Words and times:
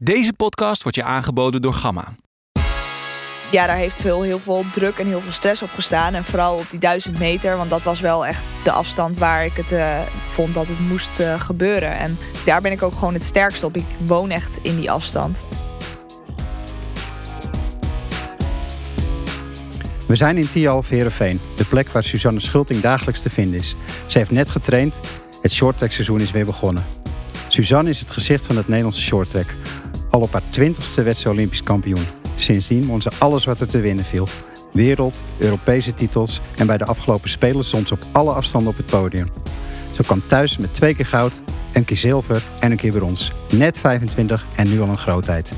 Deze 0.00 0.32
podcast 0.32 0.82
wordt 0.82 0.96
je 0.96 1.04
aangeboden 1.04 1.62
door 1.62 1.72
Gamma. 1.72 2.14
ja, 3.50 3.66
daar 3.66 3.76
heeft 3.76 4.00
veel, 4.00 4.22
heel 4.22 4.38
veel 4.38 4.64
druk 4.72 4.98
en 4.98 5.06
heel 5.06 5.20
veel 5.20 5.32
stress 5.32 5.62
op 5.62 5.70
gestaan. 5.70 6.14
En 6.14 6.24
vooral 6.24 6.56
op 6.56 6.70
die 6.70 6.78
duizend 6.78 7.18
meter, 7.18 7.56
want 7.56 7.70
dat 7.70 7.82
was 7.82 8.00
wel 8.00 8.26
echt 8.26 8.42
de 8.64 8.70
afstand 8.70 9.18
waar 9.18 9.44
ik 9.44 9.52
het 9.52 9.72
eh, 9.72 10.00
vond 10.28 10.54
dat 10.54 10.66
het 10.66 10.78
moest 10.78 11.18
eh, 11.18 11.40
gebeuren. 11.40 11.98
En 11.98 12.18
daar 12.44 12.60
ben 12.60 12.72
ik 12.72 12.82
ook 12.82 12.92
gewoon 12.92 13.14
het 13.14 13.24
sterkst 13.24 13.64
op. 13.64 13.76
Ik 13.76 13.84
woon 14.06 14.30
echt 14.30 14.58
in 14.62 14.76
die 14.76 14.90
afstand. 14.90 15.42
We 20.06 20.14
zijn 20.14 20.36
in 20.36 20.50
Tialf 20.50 20.88
Heerenveen, 20.88 21.40
de 21.56 21.64
plek 21.64 21.88
waar 21.88 22.04
Suzanne 22.04 22.40
Schulting 22.40 22.80
dagelijks 22.80 23.22
te 23.22 23.30
vinden 23.30 23.58
is. 23.60 23.74
Ze 24.06 24.18
heeft 24.18 24.30
net 24.30 24.50
getraind, 24.50 25.00
het 25.42 25.52
shorttrack 25.52 25.90
seizoen 25.90 26.20
is 26.20 26.30
weer 26.30 26.46
begonnen. 26.46 26.84
Suzanne 27.48 27.90
is 27.90 28.00
het 28.00 28.10
gezicht 28.10 28.46
van 28.46 28.56
het 28.56 28.68
Nederlandse 28.68 29.02
shorttrack. 29.02 29.54
Al 30.10 30.20
op 30.20 30.32
haar 30.32 30.42
twintigste 30.48 31.02
werd 31.02 31.18
ze 31.18 31.28
Olympisch 31.28 31.62
kampioen. 31.62 32.06
Sindsdien 32.36 32.86
won 32.86 33.02
ze 33.02 33.10
alles 33.18 33.44
wat 33.44 33.60
er 33.60 33.66
te 33.66 33.80
winnen 33.80 34.04
viel. 34.04 34.28
Wereld, 34.72 35.22
Europese 35.38 35.94
titels 35.94 36.40
en 36.56 36.66
bij 36.66 36.78
de 36.78 36.84
afgelopen 36.84 37.30
Spelen 37.30 37.64
stond 37.64 37.88
ze 37.88 37.94
op 37.94 38.04
alle 38.12 38.32
afstanden 38.32 38.70
op 38.70 38.76
het 38.76 38.86
podium. 38.86 39.28
Ze 39.92 40.02
kwam 40.02 40.26
thuis 40.26 40.56
met 40.56 40.74
twee 40.74 40.94
keer 40.94 41.06
goud, 41.06 41.42
een 41.72 41.84
keer 41.84 41.96
zilver 41.96 42.42
en 42.60 42.70
een 42.70 42.76
keer 42.76 42.92
brons. 42.92 43.32
Net 43.52 43.78
25 43.78 44.46
en 44.56 44.70
nu 44.70 44.80
al 44.80 44.88
een 44.88 44.96
grootheid. 44.96 45.52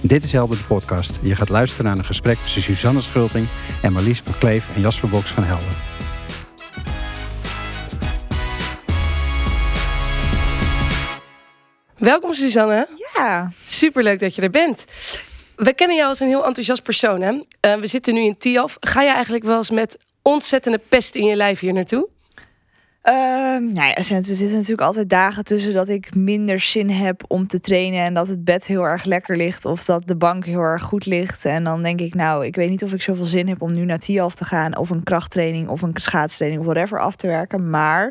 Dit 0.00 0.24
is 0.24 0.32
Helder 0.32 0.56
de 0.56 0.64
podcast. 0.64 1.20
Je 1.22 1.36
gaat 1.36 1.48
luisteren 1.48 1.84
naar 1.84 1.98
een 1.98 2.04
gesprek 2.04 2.38
tussen 2.38 2.62
Suzanne 2.62 3.00
Schulting 3.00 3.46
en 3.82 3.92
Marlies 3.92 4.20
van 4.20 4.38
Kleef 4.38 4.68
en 4.74 4.80
Jasper 4.80 5.08
Boks 5.08 5.30
van 5.30 5.44
Helder. 5.44 5.83
Welkom 12.04 12.34
Suzanne. 12.34 12.88
Ja, 13.14 13.50
Superleuk 13.66 14.20
dat 14.20 14.34
je 14.34 14.42
er 14.42 14.50
bent. 14.50 14.84
We 15.56 15.74
kennen 15.74 15.96
jou 15.96 16.08
als 16.08 16.20
een 16.20 16.28
heel 16.28 16.46
enthousiast 16.46 16.82
persoon. 16.82 17.20
Hè? 17.20 17.40
Eh, 17.60 17.74
we 17.74 17.86
zitten 17.86 18.14
nu 18.14 18.20
in 18.20 18.38
Tiaf. 18.38 18.76
Ga 18.80 19.02
je 19.02 19.10
eigenlijk 19.10 19.44
wel 19.44 19.56
eens 19.56 19.70
met 19.70 19.98
ontzettende 20.22 20.80
pest 20.88 21.14
in 21.14 21.24
je 21.24 21.36
lijf 21.36 21.60
hier 21.60 21.72
naartoe? 21.72 22.08
Ehm, 23.04 23.64
nou 23.64 23.86
ja, 23.86 23.94
er 23.94 24.12
er 24.12 24.24
zitten 24.24 24.52
natuurlijk 24.52 24.80
altijd 24.80 25.08
dagen 25.08 25.44
tussen 25.44 25.72
dat 25.72 25.88
ik 25.88 26.14
minder 26.14 26.60
zin 26.60 26.90
heb 26.90 27.22
om 27.28 27.46
te 27.46 27.60
trainen 27.60 28.04
en 28.04 28.14
dat 28.14 28.28
het 28.28 28.44
bed 28.44 28.66
heel 28.66 28.82
erg 28.82 29.04
lekker 29.04 29.36
ligt 29.36 29.64
of 29.64 29.84
dat 29.84 30.02
de 30.06 30.16
bank 30.16 30.44
heel 30.44 30.60
erg 30.60 30.82
goed 30.82 31.06
ligt. 31.06 31.44
En 31.44 31.64
dan 31.64 31.82
denk 31.82 32.00
ik, 32.00 32.14
nou, 32.14 32.46
ik 32.46 32.56
weet 32.56 32.70
niet 32.70 32.82
of 32.82 32.92
ik 32.92 33.02
zoveel 33.02 33.24
zin 33.24 33.48
heb 33.48 33.62
om 33.62 33.72
nu 33.72 33.84
naar 33.84 33.98
TIAF 33.98 34.34
te 34.34 34.44
gaan 34.44 34.76
of 34.76 34.90
een 34.90 35.02
krachttraining 35.02 35.68
of 35.68 35.82
een 35.82 35.90
schaatstraining 35.94 36.62
of 36.62 36.72
whatever 36.72 37.00
af 37.00 37.16
te 37.16 37.26
werken. 37.26 37.70
Maar 37.70 38.04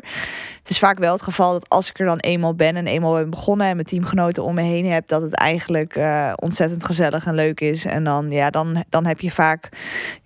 het 0.58 0.70
is 0.70 0.78
vaak 0.78 0.98
wel 0.98 1.12
het 1.12 1.22
geval 1.22 1.52
dat 1.52 1.68
als 1.68 1.88
ik 1.88 1.98
er 1.98 2.06
dan 2.06 2.18
eenmaal 2.18 2.54
ben 2.54 2.76
en 2.76 2.86
eenmaal 2.86 3.14
ben 3.14 3.30
begonnen 3.30 3.66
en 3.66 3.74
mijn 3.74 3.86
teamgenoten 3.86 4.42
om 4.42 4.54
me 4.54 4.62
heen 4.62 4.86
heb, 4.86 5.06
dat 5.06 5.22
het 5.22 5.34
eigenlijk 5.34 5.96
eh, 5.96 6.32
ontzettend 6.36 6.84
gezellig 6.84 7.26
en 7.26 7.34
leuk 7.34 7.60
is. 7.60 7.84
En 7.84 8.04
dan, 8.04 8.30
ja, 8.30 8.50
dan, 8.50 8.84
dan 8.88 9.06
heb 9.06 9.20
je 9.20 9.30
vaak 9.30 9.68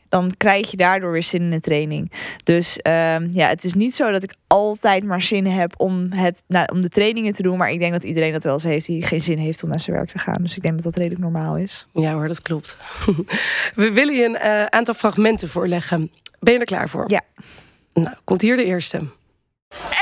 dan 0.09 0.35
krijg 0.37 0.71
je 0.71 0.77
daardoor 0.77 1.13
weer 1.13 1.23
zin 1.23 1.43
in 1.43 1.51
de 1.51 1.61
training. 1.61 2.13
Dus 2.45 2.79
ehm, 2.79 3.29
ja, 3.31 3.49
het 3.49 3.65
is 3.65 3.75
niet 3.75 3.95
zo 3.95 4.11
dat 4.11 4.23
ik 4.23 4.35
altijd 4.47 5.05
maar 5.05 5.23
zin 5.23 5.47
heb 5.47 5.75
om, 5.77 6.13
het, 6.13 6.43
nou, 6.47 6.67
om 6.73 6.83
de 6.83 6.89
trainingen 6.89 7.33
te 7.33 7.43
doen. 7.43 7.57
Maar 7.59 7.71
ik 7.71 7.79
denk 7.79 7.93
dat 7.93 8.05
iedereen 8.05 8.33
dat 8.33 8.45
wel 8.45 8.53
eens 8.53 8.63
heeft 8.63 8.87
die 8.87 9.03
geen 9.03 9.21
zin 9.21 9.39
heeft 9.39 9.63
om 9.63 9.69
naar 9.69 9.81
zijn 9.81 9.97
werk 9.97 10.09
te 10.09 10.19
gaan. 10.19 10.43
Dus 10.43 10.57
ik 10.57 10.63
denk 10.63 10.75
dat 10.75 10.85
dat 10.85 10.97
redelijk 10.97 11.21
normaal 11.21 11.57
is. 11.57 11.87
Ja 11.93 12.13
hoor, 12.13 12.29
dat 12.29 12.43
klopt. 12.43 12.77
we 13.75 13.93
willen 13.93 14.15
je 14.15 14.25
een 14.25 14.37
eh, 14.37 14.65
aantal 14.65 14.95
fragmenten 14.95 15.49
voorleggen. 15.49 16.11
Ben 16.41 16.53
je 16.53 16.59
er 16.59 16.65
klaar 16.65 16.89
voor? 16.89 17.05
Ja. 17.07 17.21
Nou, 17.95 18.17
komt 18.25 18.41
hier 18.41 18.57
de 18.57 18.65
eerste. 18.65 18.97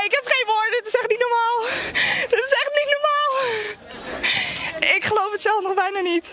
Ik 0.04 0.12
heb 0.12 0.24
geen 0.24 0.46
woorden, 0.46 0.70
dit 0.70 0.86
is 0.86 0.94
echt 0.94 1.08
niet 1.08 1.18
normaal. 1.18 1.68
Dit 2.30 2.44
is 2.44 2.52
echt 2.52 2.70
niet 2.74 2.96
normaal. 2.96 3.26
Ik 4.96 5.04
geloof 5.04 5.32
het 5.32 5.40
zelf 5.40 5.62
nog 5.62 5.74
bijna 5.74 6.00
niet. 6.00 6.24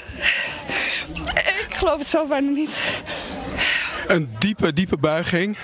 Ik 1.67 1.75
geloof 1.75 1.97
het 1.99 2.07
zelf 2.07 2.27
bijna 2.27 2.49
niet. 2.49 2.69
Een 4.07 4.35
diepe, 4.39 4.73
diepe 4.73 4.97
buiging. 4.97 5.57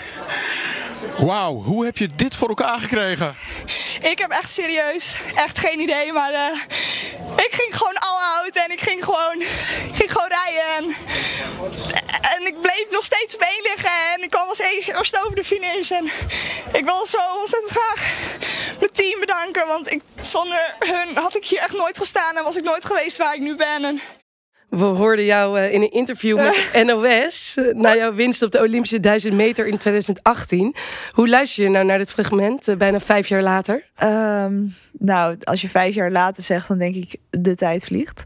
Wauw, 1.17 1.63
hoe 1.63 1.85
heb 1.85 1.97
je 1.97 2.09
dit 2.15 2.35
voor 2.35 2.47
elkaar 2.47 2.79
gekregen? 2.79 3.35
Ik 4.01 4.19
heb 4.19 4.31
echt 4.31 4.51
serieus, 4.51 5.15
echt 5.35 5.59
geen 5.59 5.79
idee, 5.79 6.13
maar 6.13 6.31
eh, 6.33 6.61
ik 7.35 7.51
ging 7.51 7.77
gewoon 7.77 7.97
all 7.97 8.43
out 8.43 8.55
en 8.55 8.71
ik 8.71 8.81
ging 8.81 9.03
gewoon, 9.03 9.41
ik 9.41 9.95
ging 9.95 10.11
gewoon 10.11 10.27
rijden. 10.27 10.95
En, 12.37 12.45
ik 12.45 12.61
bleef 12.61 12.85
nog 12.91 13.03
steeds 13.03 13.37
één 13.37 13.61
liggen 13.61 14.13
en 14.15 14.23
ik 14.23 14.29
kwam 14.29 14.47
als 14.47 14.59
eerste 14.59 15.21
over 15.23 15.35
de 15.35 15.43
finish. 15.43 15.91
En 15.91 16.05
ik 16.71 16.85
wil 16.85 17.05
zo 17.05 17.17
ontzettend 17.39 17.71
graag 17.71 18.13
mijn 18.79 18.91
team 18.91 19.19
bedanken, 19.19 19.67
want 19.67 19.91
ik, 19.91 20.01
zonder 20.21 20.75
hun 20.79 21.17
had 21.17 21.35
ik 21.35 21.45
hier 21.45 21.59
echt 21.59 21.77
nooit 21.77 21.97
gestaan 21.97 22.37
en 22.37 22.43
was 22.43 22.57
ik 22.57 22.63
nooit 22.63 22.85
geweest 22.85 23.17
waar 23.17 23.33
ik 23.33 23.41
nu 23.41 23.55
ben. 23.55 23.83
En, 23.83 24.01
We 24.69 24.83
hoorden 24.83 25.25
jou 25.25 25.59
eh, 25.59 25.73
in 25.73 25.81
een 25.81 25.91
interview 25.91 26.37
met 26.37 26.71
NOS 26.87 27.57
eh, 27.57 27.75
na 27.75 27.95
jouw 27.95 28.13
winst 28.13 28.41
op 28.41 28.51
de 28.51 28.59
Olympische 28.59 28.99
1000 28.99 29.33
meter 29.33 29.67
in 29.67 29.77
2018. 29.77 30.75
Hoe 31.11 31.29
luister 31.29 31.63
je 31.63 31.69
nou 31.69 31.85
naar 31.85 31.97
dit 31.97 32.09
fragment, 32.09 32.67
eh, 32.67 32.75
bijna 32.75 32.99
vijf 32.99 33.27
jaar 33.27 33.41
later? 33.41 33.83
Ehm, 33.95 34.65
nou, 34.91 35.37
als 35.43 35.61
je 35.61 35.69
vijf 35.69 35.95
jaar 35.95 36.11
later 36.11 36.43
zegt, 36.43 36.67
dan 36.67 36.77
denk 36.77 36.95
ik 36.95 37.15
de 37.29 37.55
tijd 37.55 37.85
vliegt. 37.85 38.23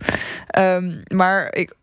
Ehm, 0.48 1.02
maar 1.16 1.54
ik, 1.54 1.74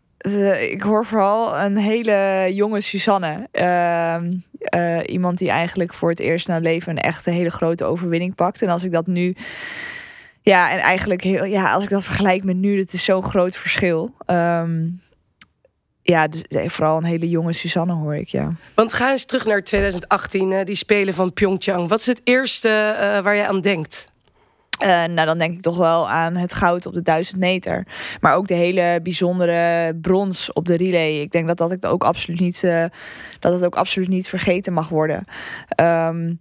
ik 0.70 0.82
hoor 0.82 1.06
vooral 1.06 1.58
een 1.58 1.76
hele 1.76 2.48
jonge 2.50 2.80
Suzanne. 2.80 3.48
Ehm, 3.52 4.32
eh, 4.60 4.98
iemand 5.06 5.38
die 5.38 5.50
eigenlijk 5.50 5.94
voor 5.94 6.10
het 6.10 6.20
eerst 6.20 6.46
in 6.46 6.52
haar 6.52 6.62
leven 6.62 6.92
een 6.92 7.02
echte 7.02 7.30
hele 7.30 7.50
grote 7.50 7.84
overwinning 7.84 8.34
pakt. 8.34 8.62
En 8.62 8.68
als 8.68 8.84
ik 8.84 8.92
dat 8.92 9.06
nu. 9.06 9.36
Ja, 10.42 10.70
en 10.70 10.78
eigenlijk 10.78 11.22
heel, 11.22 11.44
ja, 11.44 11.72
als 11.72 11.82
ik 11.82 11.88
dat 11.88 12.04
vergelijk 12.04 12.44
met 12.44 12.56
nu, 12.56 12.76
dat 12.76 12.92
is 12.92 13.04
zo'n 13.04 13.22
groot 13.22 13.56
verschil. 13.56 14.14
Ehm, 14.26 14.88
ja, 16.02 16.28
dus 16.28 16.42
eh, 16.42 16.68
vooral 16.68 16.96
een 16.96 17.04
hele 17.04 17.28
jonge 17.28 17.52
Suzanne 17.52 17.92
hoor 17.92 18.16
ik, 18.16 18.28
ja. 18.28 18.52
Want 18.74 18.92
ga 18.92 19.10
eens 19.10 19.24
terug 19.24 19.44
naar 19.44 19.62
2018, 19.62 20.52
eh, 20.52 20.64
die 20.64 20.74
Spelen 20.74 21.14
van 21.14 21.32
Pyeongchang. 21.32 21.88
Wat 21.88 22.00
is 22.00 22.06
het 22.06 22.20
eerste 22.24 22.68
eh, 22.68 23.20
waar 23.20 23.34
je 23.34 23.46
aan 23.46 23.60
denkt? 23.60 24.08
Eh, 24.80 25.04
nou, 25.04 25.26
dan 25.26 25.38
denk 25.38 25.54
ik 25.54 25.60
toch 25.60 25.76
wel 25.76 26.08
aan 26.08 26.36
het 26.36 26.54
goud 26.54 26.86
op 26.86 26.94
de 26.94 27.02
1000 27.02 27.38
meter. 27.38 27.86
Maar 28.20 28.34
ook 28.34 28.46
de 28.46 28.54
hele 28.54 29.00
bijzondere 29.02 29.94
brons 30.00 30.52
op 30.52 30.66
de 30.66 30.76
relay. 30.76 31.20
Ik 31.20 31.30
denk 31.30 31.46
dat 31.46 31.56
dat 31.56 31.72
ik 31.72 31.84
ook 31.84 32.04
absoluut 32.04 32.40
niet, 32.40 32.64
eh, 32.64 32.84
dat 33.38 33.52
het 33.52 33.64
ook 33.64 33.76
absoluut 33.76 34.08
niet 34.08 34.28
vergeten 34.28 34.72
mag 34.72 34.88
worden. 34.88 35.24
Ehm, 35.68 36.34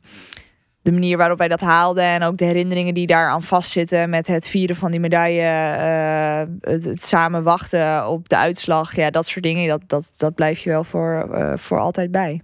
de 0.90 1.00
manier 1.00 1.18
waarop 1.18 1.38
wij 1.38 1.48
dat 1.48 1.62
haalden 1.62 2.04
en 2.04 2.24
ook 2.24 2.38
de 2.38 2.46
herinneringen 2.46 2.94
die 2.94 3.08
daar 3.08 3.30
aan 3.30 3.44
vastzitten 3.44 4.10
met 4.10 4.28
het 4.28 4.48
vieren 4.48 4.76
van 4.76 4.92
die 4.92 5.00
medaille, 5.00 5.42
eh, 5.42 6.72
het, 6.72 6.84
het 6.84 7.04
samen 7.04 7.44
wachten 7.44 8.08
op 8.08 8.30
de 8.30 8.38
uitslag, 8.38 8.96
ja, 8.96 9.10
dat 9.10 9.28
soort 9.28 9.44
dingen, 9.44 9.68
dat, 9.68 9.82
dat, 9.88 10.14
dat 10.18 10.36
blijf 10.36 10.60
je 10.60 10.70
wel 10.70 10.84
voor, 10.84 11.30
eh, 11.34 11.54
voor 11.56 11.80
altijd 11.80 12.12
bij. 12.12 12.42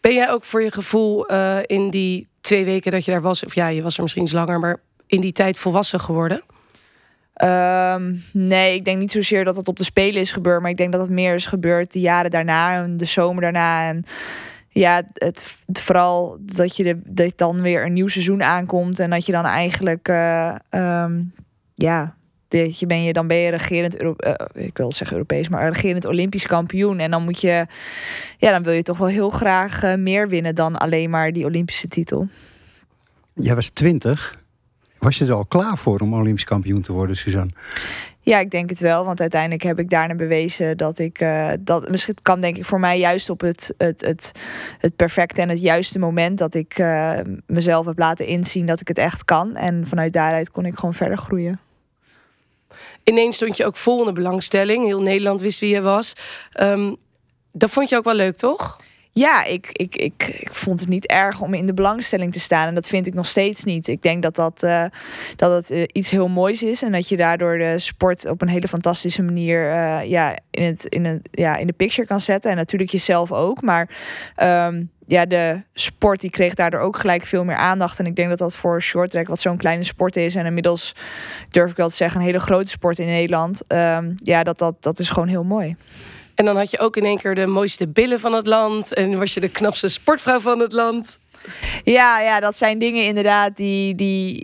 Ben 0.00 0.14
jij 0.14 0.30
ook 0.30 0.44
voor 0.44 0.62
je 0.62 0.70
gevoel 0.70 1.26
eh, 1.26 1.58
in 1.66 1.90
die 1.90 2.28
twee 2.40 2.64
weken 2.64 2.90
dat 2.90 3.04
je 3.04 3.10
daar 3.10 3.22
was, 3.22 3.44
of 3.44 3.54
ja, 3.54 3.68
je 3.68 3.82
was 3.82 3.96
er 3.96 4.02
misschien 4.02 4.24
iets 4.24 4.32
langer, 4.32 4.60
maar 4.60 4.76
in 5.06 5.20
die 5.20 5.32
tijd 5.32 5.58
volwassen 5.58 6.00
geworden? 6.00 6.42
Ehm, 7.34 8.14
nee, 8.32 8.74
ik 8.74 8.84
denk 8.84 8.98
niet 8.98 9.12
zozeer 9.12 9.44
dat 9.44 9.56
het 9.56 9.68
op 9.68 9.76
de 9.76 9.84
Spelen 9.84 10.20
is 10.20 10.32
gebeurd, 10.32 10.60
maar 10.60 10.70
ik 10.70 10.76
denk 10.76 10.92
dat 10.92 11.00
het 11.00 11.10
meer 11.10 11.34
is 11.34 11.46
gebeurd 11.46 11.92
de 11.92 12.00
jaren 12.00 12.30
daarna 12.30 12.82
en 12.82 12.96
de 12.96 13.04
zomer 13.04 13.42
daarna. 13.42 13.88
En 13.88 14.04
ja, 14.72 15.02
het, 15.14 15.56
vooral 15.72 16.38
dat 16.40 16.76
je 16.76 17.00
dat 17.06 17.32
dan 17.36 17.60
weer 17.60 17.84
een 17.84 17.92
nieuw 17.92 18.08
seizoen 18.08 18.42
aankomt 18.42 18.98
en 18.98 19.10
dat 19.10 19.26
je 19.26 19.32
dan 19.32 19.44
eigenlijk, 19.44 20.08
eh, 20.08 20.54
ehm, 20.68 21.22
ja, 21.74 22.14
je 22.48 22.86
ben 22.86 23.02
je, 23.02 23.12
dan 23.12 23.26
ben 23.26 23.36
je 23.36 23.50
regerend, 23.50 23.96
Euro- 23.96 24.14
eh, 24.16 24.64
ik 24.64 24.76
wil 24.76 24.92
zeggen 24.92 25.16
Europees, 25.16 25.48
maar 25.48 25.72
regerend 25.72 26.04
Olympisch 26.04 26.46
kampioen. 26.46 26.98
En 26.98 27.10
dan 27.10 27.22
moet 27.24 27.40
je, 27.40 27.66
ja, 28.38 28.50
dan 28.50 28.62
wil 28.62 28.72
je 28.72 28.82
toch 28.82 28.98
wel 28.98 29.08
heel 29.08 29.30
graag 29.30 29.82
eh, 29.82 29.94
meer 29.94 30.28
winnen 30.28 30.54
dan 30.54 30.76
alleen 30.76 31.10
maar 31.10 31.32
die 31.32 31.44
Olympische 31.44 31.88
titel. 31.88 32.28
Jij 33.34 33.54
was 33.54 33.68
20. 33.68 34.38
Was 34.98 35.18
je 35.18 35.24
er 35.24 35.32
al 35.32 35.46
klaar 35.46 35.78
voor 35.78 36.00
om 36.00 36.14
Olympisch 36.14 36.44
kampioen 36.44 36.80
te 36.80 36.92
worden, 36.92 37.16
Suzanne? 37.16 37.52
Ja, 38.22 38.38
ik 38.38 38.50
denk 38.50 38.70
het 38.70 38.80
wel. 38.80 39.04
Want 39.04 39.20
uiteindelijk 39.20 39.62
heb 39.62 39.78
ik 39.78 39.90
daarna 39.90 40.14
bewezen 40.14 40.76
dat 40.76 40.98
ik 40.98 41.20
eh, 41.20 41.50
dat 41.60 41.88
misschien 41.90 42.14
kan 42.22 42.40
denk 42.40 42.56
ik 42.56 42.64
voor 42.64 42.80
mij 42.80 42.98
juist 42.98 43.30
op 43.30 43.40
het, 43.40 43.74
het, 43.76 44.00
het, 44.00 44.32
het 44.78 44.96
perfecte 44.96 45.40
en 45.40 45.48
het 45.48 45.60
juiste 45.60 45.98
moment 45.98 46.38
dat 46.38 46.54
ik 46.54 46.78
eh, 46.78 47.18
mezelf 47.46 47.86
heb 47.86 47.98
laten 47.98 48.26
inzien 48.26 48.66
dat 48.66 48.80
ik 48.80 48.88
het 48.88 48.98
echt 48.98 49.24
kan. 49.24 49.56
En 49.56 49.86
vanuit 49.86 50.12
daaruit 50.12 50.50
kon 50.50 50.64
ik 50.64 50.74
gewoon 50.74 50.94
verder 50.94 51.18
groeien. 51.18 51.60
Ineens 53.04 53.36
stond 53.36 53.56
je 53.56 53.66
ook 53.66 53.76
vol 53.76 54.00
in 54.00 54.06
de 54.06 54.12
belangstelling. 54.12 54.84
Heel 54.84 55.02
Nederland 55.02 55.40
wist 55.40 55.60
wie 55.60 55.74
je 55.74 55.80
was. 55.80 56.12
Ehm, 56.52 56.94
dat 57.52 57.70
vond 57.70 57.88
je 57.88 57.96
ook 57.96 58.04
wel 58.04 58.14
leuk, 58.14 58.36
toch? 58.36 58.78
Ja, 59.12 59.44
ik, 59.44 59.68
ik, 59.72 59.96
ik, 59.96 60.38
ik 60.40 60.54
vond 60.54 60.80
het 60.80 60.88
niet 60.88 61.06
erg 61.06 61.40
om 61.40 61.54
in 61.54 61.66
de 61.66 61.74
belangstelling 61.74 62.32
te 62.32 62.40
staan. 62.40 62.66
En 62.66 62.74
dat 62.74 62.88
vind 62.88 63.06
ik 63.06 63.14
nog 63.14 63.26
steeds 63.26 63.64
niet. 63.64 63.88
Ik 63.88 64.02
denk 64.02 64.22
dat 64.22 64.34
dat, 64.34 64.62
eh, 64.62 64.84
dat 65.36 65.52
het 65.52 65.70
eh, 65.70 65.82
iets 65.92 66.10
heel 66.10 66.28
moois 66.28 66.62
is. 66.62 66.82
En 66.82 66.92
dat 66.92 67.08
je 67.08 67.16
daardoor 67.16 67.58
de 67.58 67.78
sport 67.78 68.26
op 68.26 68.42
een 68.42 68.48
hele 68.48 68.68
fantastische 68.68 69.22
manier 69.22 69.70
eh, 69.70 70.04
ja, 70.04 70.38
in, 70.50 70.62
het, 70.62 70.84
in, 70.84 71.04
het, 71.04 71.28
ja, 71.30 71.56
in 71.56 71.66
de 71.66 71.72
picture 71.72 72.06
kan 72.06 72.20
zetten. 72.20 72.50
En 72.50 72.56
natuurlijk 72.56 72.90
jezelf 72.90 73.32
ook. 73.32 73.62
Maar 73.62 73.88
ehm, 74.36 74.84
ja, 75.06 75.26
de 75.26 75.62
sport 75.74 76.20
die 76.20 76.30
kreeg 76.30 76.54
daardoor 76.54 76.80
ook 76.80 76.96
gelijk 76.96 77.26
veel 77.26 77.44
meer 77.44 77.56
aandacht. 77.56 77.98
En 77.98 78.06
ik 78.06 78.16
denk 78.16 78.28
dat 78.28 78.38
dat 78.38 78.56
voor 78.56 78.82
short 78.82 79.10
track, 79.10 79.28
wat 79.28 79.40
zo'n 79.40 79.56
kleine 79.56 79.84
sport 79.84 80.16
is... 80.16 80.34
en 80.34 80.46
inmiddels 80.46 80.94
durf 81.48 81.70
ik 81.70 81.76
wel 81.76 81.88
te 81.88 81.94
zeggen, 81.94 82.20
een 82.20 82.26
hele 82.26 82.40
grote 82.40 82.70
sport 82.70 82.98
in 82.98 83.06
Nederland... 83.06 83.66
ehm, 83.66 84.12
ja, 84.16 84.42
dat, 84.42 84.58
dat, 84.58 84.82
dat 84.82 84.98
is 84.98 85.10
gewoon 85.10 85.28
heel 85.28 85.44
mooi. 85.44 85.76
En 86.40 86.46
dan 86.46 86.56
had 86.56 86.70
je 86.70 86.78
ook 86.78 86.96
in 86.96 87.04
één 87.04 87.18
keer 87.18 87.34
de 87.34 87.46
mooiste 87.46 87.88
billen 87.88 88.20
van 88.20 88.32
het 88.32 88.46
land. 88.46 88.94
En 88.94 89.18
was 89.18 89.34
je 89.34 89.40
de 89.40 89.48
knapste 89.48 89.88
sportvrouw 89.88 90.40
van 90.40 90.58
het 90.58 90.72
land. 90.72 91.18
Ja, 91.84 92.20
ja, 92.20 92.40
dat 92.40 92.56
zijn 92.56 92.78
dingen 92.78 93.04
inderdaad 93.04 93.56
die, 93.56 93.94
die 93.94 94.42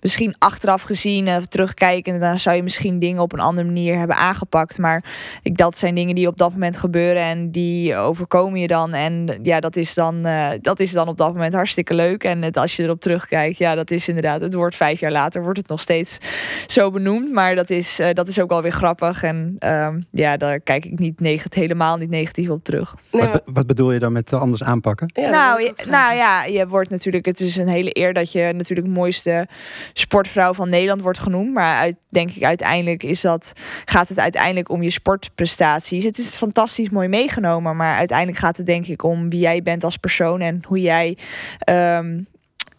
misschien 0.00 0.34
achteraf 0.38 0.82
gezien 0.82 1.28
of 1.28 1.46
terugkijken, 1.46 2.20
dan 2.20 2.38
zou 2.38 2.56
je 2.56 2.62
misschien 2.62 2.98
dingen 2.98 3.22
op 3.22 3.32
een 3.32 3.40
andere 3.40 3.66
manier 3.66 3.98
hebben 3.98 4.16
aangepakt. 4.16 4.78
Maar 4.78 5.04
ik, 5.42 5.56
dat 5.56 5.78
zijn 5.78 5.94
dingen 5.94 6.14
die 6.14 6.26
op 6.26 6.38
dat 6.38 6.52
moment 6.52 6.76
gebeuren 6.78 7.22
en 7.22 7.50
die 7.50 7.96
overkomen 7.96 8.60
je 8.60 8.66
dan. 8.66 8.92
En 8.92 9.38
ja, 9.42 9.60
dat 9.60 9.76
is 9.76 9.94
dan, 9.94 10.26
eh, 10.26 10.48
dat 10.60 10.80
is 10.80 10.92
dan 10.92 11.08
op 11.08 11.16
dat 11.18 11.32
moment 11.32 11.54
hartstikke 11.54 11.94
leuk. 11.94 12.24
En 12.24 12.42
het, 12.42 12.56
als 12.56 12.76
je 12.76 12.82
erop 12.82 13.00
terugkijkt, 13.00 13.58
ja, 13.58 13.74
dat 13.74 13.90
is 13.90 14.08
inderdaad, 14.08 14.40
het 14.40 14.54
wordt 14.54 14.76
vijf 14.76 15.00
jaar 15.00 15.12
later, 15.12 15.42
wordt 15.42 15.58
het 15.58 15.68
nog 15.68 15.80
steeds 15.80 16.18
zo 16.66 16.90
benoemd. 16.90 17.32
Maar 17.32 17.54
dat 17.54 17.70
is, 17.70 17.98
eh, 17.98 18.12
dat 18.12 18.28
is 18.28 18.40
ook 18.40 18.48
wel 18.50 18.62
weer 18.62 18.72
grappig. 18.72 19.22
En 19.22 19.56
ehm, 19.58 20.00
ja, 20.10 20.36
daar 20.36 20.60
kijk 20.60 20.84
ik 20.84 20.98
niet 20.98 21.20
negatief, 21.20 21.60
helemaal 21.60 21.96
niet 21.96 22.10
negatief 22.10 22.48
op 22.48 22.64
terug. 22.64 22.94
Nee, 22.94 23.22
Wat, 23.22 23.30
maar- 23.32 23.40
be- 23.44 23.52
wat 23.52 23.66
bedoel 23.66 23.92
je 23.92 23.98
dan 23.98 24.12
met 24.12 24.32
eh, 24.32 24.40
anders 24.40 24.62
aanpakken? 24.62 25.10
ja, 25.14 25.28
nou, 25.30 25.62
je- 25.62 25.74
nou 25.88 26.14
ja, 26.16 26.44
je 26.44 26.66
wordt 26.66 26.90
natuurlijk, 26.90 27.24
het 27.26 27.40
is 27.40 27.56
een 27.56 27.68
hele 27.68 27.98
eer 27.98 28.12
dat 28.12 28.32
je 28.32 28.52
natuurlijk 28.56 28.88
mooiste 28.88 29.48
sportvrouw 29.92 30.54
van 30.54 30.68
Nederland 30.68 31.02
wordt 31.02 31.18
genoemd. 31.18 31.52
Maar 31.52 31.76
uit, 31.76 31.96
denk 32.08 32.30
ik, 32.30 32.42
uiteindelijk 32.42 33.02
is 33.02 33.20
dat, 33.20 33.52
gaat 33.84 34.08
het 34.08 34.18
uiteindelijk 34.18 34.68
om 34.68 34.82
je 34.82 34.90
sportprestaties. 34.90 36.04
Het 36.04 36.18
is 36.18 36.34
fantastisch 36.34 36.90
mooi 36.90 37.08
meegenomen, 37.08 37.76
maar 37.76 37.96
uiteindelijk 37.96 38.38
gaat 38.38 38.56
het 38.56 38.66
denk 38.66 38.86
ik 38.86 39.02
om 39.02 39.28
wie 39.28 39.40
jij 39.40 39.62
bent 39.62 39.84
als 39.84 39.96
persoon 39.96 40.40
en 40.40 40.62
hoe 40.66 40.80
jij, 40.80 41.18
ehm, 41.58 42.20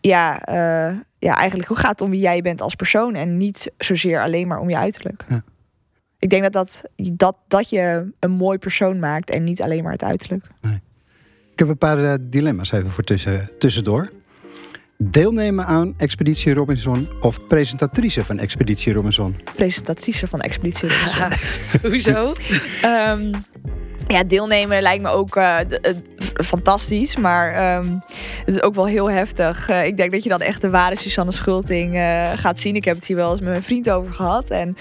ja, 0.02 0.42
eh, 0.42 0.96
ja, 1.20 1.36
eigenlijk 1.36 1.68
hoe 1.68 1.78
gaat 1.78 2.00
het 2.00 2.02
om 2.02 2.10
wie 2.10 2.20
jij 2.20 2.42
bent 2.42 2.62
als 2.62 2.76
persoon 2.76 3.16
en 3.16 3.38
niet 3.38 3.72
zozeer 3.78 4.22
alleen 4.22 4.48
maar 4.48 4.60
om 4.60 4.70
je 4.70 4.78
uiterlijk. 4.78 5.26
Ja. 5.30 5.44
Ik 6.20 6.30
denk 6.30 6.44
dat, 6.44 6.54
dat, 6.54 6.84
dat 6.96 7.38
dat 7.48 7.70
je 7.70 8.12
een 8.20 8.32
mooi 8.32 8.58
persoon 8.58 9.00
maakt 9.00 9.30
en 9.30 9.44
niet 9.44 9.62
alleen 9.62 9.84
maar 9.84 9.92
het 9.92 10.04
uiterlijk. 10.04 10.46
Ik 11.52 11.62
heb 11.62 11.70
een 11.70 11.78
paar 11.78 12.04
eh, 12.04 12.14
dilemma's 12.22 12.72
even 12.72 12.90
voor 12.90 13.04
tussen, 13.04 13.50
tussendoor. 13.60 14.12
Deelnemen 14.98 15.66
aan 15.66 15.94
Expeditie 15.98 16.54
Robinson 16.54 17.08
of 17.20 17.48
presentatrice 17.48 18.26
van 18.26 18.38
Expeditie 18.38 18.94
Robinson? 18.94 19.36
Presentatrice 19.56 20.28
van 20.28 20.42
Expeditie 20.42 20.90
Robinson. 20.90 21.32
Hoezo? 21.92 22.34
Ehm, 22.82 23.34
ja, 24.08 24.24
deelnemen 24.24 24.82
lijkt 24.82 25.04
me 25.04 25.10
ook 25.10 25.36
eh, 25.36 25.60
eh, 25.60 25.68
fantastisch, 26.44 27.16
maar 27.16 27.54
ehm, 27.54 27.90
het 28.46 28.56
is 28.56 28.62
ook 28.62 28.76
wel 28.76 28.88
heel 28.88 29.10
heftig. 29.10 29.70
Eh, 29.70 29.86
ik 29.86 29.98
denk 29.98 30.12
dat 30.12 30.24
je 30.24 30.30
dan 30.30 30.42
echt 30.42 30.62
de 30.62 30.70
ware 30.70 30.96
Susanne 30.96 31.32
Schulting 31.32 31.94
gaat 32.36 32.60
zien. 32.60 32.76
Ik 32.76 32.86
heb 32.86 32.96
het 32.96 33.06
hier 33.06 33.16
wel 33.16 33.32
eens 33.32 33.40
met 33.40 33.50
mijn 33.50 33.64
vriend 33.64 33.90
over 33.90 34.14
gehad. 34.14 34.50
En 34.50 34.78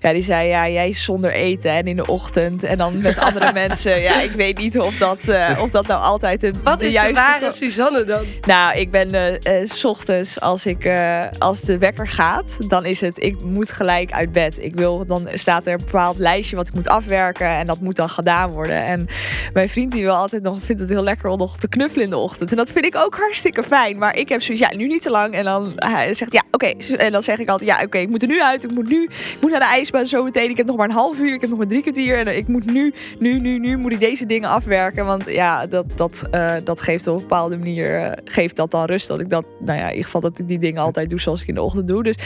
ja, 0.00 0.12
die 0.12 0.22
zei, 0.22 0.48
ja, 0.48 0.68
jij 0.68 0.92
zonder 0.92 1.32
eten 1.32 1.70
en 1.70 1.86
in 1.86 1.96
de 1.96 2.06
ochtend 2.06 2.62
en 2.62 2.78
dan 2.78 3.00
met 3.00 3.18
andere 3.18 3.52
mensen. 3.62 4.00
Ja, 4.00 4.20
ik 4.20 4.32
weet 4.32 4.58
niet 4.58 4.78
of 4.78 4.96
dat, 4.96 5.18
of 5.60 5.70
dat 5.70 5.86
nou 5.86 6.02
altijd 6.02 6.40
de, 6.40 6.52
Wat 6.62 6.78
de 6.78 6.86
is 6.86 6.94
de 6.94 7.12
ware 7.12 7.50
Suzanne 7.50 8.04
dan? 8.04 8.24
Nou, 8.46 8.78
ik 8.78 8.90
ben 8.90 9.38
s 9.64 9.84
ochtends 9.84 10.40
als 10.40 10.66
ik 10.66 10.90
als 11.38 11.60
de 11.60 11.78
wekker 11.78 12.08
gaat, 12.08 12.56
dan 12.68 12.84
is 12.84 13.00
het 13.00 13.22
ik 13.22 13.42
moet 13.42 13.70
gelijk 13.70 14.12
uit 14.12 14.32
bed. 14.32 14.58
Ik 14.58 14.74
wil 14.74 15.06
dan 15.06 15.28
staat 15.34 15.66
er 15.66 15.72
een 15.72 15.84
bepaald 15.84 16.18
lijstje 16.18 16.56
wat 16.56 16.68
ik 16.68 16.74
moet 16.74 16.88
afwerken 16.88 17.48
en 17.48 17.66
dat 17.66 17.80
moet 17.80 17.96
dan 17.96 18.08
gedaan 18.08 18.50
worden. 18.50 18.61
En 18.70 19.06
mijn 19.52 19.68
vriend 19.68 19.92
die 19.92 20.02
wil 20.02 20.14
altijd 20.14 20.42
nog 20.42 20.62
vindt 20.62 20.80
het 20.80 20.90
heel 20.90 21.02
lekker 21.02 21.30
om 21.30 21.38
nog 21.38 21.56
te 21.56 21.68
knuffelen 21.68 22.04
in 22.04 22.10
de 22.10 22.16
ochtend 22.16 22.50
en 22.50 22.56
dat 22.56 22.72
vind 22.72 22.84
ik 22.84 22.96
ook 22.96 23.14
hartstikke 23.14 23.62
fijn. 23.62 23.98
Maar 23.98 24.16
ik 24.16 24.28
heb 24.28 24.42
zoiets 24.42 24.62
ja 24.62 24.76
nu 24.76 24.86
niet 24.86 25.02
te 25.02 25.10
lang 25.10 25.34
en 25.34 25.44
dan 25.44 25.72
hij 25.76 26.14
zegt 26.14 26.32
ja 26.32 26.42
oké 26.50 26.72
en 26.96 27.12
dan 27.12 27.22
zeg 27.22 27.38
ik 27.38 27.48
altijd 27.48 27.70
ja 27.70 27.82
oké 27.84 27.98
ik 27.98 28.08
moet 28.08 28.22
er 28.22 28.28
nu 28.28 28.42
uit. 28.42 28.64
Ik 28.64 28.70
moet 28.70 28.88
nu 28.88 29.02
ik 29.02 29.36
moet 29.40 29.50
naar 29.50 29.60
de 29.60 29.66
ijsbaan 29.66 30.06
zo 30.06 30.24
meteen. 30.24 30.50
Ik 30.50 30.56
heb 30.56 30.66
nog 30.66 30.76
maar 30.76 30.88
een 30.88 30.94
half 30.94 31.18
uur. 31.18 31.34
Ik 31.34 31.40
heb 31.40 31.50
nog 31.50 31.58
maar 31.58 31.68
drie 31.68 31.82
kwartier 31.82 32.18
en 32.18 32.36
ik 32.36 32.48
moet 32.48 32.72
nu 32.72 32.94
nu 33.18 33.38
nu 33.38 33.58
nu 33.58 33.76
moet 33.76 33.92
ik 33.92 34.00
deze 34.00 34.26
dingen 34.26 34.48
afwerken. 34.48 35.04
Want 35.04 35.30
ja 35.30 35.66
dat 35.66 35.84
dat 35.96 36.24
eh, 36.30 36.54
dat 36.64 36.80
geeft 36.80 37.06
op 37.06 37.14
een 37.14 37.20
bepaalde 37.20 37.56
manier 37.56 38.00
eh, 38.00 38.12
geeft 38.24 38.56
dat 38.56 38.70
dan 38.70 38.84
rust 38.84 39.08
dat 39.08 39.20
ik 39.20 39.30
dat 39.30 39.44
nou 39.58 39.78
ja 39.78 39.84
in 39.84 39.90
ieder 39.90 40.04
geval 40.04 40.20
dat 40.20 40.38
ik 40.38 40.48
die 40.48 40.58
dingen 40.58 40.82
altijd 40.82 41.10
doe 41.10 41.20
zoals 41.20 41.40
ik 41.40 41.48
in 41.48 41.54
de 41.54 41.62
ochtend 41.62 41.88
doe. 41.88 42.02
Dus 42.02 42.16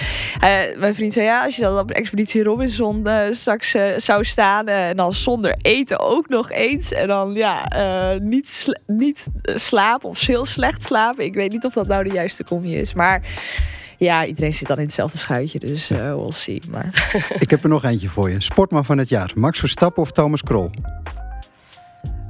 eh, 0.40 0.78
mijn 0.78 0.94
vriend 0.94 1.12
zei 1.12 1.26
ja 1.26 1.44
als 1.44 1.56
je 1.56 1.62
dan 1.62 1.78
op 1.78 1.90
expeditie 1.90 2.42
Robinson 2.42 3.06
straks 3.30 3.76
zou 3.96 4.24
staan 4.24 4.66
en 4.66 4.96
dan 4.96 5.12
zonder 5.12 5.56
eten 5.62 6.00
ook 6.00 6.25
nog 6.28 6.50
eens 6.50 6.92
en 6.92 7.08
dan 7.08 7.32
ja 7.32 7.68
eh, 7.68 8.20
niet 8.20 8.72
niet 8.86 9.26
eh, 9.42 9.56
slapen 9.56 10.08
of 10.08 10.20
heel 10.20 10.44
slecht 10.44 10.84
slapen. 10.84 11.24
Ik 11.24 11.34
weet 11.34 11.50
niet 11.50 11.64
of 11.64 11.72
dat 11.72 11.86
nou 11.86 12.04
de 12.04 12.12
juiste 12.12 12.44
combi 12.44 12.76
is, 12.76 12.94
maar 12.94 13.22
ja, 13.98 14.24
iedereen 14.26 14.54
zit 14.54 14.68
dan 14.68 14.76
in 14.76 14.84
hetzelfde 14.84 15.18
schuitje, 15.18 15.58
dus 15.58 15.90
eh 15.90 16.14
we'll 16.14 16.30
see. 16.30 16.62
Maar 16.68 17.12
Ik 17.38 17.50
heb 17.50 17.62
er 17.62 17.68
nog 17.68 17.84
eentje 17.84 18.08
voor 18.08 18.30
je. 18.30 18.40
Sportman 18.40 18.84
van 18.84 18.98
het 18.98 19.08
jaar. 19.08 19.30
Max 19.34 19.58
Verstappen 19.58 20.02
of 20.02 20.12
Thomas 20.12 20.42
Krol? 20.42 20.70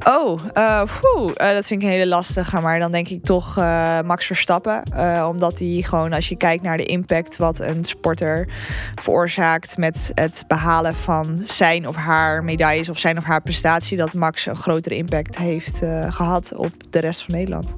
Oh, 0.04 0.40
eh, 0.52 0.80
eh, 0.80 1.54
dat 1.54 1.66
vind 1.66 1.82
ik 1.82 1.88
een 1.88 1.94
hele 1.94 2.06
lastige. 2.06 2.60
Maar 2.60 2.78
dan 2.78 2.90
denk 2.90 3.08
ik 3.08 3.24
toch 3.24 3.56
eh, 3.56 4.00
Max 4.00 4.26
Verstappen. 4.26 4.82
Omdat 5.28 5.58
hij 5.58 5.82
gewoon, 5.84 6.12
als 6.12 6.28
je 6.28 6.36
kijkt 6.36 6.62
naar 6.62 6.76
de 6.76 6.84
impact 6.84 7.36
wat 7.36 7.60
een 7.60 7.84
sporter 7.84 8.48
veroorzaakt 8.94 9.76
met 9.76 10.10
het 10.14 10.44
behalen 10.46 10.94
van 10.94 11.38
zijn 11.44 11.88
of 11.88 11.96
haar 11.96 12.44
medailles 12.44 12.88
of 12.88 12.98
zijn 12.98 13.18
of 13.18 13.24
haar 13.24 13.42
prestatie, 13.42 13.96
dat 13.96 14.12
Max 14.12 14.46
een 14.46 14.56
grotere 14.56 14.96
impact 14.96 15.38
heeft 15.38 15.82
eh, 15.82 16.12
gehad 16.14 16.54
op 16.54 16.72
de 16.90 16.98
rest 16.98 17.22
van 17.22 17.34
Nederland. 17.34 17.76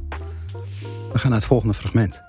We 1.13 1.19
gaan 1.19 1.31
naar 1.31 1.39
het 1.39 1.49
volgende 1.49 1.75
fragment. 1.75 2.28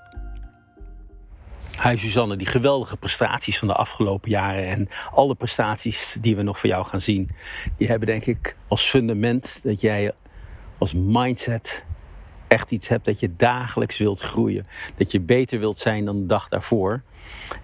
Hi 1.82 1.96
Suzanne, 1.96 2.36
die 2.36 2.46
geweldige 2.46 2.96
prestaties 2.96 3.58
van 3.58 3.68
de 3.68 3.74
afgelopen 3.74 4.30
jaren 4.30 4.66
en 4.66 4.88
alle 5.12 5.34
prestaties 5.34 6.16
die 6.20 6.36
we 6.36 6.42
nog 6.42 6.60
van 6.60 6.70
jou 6.70 6.84
gaan 6.84 7.00
zien, 7.00 7.30
die 7.76 7.88
hebben 7.88 8.06
denk 8.06 8.26
ik 8.26 8.56
als 8.68 8.82
fundament 8.82 9.60
dat 9.62 9.80
jij 9.80 10.12
als 10.78 10.92
mindset 10.92 11.84
echt 12.48 12.70
iets 12.70 12.88
hebt 12.88 13.04
dat 13.04 13.20
je 13.20 13.36
dagelijks 13.36 13.98
wilt 13.98 14.20
groeien. 14.20 14.66
Dat 14.96 15.12
je 15.12 15.20
beter 15.20 15.58
wilt 15.58 15.78
zijn 15.78 16.04
dan 16.04 16.20
de 16.20 16.26
dag 16.26 16.48
daarvoor. 16.48 17.02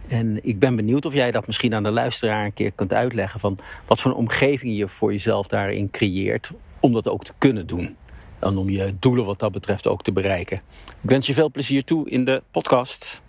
En 0.08 0.38
ik 0.46 0.58
ben 0.58 0.76
benieuwd 0.76 1.04
of 1.04 1.12
jij 1.12 1.30
dat 1.30 1.46
misschien 1.46 1.74
aan 1.74 1.82
de 1.82 1.90
luisteraar 1.90 2.44
een 2.44 2.54
keer 2.54 2.72
kunt 2.72 2.92
uitleggen 2.92 3.40
van 3.40 3.58
wat 3.86 4.00
voor 4.00 4.10
een 4.10 4.16
omgeving 4.16 4.76
je 4.76 4.88
voor 4.88 5.12
jezelf 5.12 5.46
daarin 5.46 5.90
creëert 5.90 6.50
om 6.80 6.92
dat 6.92 7.08
ook 7.08 7.24
te 7.24 7.32
kunnen 7.38 7.66
doen. 7.66 7.96
En 8.38 8.56
om 8.56 8.70
je 8.70 8.94
doelen 8.98 9.24
wat 9.24 9.38
dat 9.38 9.52
betreft 9.52 9.86
ook 9.86 10.02
te 10.02 10.12
bereiken. 10.12 10.60
Ik 11.02 11.10
wens 11.10 11.26
je 11.26 11.34
veel 11.34 11.50
plezier 11.50 11.84
toe 11.84 12.10
in 12.10 12.24
de 12.24 12.42
podcast. 12.50 13.24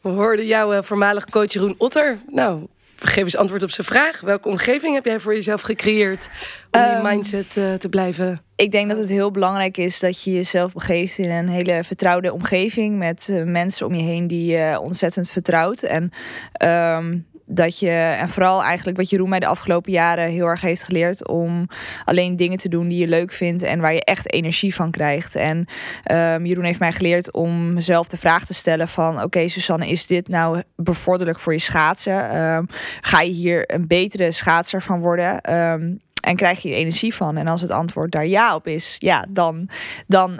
We 0.00 0.08
hoorden 0.08 0.46
jouw 0.46 0.72
eh, 0.72 0.82
voormalig 0.82 1.24
coach 1.24 1.52
Jeroen 1.52 1.74
Otter. 1.78 2.18
Nou, 2.28 2.66
geef 2.96 3.22
eens 3.22 3.36
antwoord 3.36 3.62
op 3.62 3.70
zijn 3.70 3.86
vraag. 3.86 4.20
Welke 4.20 4.48
omgeving 4.48 4.94
heb 4.94 5.04
jij 5.04 5.20
voor 5.20 5.34
jezelf 5.34 5.60
gecreëerd 5.60 6.28
om 6.70 6.80
die 6.80 6.90
Ehm, 6.90 7.02
mindset 7.02 7.56
eh, 7.56 7.72
te 7.72 7.88
blijven? 7.88 8.42
Ik 8.56 8.72
denk 8.72 8.88
dat 8.88 8.98
het 8.98 9.08
heel 9.08 9.30
belangrijk 9.30 9.76
is 9.76 10.00
dat 10.00 10.22
je 10.22 10.32
jezelf 10.32 10.72
begeeft 10.72 11.18
in 11.18 11.30
een 11.30 11.48
hele 11.48 11.84
vertrouwde 11.84 12.32
omgeving 12.32 12.98
met 12.98 13.28
eh, 13.28 13.42
mensen 13.42 13.86
om 13.86 13.94
je 13.94 14.02
heen 14.02 14.26
die 14.26 14.52
je 14.52 14.80
ontzettend 14.80 15.30
vertrouwt. 15.30 15.82
En 15.82 16.10
ehm, 16.52 17.18
dat 17.50 17.78
je, 17.78 17.90
en 17.90 18.28
vooral 18.28 18.62
eigenlijk 18.62 18.96
wat 18.96 19.10
Jeroen 19.10 19.28
mij 19.28 19.38
de 19.38 19.46
afgelopen 19.46 19.92
jaren 19.92 20.28
heel 20.28 20.46
erg 20.46 20.60
heeft 20.60 20.82
geleerd 20.82 21.28
om 21.28 21.66
alleen 22.04 22.36
dingen 22.36 22.58
te 22.58 22.68
doen 22.68 22.88
die 22.88 22.98
je 22.98 23.08
leuk 23.08 23.32
vindt 23.32 23.62
en 23.62 23.80
waar 23.80 23.92
je 23.92 24.04
echt 24.04 24.32
energie 24.32 24.74
van 24.74 24.90
krijgt. 24.90 25.34
En 25.34 25.66
ehm, 26.04 26.44
Jeroen 26.44 26.64
heeft 26.64 26.78
mij 26.78 26.92
geleerd 26.92 27.32
om 27.32 27.72
mezelf 27.72 28.08
de 28.08 28.16
vraag 28.16 28.44
te 28.44 28.54
stellen 28.54 28.88
van 28.88 29.22
oké 29.22 29.48
Susanne, 29.48 29.88
is 29.88 30.06
dit 30.06 30.28
nou 30.28 30.62
bevorderlijk 30.76 31.40
voor 31.40 31.52
je 31.52 31.58
schaatsen? 31.58 32.30
Ehm, 32.30 32.64
ga 33.00 33.20
je 33.20 33.32
hier 33.32 33.74
een 33.74 33.86
betere 33.86 34.32
schaatser 34.32 34.82
van 34.82 35.00
worden? 35.00 35.40
Ehm, 35.40 35.94
en 36.20 36.36
krijg 36.36 36.62
je 36.62 36.70
er 36.70 36.76
energie 36.76 37.14
van? 37.14 37.36
En 37.36 37.46
als 37.46 37.60
het 37.60 37.70
antwoord 37.70 38.12
daar 38.12 38.26
ja 38.26 38.54
op 38.54 38.66
is, 38.66 38.96
ja, 38.98 39.26
dan, 39.28 39.68
dan, 40.06 40.38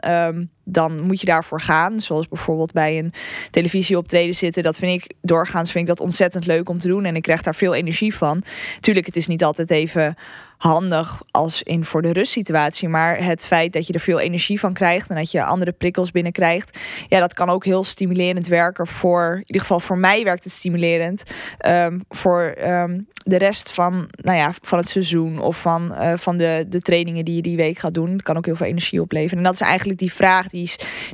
dan 0.73 1.01
moet 1.01 1.21
je 1.21 1.27
daarvoor 1.27 1.61
gaan. 1.61 2.01
Zoals 2.01 2.29
bijvoorbeeld 2.29 2.73
bij 2.73 2.99
een 2.99 3.13
televisieoptreden 3.51 4.35
zitten. 4.35 4.63
Dat 4.63 4.79
vind 4.79 5.05
ik 5.05 5.15
doorgaans 5.23 5.73
vind 5.73 5.89
ik 5.89 5.97
dat 5.97 6.05
ontzettend 6.05 6.47
leuk 6.47 6.69
om 6.69 6.79
te 6.79 6.89
doen. 6.89 7.05
En 7.05 7.17
ik 7.17 7.23
krijg 7.23 7.43
daar 7.43 7.55
veel 7.55 7.75
energie 7.75 8.15
van. 8.15 8.43
Tuurlijk, 8.81 9.07
het 9.07 9.17
is 9.17 9.27
niet 9.27 9.45
altijd 9.45 9.71
even 9.71 10.17
handig 10.61 11.23
als 11.31 11.63
in 11.63 11.85
voor 11.85 12.03
de 12.03 12.13
rustsituatie. 12.13 12.89
Maar 12.89 13.25
het 13.25 13.47
feit 13.47 13.73
dat 13.73 13.87
je 13.87 13.93
er 13.93 14.01
veel 14.01 14.21
energie 14.21 14.61
van 14.61 14.73
krijgt 14.73 15.11
en 15.11 15.17
dat 15.17 15.31
je 15.31 15.45
andere 15.45 15.73
prikkels 15.73 16.11
binnenkrijgt, 16.11 16.79
ja, 17.09 17.21
dat 17.21 17.35
kan 17.35 17.49
ook 17.49 17.65
heel 17.65 17.85
stimulerend 17.85 18.47
werken 18.47 18.87
voor, 18.87 19.33
in 19.33 19.47
ieder 19.47 19.61
geval 19.61 19.81
voor 19.81 19.99
mij 19.99 20.25
werkt 20.25 20.45
het 20.45 20.53
stimulerend. 20.53 21.23
Ehm, 21.59 21.99
voor 22.09 22.43
ehm, 22.43 23.01
de 23.13 23.39
rest 23.39 23.73
van, 23.73 24.09
nou 24.11 24.39
ja, 24.39 24.53
van 24.63 24.79
het 24.79 24.89
seizoen 24.89 25.41
of 25.41 25.61
van, 25.61 25.93
uh, 25.93 26.13
van 26.17 26.37
de, 26.37 26.67
de 26.69 26.81
trainingen 26.81 27.25
die 27.25 27.35
je 27.35 27.43
die 27.43 27.57
week 27.57 27.79
gaat 27.79 27.95
doen. 27.95 28.13
Het 28.13 28.23
kan 28.23 28.37
ook 28.37 28.47
heel 28.47 28.57
veel 28.57 28.67
energie 28.67 29.01
opleveren. 29.01 29.39
En 29.39 29.45
dat 29.45 29.55
is 29.55 29.61
eigenlijk 29.61 29.99
die 29.99 30.13
vraag 30.13 30.49
die, 30.49 30.60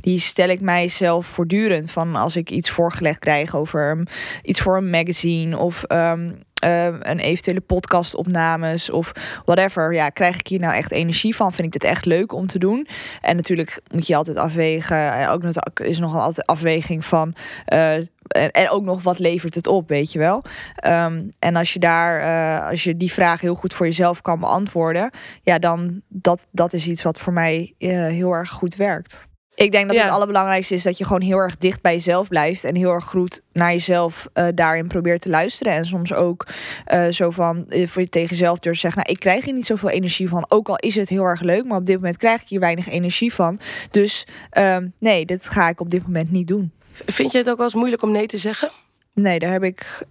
die 0.01 0.21
stel 0.21 0.49
ik 0.49 0.61
mijzelf 0.61 1.27
voortdurend. 1.27 1.91
Van 1.91 2.17
als 2.17 2.37
ik 2.37 2.51
iets 2.51 2.71
voorgelegd 2.71 3.19
krijg 3.19 3.57
over 3.57 4.07
iets 4.43 4.61
voor 4.61 4.77
een 4.77 4.91
magazine 4.91 5.59
of 5.59 5.85
um, 5.89 6.39
uh, 6.65 6.85
een 6.85 7.19
eventuele 7.19 7.61
podcastopnames 7.61 8.91
of 8.91 9.13
whatever. 9.45 9.95
Ja, 9.95 10.09
krijg 10.09 10.39
ik 10.39 10.47
hier 10.47 10.61
nou 10.61 10.75
echt 10.75 10.91
energie 10.91 11.37
van? 11.37 11.53
Vind 11.53 11.67
ik 11.67 11.81
dit 11.81 11.91
echt 11.91 12.05
leuk 12.05 12.33
om 12.33 12.47
te 12.47 12.59
doen? 12.59 12.89
En 13.21 13.37
natuurlijk 13.37 13.81
moet 13.91 14.07
je 14.07 14.17
altijd 14.17 14.37
afwegen. 14.37 15.29
Ook 15.29 15.43
nog 15.43 15.55
is 15.75 15.99
nog 15.99 16.17
altijd 16.17 16.47
afweging 16.47 17.05
van. 17.05 17.35
Uh, 17.73 17.95
en, 18.27 18.71
ook 18.71 18.85
nog 18.85 19.03
wat 19.03 19.19
levert 19.19 19.55
het 19.55 19.67
op, 19.67 19.89
weet 19.89 20.13
je 20.13 20.19
wel. 20.19 20.43
Um, 20.87 21.29
en 21.39 21.57
als 21.57 21.73
je 21.73 21.79
daar, 21.79 22.21
uh, 22.21 22.69
als 22.69 22.85
je 22.85 22.97
die 22.97 23.13
vraag 23.13 23.41
heel 23.41 23.55
goed 23.55 23.75
voor 23.75 23.87
jezelf 23.87 24.23
kan 24.23 24.41
beantwoorden, 24.41 25.11
ja, 25.43 25.59
dan 25.59 26.01
dat, 26.09 26.47
dat 26.51 26.73
is 26.73 26.87
iets 26.87 27.03
wat 27.03 27.21
voor 27.21 27.33
mij 27.33 27.75
heel 27.79 28.33
erg 28.33 28.51
goed 28.51 28.77
werkt. 28.77 29.29
Ik 29.57 29.73
denk 29.73 29.87
dat 29.87 29.97
ja. 29.97 30.03
het 30.03 30.13
allerbelangrijkste 30.13 30.75
is 30.75 30.83
dat 30.83 30.99
je 30.99 31.05
gewoon 31.05 31.21
heel 31.21 31.39
erg 31.39 31.57
dicht 31.57 31.81
bij 31.81 31.93
jezelf 31.93 32.29
blijft. 32.29 32.65
En 32.65 32.75
heel 32.75 32.91
erg 32.91 33.05
goed 33.05 33.41
naar 33.53 33.73
jezelf 33.73 34.29
uh, 34.35 34.47
daarin 34.55 34.87
probeert 34.87 35.21
te 35.21 35.29
luisteren. 35.29 35.73
En 35.73 35.85
soms 35.85 36.13
ook 36.13 36.47
uh, 36.93 37.09
zo 37.09 37.31
van 37.31 37.65
uh, 37.69 37.87
voor 37.87 38.03
je 38.03 38.09
tegen 38.09 38.29
jezelf 38.29 38.59
durft 38.59 38.81
zeggen. 38.81 39.01
Nou, 39.01 39.13
ik 39.13 39.21
krijg 39.21 39.45
hier 39.45 39.55
niet 39.55 39.67
zoveel 39.67 39.89
energie 39.89 40.29
van. 40.29 40.45
Ook 40.49 40.69
al 40.69 40.77
is 40.77 40.95
het 40.95 41.09
heel 41.09 41.25
erg 41.25 41.41
leuk. 41.41 41.65
Maar 41.65 41.79
op 41.79 41.87
dit 41.87 41.97
moment 41.97 42.17
krijg 42.17 42.43
ik 42.43 42.49
hier 42.49 42.61
weinig 42.61 42.89
energie 42.89 43.35
van. 43.35 43.61
Dus 43.91 44.27
ehm, 44.51 44.89
nee, 44.99 45.27
dit 45.27 45.49
ga 45.49 45.69
ik 45.69 45.81
op 45.81 45.91
dit 45.91 46.03
moment 46.03 46.31
niet 46.31 46.47
doen. 46.47 46.73
Vind 46.91 47.33
je 47.33 47.39
het 47.39 47.51
ook 47.51 47.57
wel 47.57 47.67
eens 47.67 47.75
moeilijk 47.75 48.03
om 48.03 48.13
nee 48.13 48.27
te 48.27 48.39
zeggen? 48.39 48.71
Nee, 49.15 49.39
daar 49.39 49.53
heb 49.53 49.63
ik, 49.63 50.07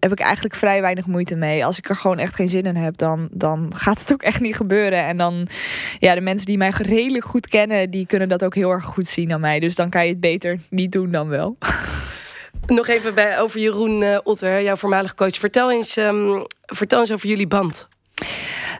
heb 0.00 0.12
ik 0.12 0.20
eigenlijk 0.20 0.54
vrij 0.54 0.80
weinig 0.80 1.06
moeite 1.06 1.34
mee. 1.34 1.64
Als 1.64 1.78
ik 1.78 1.88
er 1.88 1.96
gewoon 1.96 2.18
echt 2.18 2.34
geen 2.34 2.48
zin 2.48 2.66
in 2.66 2.76
heb, 2.76 2.96
dan, 2.96 3.28
dan 3.32 3.72
gaat 3.76 4.00
het 4.00 4.12
ook 4.12 4.22
echt 4.22 4.40
niet 4.40 4.56
gebeuren. 4.56 5.06
En 5.06 5.16
dan, 5.16 5.48
ja, 5.98 6.14
de 6.14 6.20
mensen 6.20 6.46
die 6.46 6.58
mij 6.58 6.72
redelijk 6.76 7.24
goed 7.24 7.48
kennen, 7.48 7.90
die 7.90 8.06
kunnen 8.06 8.28
dat 8.28 8.44
ook 8.44 8.54
heel 8.54 8.70
erg 8.70 8.84
goed 8.84 9.06
zien 9.06 9.32
aan 9.32 9.40
mij. 9.40 9.60
Dus 9.60 9.74
dan 9.74 9.90
kan 9.90 10.04
je 10.04 10.10
het 10.10 10.20
beter 10.20 10.58
niet 10.70 10.92
doen 10.92 11.10
dan 11.10 11.28
wel. 11.28 11.56
Nog 12.66 12.88
even 12.88 13.14
bij, 13.14 13.40
over 13.40 13.60
Jeroen 13.60 14.02
uh, 14.02 14.18
Otter, 14.22 14.62
jouw 14.62 14.76
voormalige 14.76 15.14
coach. 15.14 15.36
Vertel 15.36 15.70
eens, 15.70 15.96
um, 15.96 16.46
vertel 16.66 17.00
eens 17.00 17.12
over 17.12 17.28
jullie 17.28 17.46
band. 17.46 17.88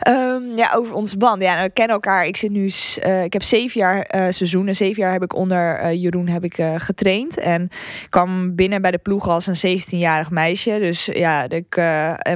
Um, 0.08 0.56
ja, 0.56 0.72
over 0.74 0.94
onze 0.94 1.16
band. 1.16 1.42
Ja, 1.42 1.52
nou, 1.52 1.66
we 1.66 1.72
kennen 1.72 1.94
elkaar. 1.94 2.26
Ik 2.26 2.36
zit 2.36 2.50
nu, 2.50 2.70
uh, 3.04 3.22
ik 3.22 3.32
heb 3.32 3.42
zeven 3.42 3.80
jaar 3.80 4.14
uh, 4.14 4.26
seizoenen. 4.30 4.74
Zeven 4.74 5.02
jaar 5.02 5.12
heb 5.12 5.22
ik 5.22 5.34
onder 5.34 5.82
uh, 5.82 6.02
Jeroen 6.02 6.28
heb 6.28 6.44
ik, 6.44 6.54
getraind. 6.76 7.38
En 7.38 7.68
kwam 8.08 8.54
binnen 8.54 8.82
bij 8.82 8.90
de 8.90 8.98
ploeg 8.98 9.28
als 9.28 9.46
een 9.46 9.80
17-jarig 9.80 10.30
meisje. 10.30 10.78
Dus 10.78 11.04
ja, 11.04 11.48
ik, 11.48 11.76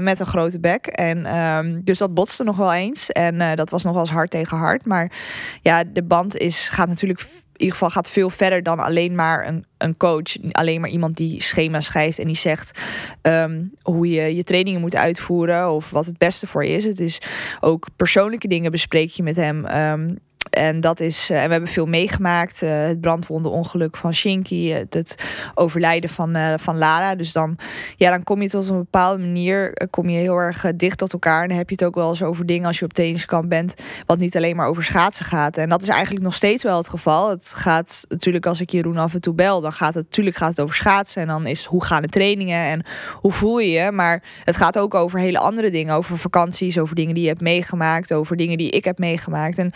met 0.01 0.21
een 0.21 0.27
grote 0.27 0.61
bek. 0.61 0.87
En 0.87 1.37
um, 1.37 1.81
dus 1.85 1.99
dat 1.99 2.15
botste 2.15 2.45
nog 2.45 2.57
wel 2.57 2.73
eens. 2.73 3.11
En 3.11 3.57
dat 3.57 3.71
was 3.71 3.83
nog 3.83 3.93
wel 3.93 4.03
eens 4.03 4.11
hard 4.11 4.31
tegen 4.31 4.57
hard. 4.57 4.87
Maar 4.87 5.13
ja, 5.61 5.85
de 5.85 6.03
band 6.03 6.37
is, 6.37 6.69
gaat 6.69 6.89
natuurlijk 6.89 7.25
in 7.55 7.61
ieder 7.61 7.73
geval 7.73 7.91
gaat 7.91 8.11
veel 8.11 8.31
verder 8.31 8.63
dan 8.63 8.79
alleen 8.79 9.15
maar 9.15 9.47
een, 9.47 9.65
een 9.79 9.97
coach. 9.97 10.53
Alleen 10.53 10.81
maar 10.81 10.91
iemand 10.91 11.17
die 11.17 11.43
schema 11.43 11.81
schrijft 11.81 12.19
en 12.19 12.27
die 12.27 12.37
zegt 12.37 12.81
um, 13.23 13.73
hoe 13.83 14.09
je 14.09 14.37
je 14.37 14.45
trainingen 14.45 14.81
moet 14.81 14.97
uitvoeren 14.97 15.71
of 15.71 15.91
wat 15.91 16.07
het 16.07 16.19
beste 16.19 16.47
voor 16.47 16.65
je 16.65 16.71
is. 16.71 16.85
Het 16.85 17.01
is 17.01 17.21
ook 17.61 17.87
persoonlijke 17.97 18.49
dingen 18.49 18.71
bespreek 18.71 19.11
je 19.11 19.23
met 19.23 19.37
hem. 19.37 19.67
Um, 19.67 20.19
en 20.51 20.81
dat 20.81 21.01
is, 21.01 21.31
uh, 21.31 21.41
en 21.41 21.45
we 21.45 21.51
hebben 21.53 21.71
veel 21.71 21.87
meegemaakt. 21.87 22.63
Uh, 22.63 22.71
het 22.71 23.01
brandwondenongeluk 23.01 23.97
van 23.97 24.15
Shinky, 24.15 24.69
het, 24.69 25.15
overlijden 25.55 26.11
van, 26.11 26.37
uh, 26.37 26.55
van 26.57 26.79
Lara. 26.79 27.15
Dus 27.15 27.33
dan, 27.33 27.57
ja, 27.97 28.11
dan 28.11 28.23
kom 28.23 28.43
je 28.43 28.49
tot 28.49 28.69
een 28.69 28.77
bepaalde 28.77 29.23
manier, 29.23 29.89
kom 29.91 30.09
je 30.09 30.19
heel 30.19 30.37
erg 30.37 30.67
dicht 30.77 30.99
tot 30.99 31.13
elkaar. 31.13 31.43
En 31.43 31.49
dan 31.49 31.57
heb 31.57 31.69
je 31.69 31.75
het 31.75 31.85
ook 31.85 31.95
wel 31.95 32.09
eens 32.09 32.23
over 32.23 32.47
dingen 32.47 32.67
als 32.67 32.79
je 32.79 32.85
op 32.85 32.93
trainingskamp 32.93 33.49
bent, 33.49 33.75
wat 34.07 34.19
niet 34.19 34.37
alleen 34.37 34.57
maar 34.57 34.69
over 34.69 34.85
schaatsen 34.85 35.25
gaat. 35.25 35.57
En 35.57 35.69
dat 35.69 35.83
is 35.83 35.89
eigenlijk 35.89 36.25
nog 36.25 36.35
steeds 36.35 36.63
wel 36.63 36.77
het 36.77 36.89
geval. 36.89 37.31
Het 37.31 37.55
gaat 37.57 38.05
natuurlijk, 38.09 38.47
als 38.47 38.61
ik 38.61 38.71
Jeroen 38.71 38.97
af 38.97 39.15
en 39.15 39.21
toe 39.21 39.35
bel, 39.35 39.61
dan 39.61 39.73
gaat 39.73 39.95
het 39.95 40.05
natuurlijk 40.05 40.37
gaat 40.37 40.51
het 40.51 40.61
over 40.61 40.75
schaatsen. 40.75 41.23
En 41.23 41.29
dan 41.29 41.47
is 41.47 41.65
hoe 41.65 41.85
gaan 41.85 42.03
de 42.03 42.09
trainingen 42.09 42.65
en 42.65 42.85
hoe 43.13 43.33
voel 43.33 43.59
je 43.59 43.71
je. 43.71 43.91
Maar 43.91 44.23
het 44.45 44.57
gaat 44.57 44.79
ook 44.79 44.95
over 44.95 45.19
hele 45.19 45.39
andere 45.39 45.71
dingen, 45.71 45.95
over 45.95 46.19
vakanties, 46.19 46.79
over 46.79 46.95
dingen 46.95 47.15
die 47.15 47.23
je 47.23 47.29
hebt 47.29 47.41
meegemaakt, 47.41 48.13
over 48.13 48.37
dingen 48.37 48.59
die 48.59 48.71
ik 48.71 48.85
heb 48.85 48.99
meegemaakt. 48.99 49.59
En 49.59 49.73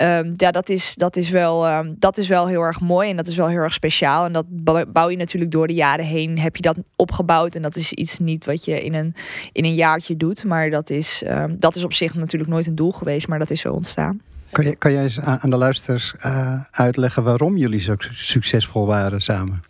Um, 0.00 0.34
ja, 0.36 0.50
dat 0.50 0.68
is, 0.68 0.94
dat, 0.94 1.16
is 1.16 1.30
wel, 1.30 1.68
um, 1.68 1.94
dat 1.98 2.18
is 2.18 2.28
wel 2.28 2.46
heel 2.46 2.60
erg 2.60 2.80
mooi 2.80 3.10
en 3.10 3.16
dat 3.16 3.26
is 3.26 3.36
wel 3.36 3.48
heel 3.48 3.58
erg 3.58 3.72
speciaal. 3.72 4.24
En 4.24 4.32
dat 4.32 4.46
bouw 4.92 5.08
je 5.08 5.16
natuurlijk 5.16 5.52
door 5.52 5.66
de 5.66 5.74
jaren 5.74 6.04
heen, 6.04 6.38
heb 6.38 6.56
je 6.56 6.62
dat 6.62 6.78
opgebouwd. 6.96 7.54
En 7.54 7.62
dat 7.62 7.76
is 7.76 7.92
iets 7.92 8.18
niet 8.18 8.44
wat 8.44 8.64
je 8.64 8.84
in 8.84 8.94
een, 8.94 9.14
in 9.52 9.64
een 9.64 9.74
jaartje 9.74 10.16
doet. 10.16 10.44
Maar 10.44 10.70
dat 10.70 10.90
is, 10.90 11.22
um, 11.26 11.56
dat 11.58 11.76
is 11.76 11.84
op 11.84 11.92
zich 11.92 12.14
natuurlijk 12.14 12.50
nooit 12.50 12.66
een 12.66 12.74
doel 12.74 12.92
geweest, 12.92 13.28
maar 13.28 13.38
dat 13.38 13.50
is 13.50 13.60
zo 13.60 13.72
ontstaan. 13.72 14.20
Kan, 14.50 14.64
je, 14.64 14.76
kan 14.76 14.92
jij 14.92 15.02
eens 15.02 15.20
aan 15.20 15.50
de 15.50 15.56
luisteraars 15.56 16.14
uh, 16.26 16.60
uitleggen 16.70 17.22
waarom 17.22 17.56
jullie 17.56 17.80
zo 17.80 17.94
succesvol 18.12 18.86
waren 18.86 19.20
samen? 19.20 19.62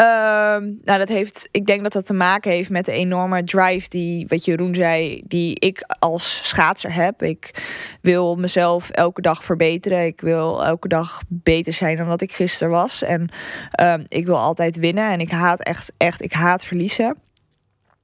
Um, 0.00 0.80
nou, 0.84 0.98
dat 0.98 1.08
heeft, 1.08 1.48
ik 1.50 1.66
denk 1.66 1.82
dat 1.82 1.92
dat 1.92 2.06
te 2.06 2.14
maken 2.14 2.50
heeft 2.50 2.70
met 2.70 2.84
de 2.84 2.92
enorme 2.92 3.44
drive 3.44 3.88
die, 3.88 4.26
wat 4.28 4.44
Jeroen 4.44 4.74
zei, 4.74 5.22
die 5.24 5.58
ik 5.58 5.84
als 5.98 6.40
schaatser 6.48 6.94
heb. 6.94 7.22
Ik 7.22 7.62
wil 8.00 8.36
mezelf 8.36 8.90
elke 8.90 9.20
dag 9.20 9.44
verbeteren. 9.44 10.04
Ik 10.04 10.20
wil 10.20 10.64
elke 10.64 10.88
dag 10.88 11.22
beter 11.28 11.72
zijn 11.72 11.96
dan 11.96 12.06
wat 12.06 12.20
ik 12.20 12.32
gisteren 12.32 12.72
was. 12.72 13.02
En 13.02 13.30
um, 13.80 14.04
ik 14.08 14.26
wil 14.26 14.38
altijd 14.38 14.76
winnen. 14.76 15.10
En 15.10 15.20
ik 15.20 15.30
haat 15.30 15.60
echt, 15.60 15.92
echt, 15.96 16.22
ik 16.22 16.32
haat 16.32 16.64
verliezen. 16.64 17.16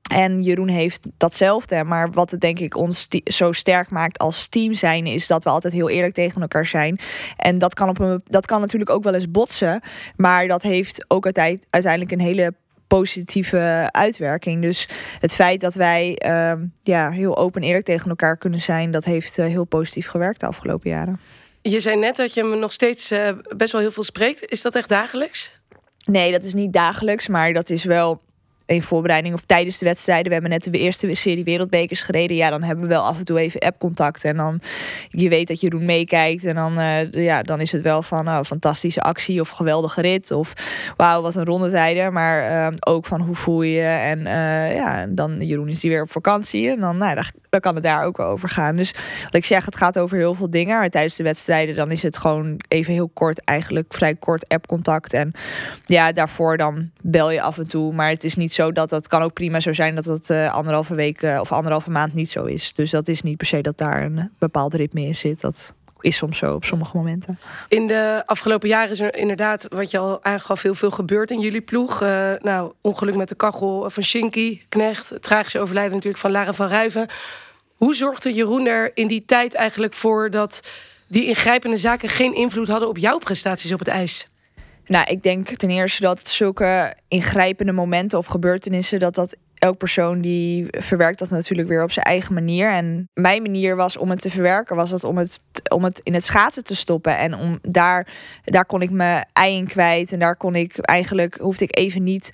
En 0.09 0.43
Jeroen 0.43 0.69
heeft 0.69 1.09
datzelfde. 1.17 1.85
Maar 1.85 2.11
wat 2.11 2.31
het 2.31 2.41
denk 2.41 2.59
ik 2.59 2.77
ons 2.77 3.09
zo 3.25 3.53
sterk 3.53 3.91
maakt 3.91 4.19
als 4.19 4.47
team 4.47 4.73
zijn, 4.73 5.07
is 5.07 5.27
dat 5.27 5.45
we 5.45 5.51
altijd 5.51 5.73
heel 5.73 5.89
eerlijk 5.89 6.15
tegen 6.15 6.41
elkaar 6.41 6.67
zijn. 6.67 6.99
En 7.37 7.59
dat 7.59 7.75
kan, 7.75 7.89
op 7.89 7.99
een, 7.99 8.23
dat 8.27 8.47
kan 8.47 8.61
natuurlijk 8.61 8.91
ook 8.91 9.03
wel 9.03 9.15
eens 9.15 9.31
botsen. 9.31 9.81
Maar 10.17 10.49
dat 10.49 10.63
heeft 10.63 11.05
ook 11.09 11.25
uiteindelijk 11.25 12.11
een 12.13 12.21
hele 12.21 12.55
positieve 12.87 13.89
uitwerking. 13.91 14.63
Dus 14.63 14.89
het 15.21 15.35
feit 15.35 15.61
dat 15.61 15.75
wij 15.75 16.23
uh, 16.27 16.53
ja, 16.83 17.11
heel 17.11 17.37
open 17.37 17.61
en 17.61 17.67
eerlijk 17.67 17.85
tegen 17.85 18.09
elkaar 18.09 18.37
kunnen 18.37 18.61
zijn, 18.61 18.91
dat 18.91 19.05
heeft 19.05 19.39
uh, 19.39 19.47
heel 19.47 19.65
positief 19.65 20.07
gewerkt 20.07 20.41
de 20.41 20.47
afgelopen 20.47 20.91
jaren. 20.91 21.21
Je 21.63 21.81
zei 21.81 21.97
net 21.97 22.17
dat 22.17 22.35
je 22.35 22.43
me 22.43 22.57
nog 22.57 22.73
steeds 22.73 23.13
uh, 23.13 23.29
best 23.57 23.73
wel 23.73 23.81
heel 23.81 23.91
veel 23.91 24.03
spreekt. 24.03 24.51
Is 24.51 24.63
dat 24.63 24.75
echt 24.75 24.89
dagelijks? 24.89 25.61
Nee, 26.05 26.33
dat 26.33 26.45
is 26.45 26.55
niet 26.55 26.73
dagelijks, 26.73 27.29
maar 27.29 27.53
dat 27.53 27.71
is 27.71 27.85
wel 27.85 28.21
in 28.69 28.83
voorbereiding 28.83 29.35
of 29.35 29.45
tijdens 29.45 29.79
de 29.79 29.85
wedstrijden. 29.85 30.27
We 30.27 30.33
hebben 30.33 30.51
net 30.51 30.65
de 30.65 30.79
eerste 30.79 31.15
serie 31.15 31.45
wereldbekers 31.45 32.03
gereden. 32.03 32.37
Ja, 32.37 32.51
dan 32.51 32.63
hebben 32.63 32.85
we 32.85 32.91
wel 32.91 33.03
af 33.03 33.19
en 33.19 33.25
toe 33.25 33.39
even 33.39 33.61
app-contact. 33.61 34.25
En 34.25 34.37
dan 34.37 34.61
je 35.09 35.29
weet 35.29 35.49
dat 35.49 35.61
Jeroen 35.61 35.85
meekijkt. 35.85 36.45
En 36.45 36.55
dan, 36.55 36.79
uh, 36.79 37.13
ja, 37.13 37.43
dan 37.43 37.61
is 37.61 37.73
het 37.73 37.83
wel 37.83 38.03
van 38.03 38.29
oh, 38.29 38.43
fantastische 38.43 39.01
actie 39.01 39.41
of 39.41 39.49
geweldige 39.49 40.01
rit. 40.01 40.31
Of 40.31 40.53
wauw, 40.97 41.23
wat 41.23 41.35
een 41.35 41.45
rondetijden. 41.45 42.13
Maar 42.13 42.51
uh, 42.51 42.75
ook 42.81 43.07
van 43.07 43.21
hoe 43.21 43.35
voel 43.35 43.63
je. 43.63 43.83
En 43.83 44.19
uh, 44.19 44.75
ja, 44.75 45.07
dan 45.09 45.41
Jeroen 45.41 45.69
is 45.69 45.81
die 45.81 45.91
weer 45.91 46.03
op 46.03 46.11
vakantie. 46.11 46.71
En 46.71 46.81
dan, 46.81 46.97
nou, 46.97 47.15
dan, 47.15 47.25
dan 47.51 47.61
kan 47.61 47.75
het 47.75 47.85
daar 47.85 48.05
ook 48.05 48.17
wel 48.17 48.27
over 48.27 48.49
gaan. 48.49 48.77
Dus 48.77 48.95
wat 49.25 49.35
ik 49.35 49.45
zeg, 49.45 49.65
het 49.65 49.77
gaat 49.77 49.99
over 49.99 50.17
heel 50.17 50.35
veel 50.35 50.51
dingen. 50.51 50.79
Maar 50.79 50.91
tijdens 50.91 51.17
de 51.17 51.23
wedstrijden 51.23 51.75
dan 51.75 51.91
is 51.91 52.03
het 52.03 52.19
gewoon 52.19 52.61
even 52.69 52.93
heel 52.93 53.09
kort, 53.09 53.45
eigenlijk 53.45 53.95
vrij 53.95 54.15
kort 54.15 54.49
app-contact. 54.49 55.13
En 55.13 55.33
ja, 55.85 56.13
daarvoor 56.13 56.57
dan 56.57 56.91
bel 57.03 57.31
je 57.31 57.43
af 57.43 57.59
en 57.59 57.69
toe. 57.69 57.93
Maar 57.93 58.09
het 58.09 58.25
is 58.25 58.35
niet 58.35 58.53
zo 58.59 58.73
dat 58.73 58.89
dat 58.89 59.09
kan 59.09 59.23
ook 59.23 59.33
prima 59.33 59.61
zo 59.61 59.73
zijn 59.73 59.95
dat 59.95 60.05
het 60.05 60.31
uh, 60.31 60.55
anderhalve 60.55 60.95
week 60.95 61.23
uh, 61.23 61.39
of 61.41 61.53
anderhalve 61.53 61.91
maand 61.91 62.13
niet 62.13 62.31
zo 62.31 62.45
is. 62.45 62.73
Dus 62.73 62.91
dat 62.91 63.09
is 63.09 63.23
niet 63.23 63.37
per 63.37 63.47
se 63.47 63.61
dat 63.61 63.79
daar 63.79 64.03
een 64.03 64.31
bepaald 64.39 64.75
ritme 64.75 65.01
in 65.01 65.15
zit. 65.15 65.41
Dat 65.41 65.75
is 66.01 66.17
soms 66.17 66.39
zo 66.39 66.55
op 66.55 66.65
sommige 66.65 66.97
momenten. 66.97 67.39
In 67.69 67.87
de 67.87 68.23
afgelopen 68.27 68.69
jaren 68.69 68.91
is 68.91 69.01
er 69.01 69.17
inderdaad, 69.17 69.67
wat 69.69 69.91
je 69.91 69.99
al 69.99 70.25
aangaf, 70.25 70.63
heel 70.63 70.75
veel 70.75 70.91
gebeurd 70.91 71.31
in 71.31 71.41
jullie 71.41 71.61
ploeg. 71.61 72.01
Nou, 72.41 72.73
ongeluk 72.81 73.17
met 73.17 73.29
de 73.29 73.35
kachel 73.35 73.91
van 73.91 74.03
Shinky, 74.03 74.61
Knecht, 74.69 75.15
tragische 75.21 75.59
overlijden 75.59 75.93
natuurlijk 75.93 76.23
van 76.23 76.31
Lara 76.31 76.53
van 76.53 76.69
Ruiven. 76.69 77.09
Hoe 77.75 77.95
zorgde 77.95 78.35
Jeroen 78.35 78.67
er 78.67 78.91
in 78.95 79.07
die 79.07 79.25
tijd 79.25 79.55
eigenlijk 79.55 79.95
voor 79.95 80.31
dat 80.31 80.61
die 81.09 81.27
ingrijpende 81.27 81.77
zaken 81.77 82.09
geen 82.09 82.35
invloed 82.35 82.69
hadden 82.69 82.89
op 82.89 82.99
jouw 82.99 83.19
prestaties 83.19 83.73
op 83.73 83.79
het 83.79 83.89
ijs? 83.89 84.29
Nou, 84.89 85.11
ik 85.11 85.23
denk 85.23 85.49
ten 85.49 85.71
eerste 85.71 86.03
dat 86.03 86.29
zulke 86.29 86.95
ingrijpende 87.09 87.73
momenten 87.73 88.19
of 88.19 88.27
gebeurtenissen, 88.27 88.99
dat 88.99 89.15
dat 89.15 89.37
elk 89.55 89.79
persoon 89.79 90.21
die 90.21 90.67
verwerkt 90.71 91.19
dat 91.19 91.31
natuurlijk 91.31 91.69
weer 91.69 91.83
op 91.83 91.93
zijn 91.93 92.05
eigen 92.05 92.35
manier. 92.35 92.71
En 92.71 93.09
mijn 93.15 93.43
manier 93.43 93.77
was 93.77 93.97
om 93.97 94.11
het 94.11 94.21
te 94.21 94.31
verwerken, 94.31 94.77
was 94.77 94.91
het 94.91 95.05
om 95.05 95.19
het, 95.19 95.41
om 95.69 95.85
het 95.85 96.01
in 96.03 96.15
het 96.15 96.25
schaatsen 96.25 96.65
te 96.65 96.75
stoppen. 96.75 97.19
En 97.19 97.35
om 97.35 97.59
daar, 97.63 98.07
daar 98.45 98.67
kon 98.67 98.83
ik 98.83 98.91
mijn 98.91 99.27
ei 99.33 99.57
in 99.57 99.67
kwijt. 99.67 100.13
En 100.13 100.19
daar 100.19 100.37
kon 100.37 100.55
ik 100.55 100.79
eigenlijk, 100.79 101.37
hoefde 101.37 101.65
ik 101.65 101.77
even 101.77 102.03
niet 102.03 102.33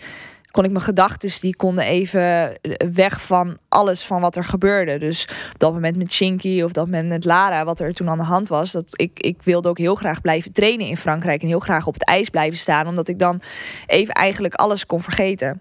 kon 0.55 0.65
ik 0.65 0.71
mijn 0.71 0.85
gedachten, 0.85 1.31
die 1.41 1.57
konden 1.57 1.85
even 1.85 2.59
weg 2.95 3.23
van 3.23 3.59
alles 3.69 4.03
van 4.03 4.21
wat 4.21 4.37
er 4.37 4.45
gebeurde. 4.45 4.99
Dus 4.99 5.23
op 5.53 5.59
dat 5.59 5.73
moment 5.73 5.97
met 5.97 6.13
Shinky 6.13 6.63
of 6.63 6.73
dat 6.73 6.85
moment 6.85 7.09
met 7.09 7.25
Lara, 7.25 7.65
wat 7.65 7.81
er 7.81 7.95
toen 7.95 8.09
aan 8.09 8.19
de 8.19 8.25
hand 8.25 8.49
was, 8.49 8.73
dat 8.73 9.01
ik, 9.01 9.21
ik 9.21 9.43
wilde 9.43 9.69
ook 9.69 9.79
heel 9.79 9.95
graag 9.95 10.21
blijven 10.21 10.53
trainen 10.53 10.87
in 10.87 10.97
Frankrijk 10.97 11.43
en 11.43 11.49
heel 11.49 11.59
graag 11.59 11.87
op 11.87 11.95
het 11.95 12.05
ijs 12.05 12.29
blijven 12.29 12.59
staan, 12.59 12.87
omdat 12.87 13.09
ik 13.09 13.19
dan 13.19 13.41
even 13.87 14.15
eigenlijk 14.15 14.55
alles 14.55 14.87
kon 14.87 15.03
vergeten. 15.03 15.61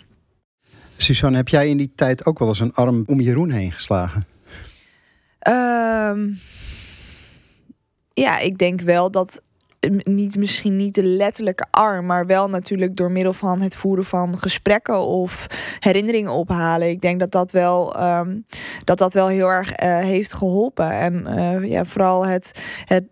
Suzanne, 0.97 1.37
heb 1.37 1.47
jij 1.47 1.69
in 1.69 1.77
die 1.77 1.91
tijd 1.95 2.25
ook 2.25 2.39
wel 2.39 2.47
eens 2.47 2.59
een 2.59 2.73
arm 2.73 3.03
om 3.05 3.19
Jeroen 3.19 3.51
heen 3.51 3.71
geslagen? 3.71 4.25
Ehm, 5.39 6.29
ja, 8.13 8.39
ik 8.39 8.57
denk 8.57 8.81
wel 8.81 9.11
dat 9.11 9.41
niet, 9.89 10.35
misschien 10.35 10.75
niet 10.75 10.95
de 10.95 11.03
letterlijke 11.03 11.65
arm, 11.71 12.05
maar 12.05 12.25
wel 12.25 12.49
natuurlijk 12.49 12.95
door 12.95 13.11
middel 13.11 13.33
van 13.33 13.61
het 13.61 13.75
voeren 13.75 14.05
van 14.05 14.37
gesprekken 14.37 14.99
of 14.99 15.47
herinneringen 15.79 16.31
ophalen. 16.31 16.89
Ik 16.89 17.01
denk 17.01 17.19
dat 17.19 17.31
dat 17.31 17.51
wel, 17.51 17.95
ehm, 17.95 18.37
dat 18.83 18.97
dat 18.97 19.13
wel 19.13 19.27
heel 19.27 19.47
erg 19.47 19.69
uh, 19.69 19.97
heeft 19.97 20.33
geholpen. 20.33 20.91
En 20.91 21.25
uh, 21.27 21.69
ja, 21.69 21.85
vooral 21.85 22.25
het, 22.25 22.61
het, 22.85 23.05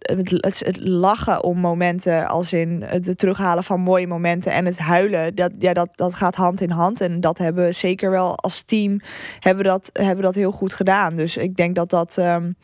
het, 0.60 0.78
lachen 0.80 1.44
om 1.44 1.58
momenten, 1.58 2.28
als 2.28 2.54
in 2.54 2.84
het 2.86 3.18
terughalen 3.18 3.64
van 3.64 3.80
mooie 3.80 4.08
momenten 4.08 4.52
en 4.52 4.66
het 4.66 4.80
huilen, 4.80 5.36
dat, 5.36 5.52
ja, 5.60 5.74
dat, 5.74 5.90
dat 5.96 6.16
gaat 6.16 6.36
hand 6.36 6.62
in 6.62 6.72
hand. 6.72 7.02
En 7.02 7.20
dat 7.20 7.38
hebben 7.38 7.66
we 7.66 7.72
zeker 7.72 8.12
wel 8.12 8.38
als 8.38 8.62
team 8.62 9.00
hebben 9.40 9.64
dat, 9.64 9.90
hebben 9.94 10.24
dat 10.24 10.36
heel 10.36 10.52
goed 10.52 10.74
gedaan. 10.74 11.16
Dus 11.16 11.38
ik 11.38 11.56
denk 11.56 11.76
dat 11.76 11.90
dat. 11.90 12.18
Um, 12.18 12.56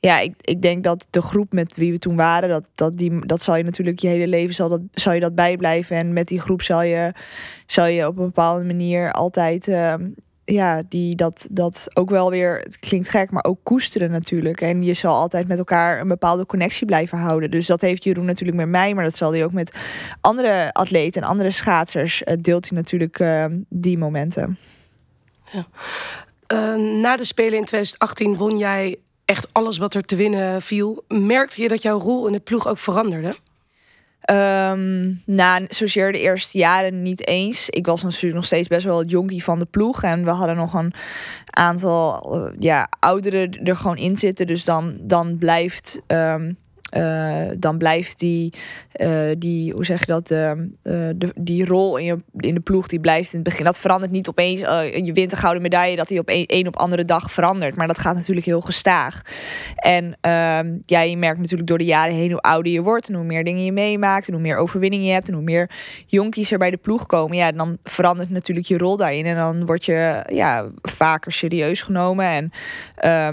ja, 0.00 0.18
ik, 0.18 0.34
ik 0.40 0.62
denk 0.62 0.84
dat 0.84 1.06
de 1.10 1.22
groep 1.22 1.52
met 1.52 1.76
wie 1.76 1.92
we 1.92 1.98
toen 1.98 2.16
waren, 2.16 2.48
dat, 2.48 2.64
dat, 2.74 2.98
die, 2.98 3.26
dat 3.26 3.42
zal 3.42 3.56
je 3.56 3.64
natuurlijk 3.64 3.98
je 3.98 4.08
hele 4.08 4.28
leven 4.28 4.54
zal 4.54 4.68
dat, 4.68 4.80
zal 4.92 5.12
je 5.12 5.20
dat 5.20 5.34
bijblijven. 5.34 5.96
En 5.96 6.12
met 6.12 6.28
die 6.28 6.40
groep 6.40 6.62
zal 6.62 6.82
je, 6.82 7.12
zal 7.66 7.86
je 7.86 8.06
op 8.06 8.18
een 8.18 8.24
bepaalde 8.24 8.64
manier 8.64 9.12
altijd 9.12 9.68
uh, 9.68 9.94
ja, 10.44 10.82
die 10.88 11.14
dat, 11.14 11.46
dat 11.50 11.88
ook 11.94 12.10
wel 12.10 12.30
weer, 12.30 12.58
het 12.58 12.78
klinkt 12.78 13.08
gek, 13.08 13.30
maar 13.30 13.44
ook 13.44 13.58
koesteren 13.62 14.10
natuurlijk. 14.10 14.60
En 14.60 14.82
je 14.82 14.94
zal 14.94 15.14
altijd 15.14 15.48
met 15.48 15.58
elkaar 15.58 16.00
een 16.00 16.08
bepaalde 16.08 16.46
connectie 16.46 16.86
blijven 16.86 17.18
houden. 17.18 17.50
Dus 17.50 17.66
dat 17.66 17.80
heeft 17.80 18.04
Jeroen 18.04 18.24
natuurlijk 18.24 18.58
met 18.58 18.68
mij, 18.68 18.94
maar 18.94 19.04
dat 19.04 19.16
zal 19.16 19.32
hij 19.32 19.44
ook 19.44 19.52
met 19.52 19.76
andere 20.20 20.72
atleten 20.72 21.22
en 21.22 21.28
andere 21.28 21.50
schaatsers. 21.50 22.22
Uh, 22.24 22.34
deelt 22.40 22.68
hij 22.68 22.78
natuurlijk 22.78 23.18
uh, 23.18 23.44
die 23.68 23.98
momenten. 23.98 24.58
Ja. 25.52 25.66
Uh, 26.52 27.00
na 27.00 27.16
de 27.16 27.24
Spelen 27.24 27.58
in 27.58 27.64
2018 27.64 28.36
won 28.36 28.58
jij 28.58 28.96
echt 29.28 29.48
alles 29.52 29.78
wat 29.78 29.94
er 29.94 30.02
te 30.02 30.16
winnen 30.16 30.62
viel. 30.62 31.04
Merkte 31.08 31.62
je 31.62 31.68
dat 31.68 31.82
jouw 31.82 31.98
rol 31.98 32.26
in 32.26 32.32
de 32.32 32.40
ploeg 32.40 32.68
ook 32.68 32.78
veranderde? 32.78 33.36
Um, 34.30 35.22
nou, 35.26 35.64
zozeer 35.68 36.12
de 36.12 36.20
eerste 36.20 36.58
jaren 36.58 37.02
niet 37.02 37.26
eens. 37.26 37.68
Ik 37.68 37.86
was 37.86 38.02
natuurlijk 38.02 38.34
nog 38.34 38.44
steeds 38.44 38.68
best 38.68 38.84
wel 38.84 38.98
het 38.98 39.10
jonkie 39.10 39.44
van 39.44 39.58
de 39.58 39.64
ploeg. 39.64 40.02
En 40.02 40.24
we 40.24 40.30
hadden 40.30 40.56
nog 40.56 40.74
een 40.74 40.92
aantal 41.44 42.36
uh, 42.36 42.52
ja, 42.58 42.88
ouderen 42.98 43.64
er 43.64 43.76
gewoon 43.76 43.96
in 43.96 44.18
zitten. 44.18 44.46
Dus 44.46 44.64
dan, 44.64 44.96
dan 45.00 45.38
blijft... 45.38 46.00
Um, 46.06 46.56
uh, 46.96 47.46
dan 47.58 47.78
blijft 47.78 48.18
die, 48.18 48.52
uh, 48.96 49.10
die, 49.38 49.72
hoe 49.72 49.84
zeg 49.84 50.00
je 50.00 50.06
dat, 50.06 50.30
uh, 50.30 50.52
de, 50.82 51.32
die 51.34 51.64
rol 51.64 51.96
in, 51.96 52.04
je, 52.04 52.18
in 52.36 52.54
de 52.54 52.60
ploeg, 52.60 52.86
die 52.86 53.00
blijft 53.00 53.32
in 53.32 53.38
het 53.38 53.48
begin. 53.48 53.64
Dat 53.64 53.78
verandert 53.78 54.12
niet 54.12 54.28
opeens, 54.28 54.60
je 55.04 55.10
wint 55.12 55.32
een 55.32 55.38
gouden 55.38 55.62
medaille, 55.62 55.96
dat 55.96 56.08
die 56.08 56.18
op 56.18 56.28
een, 56.28 56.44
een 56.46 56.66
op 56.66 56.76
andere 56.76 57.04
dag 57.04 57.32
verandert. 57.32 57.76
Maar 57.76 57.86
dat 57.86 57.98
gaat 57.98 58.14
natuurlijk 58.14 58.46
heel 58.46 58.60
gestaag. 58.60 59.22
En 59.76 60.16
ehm, 60.20 60.78
ja, 60.86 61.16
merkt 61.16 61.40
natuurlijk 61.40 61.68
door 61.68 61.78
de 61.78 61.84
jaren 61.84 62.14
heen 62.14 62.30
hoe 62.30 62.40
ouder 62.40 62.72
je 62.72 62.82
wordt 62.82 63.08
en 63.08 63.14
hoe 63.14 63.24
meer 63.24 63.44
dingen 63.44 63.64
je 63.64 63.72
meemaakt 63.72 64.26
en 64.26 64.32
hoe 64.32 64.42
meer 64.42 64.56
overwinningen 64.56 65.06
je 65.06 65.12
hebt 65.12 65.28
en 65.28 65.34
hoe 65.34 65.42
meer 65.42 65.70
jonkies 66.06 66.52
er 66.52 66.58
bij 66.58 66.70
de 66.70 66.76
ploeg 66.76 67.06
komen. 67.06 67.36
Ja, 67.36 67.52
dan 67.52 67.78
verandert 67.84 68.30
natuurlijk 68.30 68.66
je 68.66 68.78
rol 68.78 68.96
daarin 68.96 69.26
en 69.26 69.36
dan 69.36 69.66
word 69.66 69.84
je 69.84 70.24
ja, 70.32 70.66
vaker 70.82 71.32
serieus 71.32 71.82
genomen. 71.82 72.26
En 72.26 72.52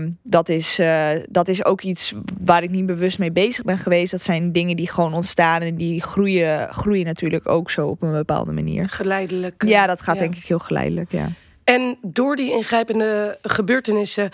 um, 0.01 0.17
dat, 0.23 0.49
is, 0.49 0.81
dat 1.29 1.47
is 1.47 1.65
ook 1.65 1.81
iets 1.81 2.13
waar 2.43 2.63
ik 2.63 2.69
niet 2.69 2.85
bewust 2.85 3.19
mee 3.19 3.31
bezig 3.31 3.44
bezig 3.45 3.63
ben 3.63 3.77
geweest. 3.77 4.11
Dat 4.11 4.21
zijn 4.21 4.51
dingen 4.51 4.75
die 4.75 4.89
gewoon 4.89 5.13
ontstaan 5.13 5.61
en 5.61 5.75
die 5.75 6.01
groeien, 6.01 6.73
groeien 6.73 7.05
natuurlijk 7.05 7.49
ook 7.49 7.69
zo 7.69 7.87
op 7.87 8.01
een 8.01 8.11
bepaalde 8.11 8.51
manier. 8.51 8.89
Geleidelijk. 8.89 9.63
Ja, 9.67 9.87
dat 9.87 10.01
gaat 10.01 10.17
denk 10.17 10.35
ik 10.35 10.45
heel 10.45 10.59
geleidelijk, 10.59 11.11
ja. 11.11 11.29
En 11.63 11.97
door 12.01 12.35
die 12.35 12.51
ingrijpende 12.51 13.37
gebeurtenissen, 13.41 14.29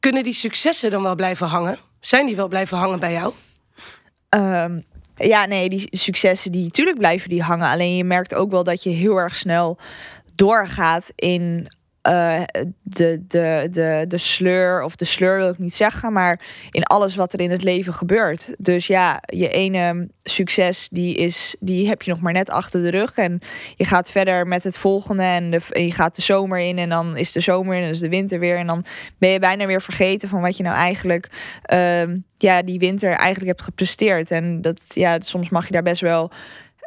kunnen 0.00 0.22
die 0.22 0.32
successen 0.32 0.90
dan 0.90 1.02
wel 1.02 1.14
blijven 1.14 1.46
hangen? 1.46 1.76
Zijn 2.00 2.26
die 2.26 2.36
wel 2.36 2.48
blijven 2.48 2.78
hangen 2.78 3.00
bij 3.00 3.12
jou? 3.12 3.32
Um, 4.36 4.84
ja, 5.16 5.46
nee, 5.46 5.68
die 5.68 5.88
successen 5.90 6.52
die 6.52 6.62
natuurlijk 6.62 6.98
blijven 6.98 7.28
die 7.28 7.42
hangen. 7.42 7.68
Alleen 7.68 7.96
je 7.96 8.04
merkt 8.04 8.34
ook 8.34 8.50
wel 8.50 8.62
dat 8.62 8.82
je 8.82 8.90
heel 8.90 9.16
erg 9.16 9.34
snel 9.34 9.78
doorgaat 10.34 11.12
in 11.14 11.68
uh, 12.08 12.42
de, 12.82 13.24
de, 13.28 13.68
de, 13.70 14.04
de 14.08 14.18
sleur, 14.18 14.82
of 14.82 14.96
de 14.96 15.04
sleur 15.04 15.36
wil 15.38 15.48
ik 15.48 15.58
niet 15.58 15.74
zeggen, 15.74 16.12
maar 16.12 16.40
in 16.70 16.82
alles 16.84 17.14
wat 17.14 17.32
er 17.32 17.40
in 17.40 17.50
het 17.50 17.62
leven 17.62 17.94
gebeurt. 17.94 18.54
Dus 18.58 18.86
ja, 18.86 19.22
je 19.26 19.48
ene 19.48 20.08
succes, 20.22 20.88
die, 20.88 21.16
is, 21.16 21.56
die 21.60 21.88
heb 21.88 22.02
je 22.02 22.10
nog 22.10 22.20
maar 22.20 22.32
net 22.32 22.50
achter 22.50 22.82
de 22.82 22.90
rug. 22.90 23.14
En 23.14 23.40
je 23.76 23.84
gaat 23.84 24.10
verder 24.10 24.46
met 24.46 24.64
het 24.64 24.78
volgende 24.78 25.22
en, 25.22 25.50
je 25.84 25.92
gaat 25.92 26.16
de 26.16 26.22
zomer 26.22 26.58
in 26.58 26.78
en 26.78 26.88
dan 26.88 27.16
is 27.16 27.32
de 27.32 27.40
zomer 27.40 27.76
en 27.76 27.88
is 27.88 27.98
de 27.98 28.08
winter 28.08 28.38
weer. 28.38 28.56
En 28.56 28.66
dan 28.66 28.84
ben 29.18 29.30
je 29.30 29.38
bijna 29.38 29.66
weer 29.66 29.82
vergeten 29.82 30.28
van 30.28 30.40
wat 30.40 30.56
je 30.56 30.62
nou 30.62 30.76
eigenlijk 30.76 31.30
uh, 31.72 32.02
ja, 32.36 32.62
die 32.62 32.78
winter 32.78 33.10
eigenlijk 33.10 33.46
hebt 33.46 33.62
gepresteerd. 33.62 34.30
En 34.30 34.62
dat, 34.62 34.82
ja, 34.88 35.20
soms 35.20 35.48
mag 35.48 35.66
je 35.66 35.72
daar 35.72 35.82
best 35.82 36.00
wel. 36.00 36.30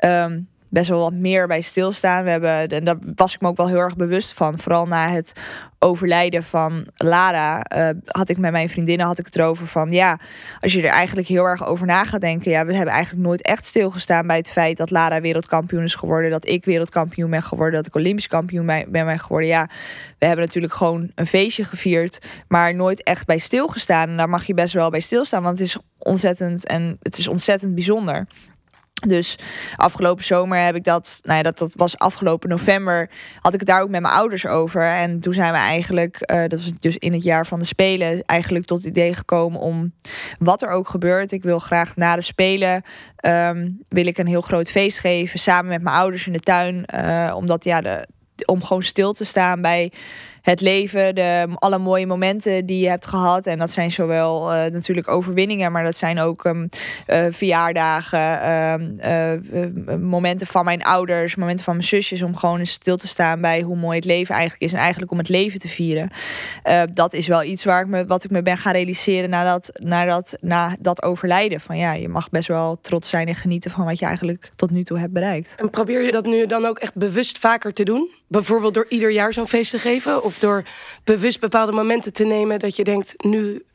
Um, 0.03 0.47
best 0.75 0.89
wel 0.89 0.99
wat 0.99 1.13
meer 1.13 1.47
bij 1.47 1.61
stilstaan. 1.61 2.23
We 2.23 2.29
hebben, 2.29 2.67
en 2.67 2.83
daar 2.83 2.97
was 3.15 3.33
ik 3.33 3.41
me 3.41 3.47
ook 3.47 3.57
wel 3.57 3.67
heel 3.67 3.77
erg 3.77 3.95
bewust 3.95 4.33
van. 4.33 4.59
Vooral 4.59 4.85
na 4.85 5.09
het 5.09 5.33
overlijden 5.79 6.43
van 6.43 6.87
Lara 6.95 7.65
uh, 7.75 7.89
had 8.05 8.29
ik 8.29 8.37
met 8.37 8.51
mijn 8.51 8.69
vriendinnen 8.69 9.05
had 9.05 9.19
ik 9.19 9.25
het 9.25 9.35
erover 9.35 9.67
van 9.67 9.91
ja, 9.91 10.19
als 10.59 10.73
je 10.73 10.81
er 10.81 10.89
eigenlijk 10.89 11.27
heel 11.27 11.43
erg 11.43 11.65
over 11.65 11.85
na 11.85 12.03
gaat 12.03 12.21
denken, 12.21 12.51
ja, 12.51 12.65
we 12.65 12.75
hebben 12.75 12.93
eigenlijk 12.93 13.25
nooit 13.25 13.41
echt 13.41 13.65
stilgestaan 13.65 14.27
bij 14.27 14.37
het 14.37 14.49
feit 14.49 14.77
dat 14.77 14.91
Lara 14.91 15.21
wereldkampioen 15.21 15.83
is 15.83 15.95
geworden, 15.95 16.31
dat 16.31 16.47
ik 16.47 16.65
wereldkampioen 16.65 17.29
ben 17.29 17.43
geworden, 17.43 17.75
dat 17.75 17.87
ik 17.87 17.95
Olympisch 17.95 18.27
kampioen 18.27 18.65
ben, 18.65 18.91
ben 18.91 19.19
geworden. 19.19 19.49
Ja, 19.49 19.69
we 20.19 20.25
hebben 20.25 20.45
natuurlijk 20.45 20.73
gewoon 20.73 21.11
een 21.15 21.27
feestje 21.27 21.63
gevierd, 21.63 22.19
maar 22.47 22.75
nooit 22.75 23.03
echt 23.03 23.25
bij 23.25 23.37
stilgestaan. 23.37 24.09
En 24.09 24.17
daar 24.17 24.29
mag 24.29 24.45
je 24.45 24.53
best 24.53 24.73
wel 24.73 24.89
bij 24.89 24.99
stilstaan, 24.99 25.43
want 25.43 25.59
het 25.59 25.67
is 25.67 25.77
ontzettend 25.97 26.67
en 26.67 26.97
het 27.01 27.17
is 27.17 27.27
ontzettend 27.27 27.73
bijzonder. 27.75 28.27
Dus 28.95 29.37
afgelopen 29.75 30.23
zomer 30.23 30.63
heb 30.63 30.75
ik 30.75 30.83
dat, 30.83 31.19
nou 31.23 31.37
ja, 31.37 31.43
dat, 31.43 31.57
dat 31.57 31.73
was 31.73 31.97
afgelopen 31.97 32.49
november, 32.49 33.09
had 33.39 33.53
ik 33.53 33.59
het 33.59 33.69
daar 33.69 33.81
ook 33.81 33.89
met 33.89 34.01
mijn 34.01 34.13
ouders 34.13 34.45
over. 34.45 34.91
En 34.91 35.19
toen 35.19 35.33
zijn 35.33 35.51
we 35.51 35.57
eigenlijk, 35.57 36.31
uh, 36.31 36.39
dat 36.47 36.59
was 36.59 36.71
dus 36.79 36.97
in 36.97 37.13
het 37.13 37.23
jaar 37.23 37.45
van 37.45 37.59
de 37.59 37.65
Spelen, 37.65 38.23
eigenlijk 38.25 38.65
tot 38.65 38.77
het 38.77 38.87
idee 38.87 39.13
gekomen 39.13 39.59
om 39.59 39.93
wat 40.39 40.61
er 40.61 40.69
ook 40.69 40.89
gebeurt. 40.89 41.31
Ik 41.31 41.43
wil 41.43 41.59
graag 41.59 41.95
na 41.95 42.15
de 42.15 42.21
Spelen, 42.21 42.83
um, 43.21 43.79
wil 43.89 44.05
ik 44.05 44.17
een 44.17 44.27
heel 44.27 44.41
groot 44.41 44.71
feest 44.71 44.99
geven 44.99 45.39
samen 45.39 45.69
met 45.71 45.81
mijn 45.81 45.95
ouders 45.95 46.27
in 46.27 46.33
de 46.33 46.39
tuin. 46.39 46.85
Uh, 46.95 47.33
omdat 47.35 47.63
ja, 47.63 47.81
de, 47.81 48.07
om 48.45 48.63
gewoon 48.63 48.83
stil 48.83 49.13
te 49.13 49.25
staan 49.25 49.61
bij 49.61 49.91
het 50.45 50.61
leven, 50.61 51.15
de, 51.15 51.47
alle 51.53 51.77
mooie 51.77 52.05
momenten 52.05 52.65
die 52.65 52.79
je 52.79 52.89
hebt 52.89 53.05
gehad. 53.05 53.45
En 53.45 53.57
dat 53.57 53.71
zijn 53.71 53.91
zowel 53.91 54.53
uh, 54.53 54.65
natuurlijk 54.65 55.07
overwinningen, 55.07 55.71
maar 55.71 55.83
dat 55.83 55.95
zijn 55.95 56.19
ook 56.19 56.43
um, 56.43 56.69
verjaardagen, 57.29 58.19
uh, 59.05 59.97
momenten 59.97 60.47
van 60.47 60.65
mijn 60.65 60.83
ouders, 60.83 61.35
momenten 61.35 61.65
van 61.65 61.75
mijn 61.75 61.87
zusjes. 61.87 62.21
Om 62.21 62.35
gewoon 62.35 62.59
eens 62.59 62.71
stil 62.71 62.97
te 62.97 63.07
staan 63.07 63.41
bij 63.41 63.61
hoe 63.61 63.75
mooi 63.75 63.95
het 63.95 64.05
leven 64.05 64.35
eigenlijk 64.35 64.63
is. 64.63 64.73
En 64.73 64.79
eigenlijk 64.79 65.11
om 65.11 65.17
het 65.17 65.29
leven 65.29 65.59
te 65.59 65.67
vieren. 65.67 66.09
dat 66.93 67.13
is 67.13 67.27
wel 67.27 67.43
iets 67.43 67.63
waar 67.63 67.81
ik 67.81 67.87
me, 67.87 68.05
wat 68.05 68.23
ik 68.23 68.31
me 68.31 68.41
ben 68.41 68.57
gaan 68.57 68.73
realiseren 68.73 69.29
nadat, 69.29 69.69
nadat, 69.73 70.33
na 70.41 70.75
dat 70.79 71.03
overlijden. 71.03 71.59
Van 71.59 71.77
ja, 71.77 71.93
je 71.93 72.09
mag 72.09 72.29
best 72.29 72.47
wel 72.47 72.77
trots 72.81 73.09
zijn 73.09 73.27
en 73.27 73.35
genieten 73.35 73.71
van 73.71 73.85
wat 73.85 73.99
je 73.99 74.05
eigenlijk 74.05 74.49
tot 74.55 74.71
nu 74.71 74.83
toe 74.83 74.99
hebt 74.99 75.13
bereikt. 75.13 75.55
En 75.57 75.69
probeer 75.69 76.01
je 76.01 76.11
dat 76.11 76.25
nu 76.25 76.45
dan 76.45 76.65
ook 76.65 76.79
echt 76.79 76.95
bewust 76.95 77.37
vaker 77.37 77.73
te 77.73 77.83
doen? 77.83 78.09
Bijvoorbeeld 78.27 78.73
door 78.73 78.85
ieder 78.89 79.11
jaar 79.11 79.33
zo'n 79.33 79.47
feest 79.47 79.71
te 79.71 79.79
geven? 79.79 80.23
Of 80.23 80.34
door 80.39 80.63
bewust 81.03 81.39
bepaalde 81.39 81.71
momenten 81.71 82.13
te 82.13 82.25
nemen 82.25 82.59
dat 82.59 82.75
je 82.75 82.83
denkt, 82.83 83.23
nu 83.23 83.65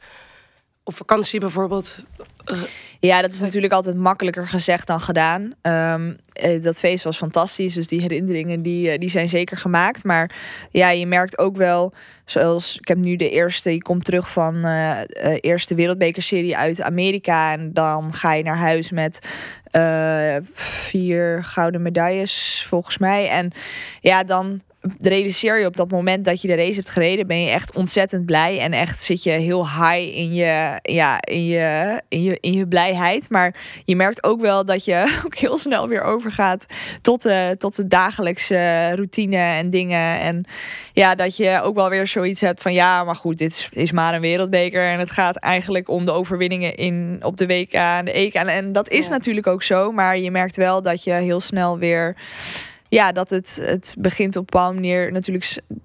op 0.85 0.97
vakantie 0.97 1.41
bijvoorbeeld. 1.41 2.05
Uh, 2.53 2.61
ja, 3.01 3.23
dat 3.23 3.33
is 3.33 3.41
natuurlijk 3.41 3.73
altijd 3.73 3.97
makkelijker 3.97 4.49
gezegd 4.49 4.87
dan 4.87 5.01
gedaan. 5.01 5.55
Um, 5.63 6.17
dat 6.63 6.79
feest 6.79 7.05
was 7.05 7.17
fantastisch, 7.17 7.75
dus 7.75 7.87
die 7.87 8.01
herinneringen 8.01 8.63
die, 8.63 8.99
die 8.99 9.09
zijn 9.09 9.29
zeker 9.29 9.57
gemaakt. 9.57 10.05
Maar 10.05 10.31
ja, 10.71 10.91
je 10.91 11.07
merkt 11.07 11.39
ook 11.39 11.57
wel, 11.57 11.93
zoals 12.25 12.77
ik 12.79 12.89
heb 12.89 12.99
nu 12.99 13.17
de 13.17 13.31
eerste, 13.31 13.73
je 13.73 13.83
komt 13.83 14.05
terug 14.05 14.31
van 14.31 14.67
uh, 14.67 14.99
eerste 15.41 15.75
wereldbekerserie 15.75 16.57
uit 16.57 16.83
Amerika 16.83 17.53
en 17.53 17.73
dan 17.73 18.13
ga 18.13 18.35
je 18.35 18.43
naar 18.43 18.59
huis 18.59 18.91
met 18.91 19.19
vier 20.53 21.45
gouden 21.45 21.83
medailles 21.83 22.65
volgens 22.69 22.99
mij. 22.99 23.29
En 23.29 23.53
ja, 24.01 24.25
dan 24.25 24.61
realiseer 24.99 25.61
je 25.61 25.67
op 25.67 25.77
dat 25.77 25.91
moment 25.91 26.25
dat 26.25 26.43
je 26.43 26.49
de 26.49 26.55
race 26.55 26.75
hebt 26.75 26.91
gereden, 26.91 27.27
ben 27.27 27.41
je 27.41 27.51
echt 27.51 27.77
ontzettend 27.77 28.27
blij. 28.27 28.59
En 28.59 28.73
echt 28.73 29.03
zit 29.03 29.23
je 29.23 29.31
heel 29.31 29.69
high 29.69 30.17
in 30.17 30.35
je, 30.35 30.79
ja, 30.83 31.21
in 31.21 31.47
je, 31.47 32.01
in 32.09 32.23
je, 32.23 32.39
in 32.41 32.53
je 32.53 32.67
blijheid. 32.67 33.31
Maar 33.31 33.55
je 33.85 33.97
merkt 33.97 34.25
ook 34.25 34.41
wel 34.41 34.65
dat 34.65 34.85
je 34.85 35.05
ook 35.27 35.37
heel 35.37 35.59
snel 35.59 35.89
weer 35.89 36.03
overgaat 36.03 36.67
tot 37.03 37.23
de, 37.23 37.55
tot 37.59 37.77
de 37.77 37.87
dagelijkse 37.87 38.91
routine 38.95 39.37
en 39.37 39.71
dingen. 39.71 40.21
En 40.21 40.45
ja, 40.93 41.15
dat 41.15 41.37
je 41.37 41.61
ook 41.63 41.75
wel 41.75 41.89
weer 41.89 42.07
zoiets 42.07 42.41
hebt 42.41 42.63
van 42.63 42.73
ja, 42.73 43.05
maar 43.05 43.17
goed, 43.17 43.39
dit 43.39 43.51
is, 43.51 43.69
is 43.73 43.93
maar 43.93 44.15
een 44.15 44.21
wereldbeker. 44.21 44.87
En 44.87 44.99
het 44.99 45.11
gaat 45.11 45.37
eigenlijk 45.37 45.89
om 45.89 46.05
de 46.05 46.13
overwinningen 46.13 46.75
in, 46.77 47.19
op 47.23 47.37
de 47.37 47.47
WK 47.47 47.73
en 47.73 48.05
de 48.05 48.13
EK. 48.13 48.35
En, 48.35 48.49
en 48.49 48.73
dat 48.73 48.89
is 48.89 49.07
Ja. 49.07 49.13
natuurlijk 49.13 49.47
ook 49.47 49.63
zo. 49.63 49.93
Maar 49.93 50.19
je 50.19 50.31
merkt 50.31 50.57
wel 50.57 50.83
dat 50.83 51.05
je 51.05 51.13
heel 51.13 51.41
snel 51.41 51.79
weer 51.79 52.17
ja, 52.91 53.13
dat 53.13 53.31
het, 53.31 53.59
het 53.63 53.95
begint 53.99 54.37
op 54.37 54.43
een 54.43 54.51
bepaalde 54.51 54.75
manier 54.75 55.13
natuurlijk. 55.13 55.45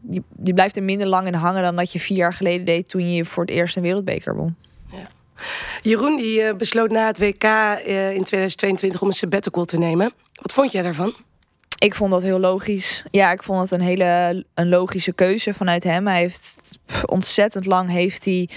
Je, 0.10 0.22
je 0.44 0.54
blijft 0.54 0.76
er 0.76 0.84
minder 0.84 1.08
lang 1.08 1.28
in 1.28 1.34
hangen 1.34 1.62
dan 1.62 1.76
dat 1.76 1.92
je 1.92 2.00
vier 2.00 2.18
jaar 2.18 2.34
geleden 2.34 2.66
deed 2.66 2.90
toen 2.90 3.14
je 3.14 3.26
voor 3.26 3.44
het 3.44 3.54
eerst 3.54 3.76
een 3.76 3.84
wereldbeker 3.84 4.36
won. 4.36 4.56
Jeroen 5.82 6.16
die 6.16 6.42
eh, 6.42 6.56
besloot 6.56 6.92
na 6.92 7.08
het 7.08 7.18
WK 7.18 7.44
eh, 7.44 8.14
in 8.14 8.24
2022 8.24 9.02
om 9.02 9.08
een 9.08 9.14
sabbatical 9.14 9.66
te 9.66 9.78
nemen. 9.78 10.14
Wat 10.42 10.52
vond 10.52 10.72
jij 10.72 10.82
daarvan? 10.82 11.14
Ik 11.80 11.96
vond 11.96 12.12
dat 12.12 12.24
heel 12.24 12.40
logisch. 12.40 13.04
Ja, 13.12 13.32
ik 13.32 13.44
vond 13.44 13.62
het 13.62 13.72
een 13.72 13.86
hele 13.86 14.46
een 14.54 14.70
logische 14.70 15.14
keuze 15.14 15.54
vanuit 15.54 15.84
hem. 15.84 16.08
Hij 16.08 16.20
heeft 16.20 16.80
ontzettend 17.06 17.66
lang 17.66 17.90
heeft 17.90 18.26
hij 18.26 18.50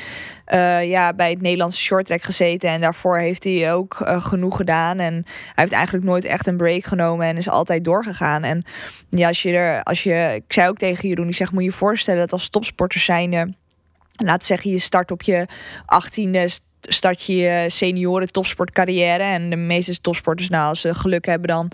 eh, 0.49 0.89
ja, 0.89 1.13
bij 1.13 1.31
het 1.31 1.41
Nederlandse 1.41 1.81
shorttrack 1.81 2.23
gezeten. 2.23 2.71
En 2.71 2.81
daarvoor 2.81 3.19
heeft 3.19 3.45
hij 3.45 3.73
ook 3.73 4.01
eh, 4.01 4.25
genoeg 4.25 4.57
gedaan. 4.57 4.99
En 4.99 5.13
hij 5.15 5.53
heeft 5.55 5.73
eigenlijk 5.73 6.05
nooit 6.05 6.25
echt 6.25 6.47
een 6.47 6.57
break 6.57 6.85
genomen 6.85 7.27
en 7.27 7.37
is 7.37 7.49
altijd 7.49 7.85
doorgegaan. 7.85 8.43
En 8.43 8.65
ja, 9.11 9.29
als 9.29 9.43
je 9.43 9.53
er, 9.53 9.83
als 9.83 10.03
je, 10.03 10.33
ik 10.47 10.53
zei 10.53 10.69
ook 10.69 10.77
tegen 10.77 11.09
Jeroen, 11.09 11.29
ik 11.29 11.35
zeg, 11.35 11.53
moet 11.53 11.63
je 11.63 11.69
je 11.69 11.75
voorstellen 11.75 12.21
dat 12.21 12.33
als 12.33 12.49
topsporter 12.49 13.01
zijnde, 13.01 13.55
laat 14.17 14.45
zeggen, 14.45 14.71
je 14.71 14.79
start 14.79 15.11
op 15.11 15.23
je 15.23 15.47
18e 15.83 16.45
start 16.81 17.23
je 17.23 17.37
je 17.37 17.64
senioren 17.71 18.33
topsportcarrière. 18.33 19.23
En 19.23 19.51
de 19.51 19.57
meeste 19.57 20.01
topsporters, 20.01 20.49
nou, 20.49 20.69
als 20.69 20.81
ze 20.81 20.95
geluk 20.95 21.27
hebben, 21.27 21.49
dan 21.49 21.71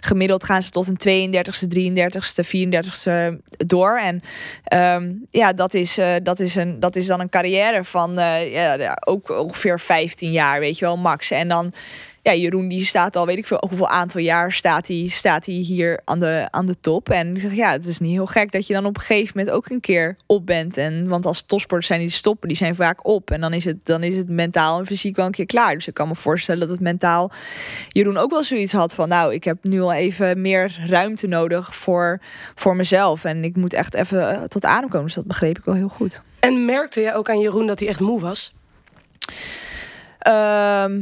gemiddeld 0.00 0.44
gaan 0.44 0.62
ze 0.62 0.70
tot 0.70 0.88
een 0.88 1.30
32e, 1.32 1.68
33e, 1.68 2.44
34e 2.46 3.38
door. 3.66 3.98
En 3.98 4.22
ehm, 4.64 5.12
ja, 5.26 5.52
dat 5.52 5.74
is, 5.74 5.98
eh, 5.98 6.14
dat, 6.22 6.40
is 6.40 6.54
een, 6.54 6.80
dat 6.80 6.96
is 6.96 7.06
dan 7.06 7.20
een 7.20 7.28
carrière 7.28 7.84
van 7.84 8.18
eh, 8.18 8.52
ja, 8.52 8.74
ja, 8.74 9.02
ook 9.06 9.30
ongeveer 9.30 9.80
15 9.80 10.32
jaar, 10.32 10.60
weet 10.60 10.78
je 10.78 10.84
wel, 10.84 10.96
max. 10.96 11.30
En 11.30 11.48
dan, 11.48 11.72
ja, 12.30 12.40
Jeroen 12.40 12.68
die 12.68 12.84
staat 12.84 13.16
al, 13.16 13.26
weet 13.26 13.38
ik 13.38 13.46
veel, 13.46 13.64
hoeveel 13.68 13.88
aantal 13.88 14.20
jaar 14.20 14.52
staat 14.52 14.86
hij, 14.86 15.06
staat 15.08 15.46
hij 15.46 15.54
hier 15.54 16.00
aan 16.04 16.18
de, 16.18 16.48
aan 16.50 16.66
de 16.66 16.80
top. 16.80 17.10
En 17.10 17.34
ik 17.34 17.40
zeg, 17.40 17.54
ja, 17.54 17.72
het 17.72 17.86
is 17.86 17.98
niet 17.98 18.10
heel 18.10 18.26
gek 18.26 18.52
dat 18.52 18.66
je 18.66 18.72
dan 18.72 18.86
op 18.86 18.96
een 18.96 19.02
gegeven 19.02 19.32
moment 19.36 19.56
ook 19.56 19.68
een 19.68 19.80
keer 19.80 20.16
op 20.26 20.46
bent. 20.46 20.76
En, 20.76 21.08
want 21.08 21.26
als 21.26 21.42
topsporters 21.42 21.86
zijn 21.86 22.00
die 22.00 22.10
stoppen, 22.10 22.48
die 22.48 22.56
zijn 22.56 22.74
vaak 22.74 23.06
op. 23.06 23.30
En 23.30 23.40
dan 23.40 23.52
is, 23.52 23.64
het, 23.64 23.86
dan 23.86 24.02
is 24.02 24.16
het 24.16 24.28
mentaal 24.28 24.78
en 24.78 24.86
fysiek 24.86 25.16
wel 25.16 25.26
een 25.26 25.32
keer 25.32 25.46
klaar. 25.46 25.74
Dus 25.74 25.86
ik 25.86 25.94
kan 25.94 26.08
me 26.08 26.14
voorstellen 26.14 26.60
dat 26.60 26.68
het 26.68 26.80
mentaal 26.80 27.30
Jeroen 27.88 28.16
ook 28.16 28.30
wel 28.30 28.44
zoiets 28.44 28.72
had 28.72 28.94
van, 28.94 29.08
nou, 29.08 29.34
ik 29.34 29.44
heb 29.44 29.56
nu 29.62 29.80
al 29.80 29.92
even 29.92 30.40
meer 30.40 30.78
ruimte 30.86 31.26
nodig 31.26 31.76
voor, 31.76 32.20
voor 32.54 32.76
mezelf. 32.76 33.24
En 33.24 33.44
ik 33.44 33.56
moet 33.56 33.72
echt 33.72 33.94
even 33.94 34.30
eh, 34.30 34.42
tot 34.42 34.64
adem 34.64 34.88
komen. 34.88 35.06
Dus 35.06 35.14
dat 35.14 35.26
begreep 35.26 35.58
ik 35.58 35.64
wel 35.64 35.74
heel 35.74 35.88
goed. 35.88 36.22
En 36.40 36.64
merkte 36.64 37.00
jij 37.00 37.14
ook 37.14 37.30
aan 37.30 37.40
Jeroen 37.40 37.66
dat 37.66 37.78
hij 37.78 37.88
echt 37.88 38.00
moe 38.00 38.20
was? 38.20 38.52
Ehm, 40.18 41.00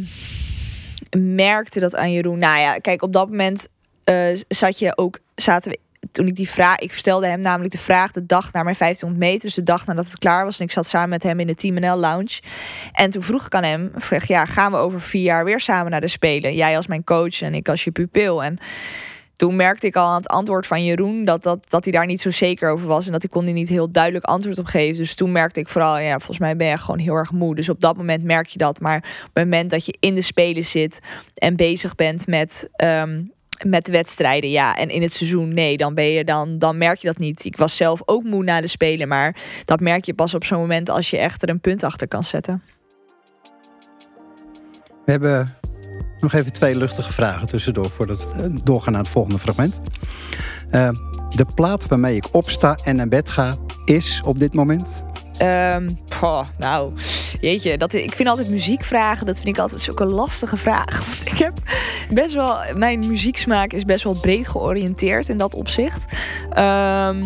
merkte 1.19 1.81
dat 1.81 1.97
aan 1.97 2.13
Jeroen. 2.13 2.39
Nou 2.39 2.61
ja, 2.61 2.79
kijk, 2.79 3.03
op 3.03 3.13
dat 3.13 3.29
moment 3.29 3.69
eh, 4.05 4.27
zat 4.49 4.79
je 4.79 4.99
ook, 4.99 5.19
zaten 5.35 5.71
we. 5.71 5.79
Toen 6.13 6.27
ik 6.27 6.37
die 6.37 6.51
vraag, 6.51 6.79
ik 6.79 6.93
stelde 6.93 7.27
hem 7.27 7.41
namelijk 7.41 7.73
de 7.73 7.79
vraag 7.79 8.11
de 8.11 8.27
dag 8.27 8.53
na 8.53 8.63
mijn 8.63 8.77
1500 8.79 9.31
meter, 9.31 9.47
dus 9.47 9.55
de 9.55 9.63
dag 9.63 9.87
nadat 9.87 10.05
het 10.05 10.19
klaar 10.19 10.45
was. 10.45 10.59
En 10.59 10.65
ik 10.65 10.71
zat 10.71 10.87
samen 10.87 11.09
met 11.09 11.23
hem 11.23 11.41
in 11.41 11.47
de 11.47 11.55
Team 11.55 11.75
NL 11.75 11.97
lounge. 11.97 12.41
En 12.93 13.11
toen 13.11 13.23
vroeg 13.23 13.47
ik 13.47 13.55
aan 13.55 13.63
hem, 13.63 13.93
zeg, 13.97 14.27
ja, 14.27 14.45
gaan 14.45 14.73
we 14.73 14.79
over 14.79 15.01
vier 15.01 15.23
jaar 15.23 15.45
weer 15.45 15.61
samen 15.61 15.91
naar 15.91 16.01
de 16.01 16.09
Spelen? 16.09 16.55
Jij 16.55 16.77
als 16.77 16.87
mijn 16.87 17.05
coach 17.05 17.43
en 17.43 17.55
ik 17.55 17.69
als 17.69 17.85
je 17.85 17.91
pupil. 17.91 18.45
En 18.45 18.59
toen 19.37 19.57
merkte 19.57 19.87
ik 19.87 19.97
al 19.97 20.07
aan 20.07 20.17
het 20.17 20.29
antwoord 20.29 20.67
van 20.67 20.85
Jeroen 20.85 21.25
dat, 21.25 21.43
dat, 21.43 21.71
dat 21.71 21.85
hij 21.85 21.93
daar 21.93 22.07
niet 22.07 22.21
zo 22.21 22.31
zeker 22.31 22.71
over 22.71 22.87
was. 22.87 23.07
En 23.07 23.13
dat 23.13 23.25
ik 23.25 23.31
kon 23.31 23.47
er 23.47 23.53
niet 23.53 23.69
heel 23.69 23.91
duidelijk 23.91 24.25
antwoord 24.25 24.59
op 24.59 24.67
geven. 24.67 24.97
Dus 24.97 25.15
toen 25.15 25.33
merkte 25.33 25.61
ik 25.61 25.69
vooral, 25.69 25.99
ja, 25.99 26.17
volgens 26.17 26.39
mij 26.39 26.57
ben 26.57 26.67
je 26.67 26.77
gewoon 26.77 27.01
heel 27.01 27.15
erg 27.15 27.33
moe. 27.33 27.55
Dus 27.55 27.69
op 27.69 27.81
dat 27.81 27.97
moment 27.97 28.25
merk 28.25 28.47
je 28.47 28.59
dat. 28.59 28.81
Maar 28.81 28.97
op 28.97 29.31
het 29.33 29.45
moment 29.45 29.71
dat 29.71 29.87
je 29.87 29.97
in 30.01 30.15
de 30.15 30.23
Spelen 30.23 30.65
zit 30.65 31.01
en 31.35 31.57
bezig 31.57 31.95
bent 31.95 32.27
met, 32.27 32.69
ehm, 32.73 33.23
met 33.67 33.87
de 33.87 33.93
wedstrijden, 33.93 34.51
ja, 34.51 34.77
en 34.77 34.89
in 34.89 35.03
het 35.03 35.13
seizoen, 35.13 35.55
nee, 35.55 35.77
dan, 35.77 35.95
ben 35.95 36.11
je, 36.11 36.25
dan, 36.25 36.59
dan 36.59 36.79
merk 36.79 36.99
je 36.99 37.07
dat 37.07 37.19
niet. 37.19 37.45
Ik 37.45 37.57
was 37.57 37.77
zelf 37.77 38.03
ook 38.05 38.23
moe 38.23 38.45
na 38.45 38.61
de 38.61 38.67
Spelen, 38.67 39.09
maar 39.09 39.37
dat 39.65 39.81
merk 39.81 40.05
je 40.05 40.15
pas 40.15 40.35
op 40.35 40.45
zo'n 40.45 40.61
moment 40.61 40.91
als 40.91 41.11
je 41.11 41.19
echt 41.19 41.43
er 41.43 41.49
een 41.49 41.61
punt 41.61 41.83
achter 41.85 42.09
kan 42.09 42.25
zetten. 42.25 42.63
We 45.05 45.13
hebben 45.13 45.55
nog 46.33 46.41
even 46.41 46.53
twee 46.53 46.77
luchtige 46.77 47.13
vragen 47.13 47.47
tussendoor 47.47 47.91
voordat 47.91 48.35
we 48.35 48.55
doorgaan 48.65 48.93
naar 48.93 49.03
het 49.03 49.11
volgende 49.11 49.39
fragment. 49.39 49.81
Eh, 50.71 50.89
de 51.35 51.47
plaat 51.55 51.87
waarmee 51.87 52.17
ik 52.17 52.29
opsta 52.33 52.79
en 52.85 52.97
naar 52.97 53.09
bed 53.09 53.31
ga 53.31 53.57
is 53.85 54.21
op 54.25 54.39
dit 54.39 54.55
moment. 54.55 55.05
Ehm, 55.39 55.91
poh, 56.21 56.47
nou, 56.59 56.93
jeetje, 57.41 57.79
dat, 57.79 57.95
ik 57.95 58.15
vind 58.15 58.29
altijd 58.29 58.49
muziekvragen, 58.49 59.27
dat 59.27 59.37
vind 59.37 59.49
ik 59.49 59.59
altijd 59.59 59.81
zulke 59.81 60.05
lastige 60.05 60.57
vragen. 60.57 61.05
Want 61.11 61.31
ik 61.31 61.39
heb 61.39 61.53
best 62.11 62.35
wel, 62.35 62.59
mijn 62.75 63.07
muzieksmaak 63.07 63.73
is 63.73 63.85
best 63.85 64.05
wel 64.05 64.21
breed 64.21 64.49
georiënteerd 64.49 65.29
in 65.29 65.39
dat 65.39 65.55
opzicht. 65.55 66.05
Ehm, 66.51 67.25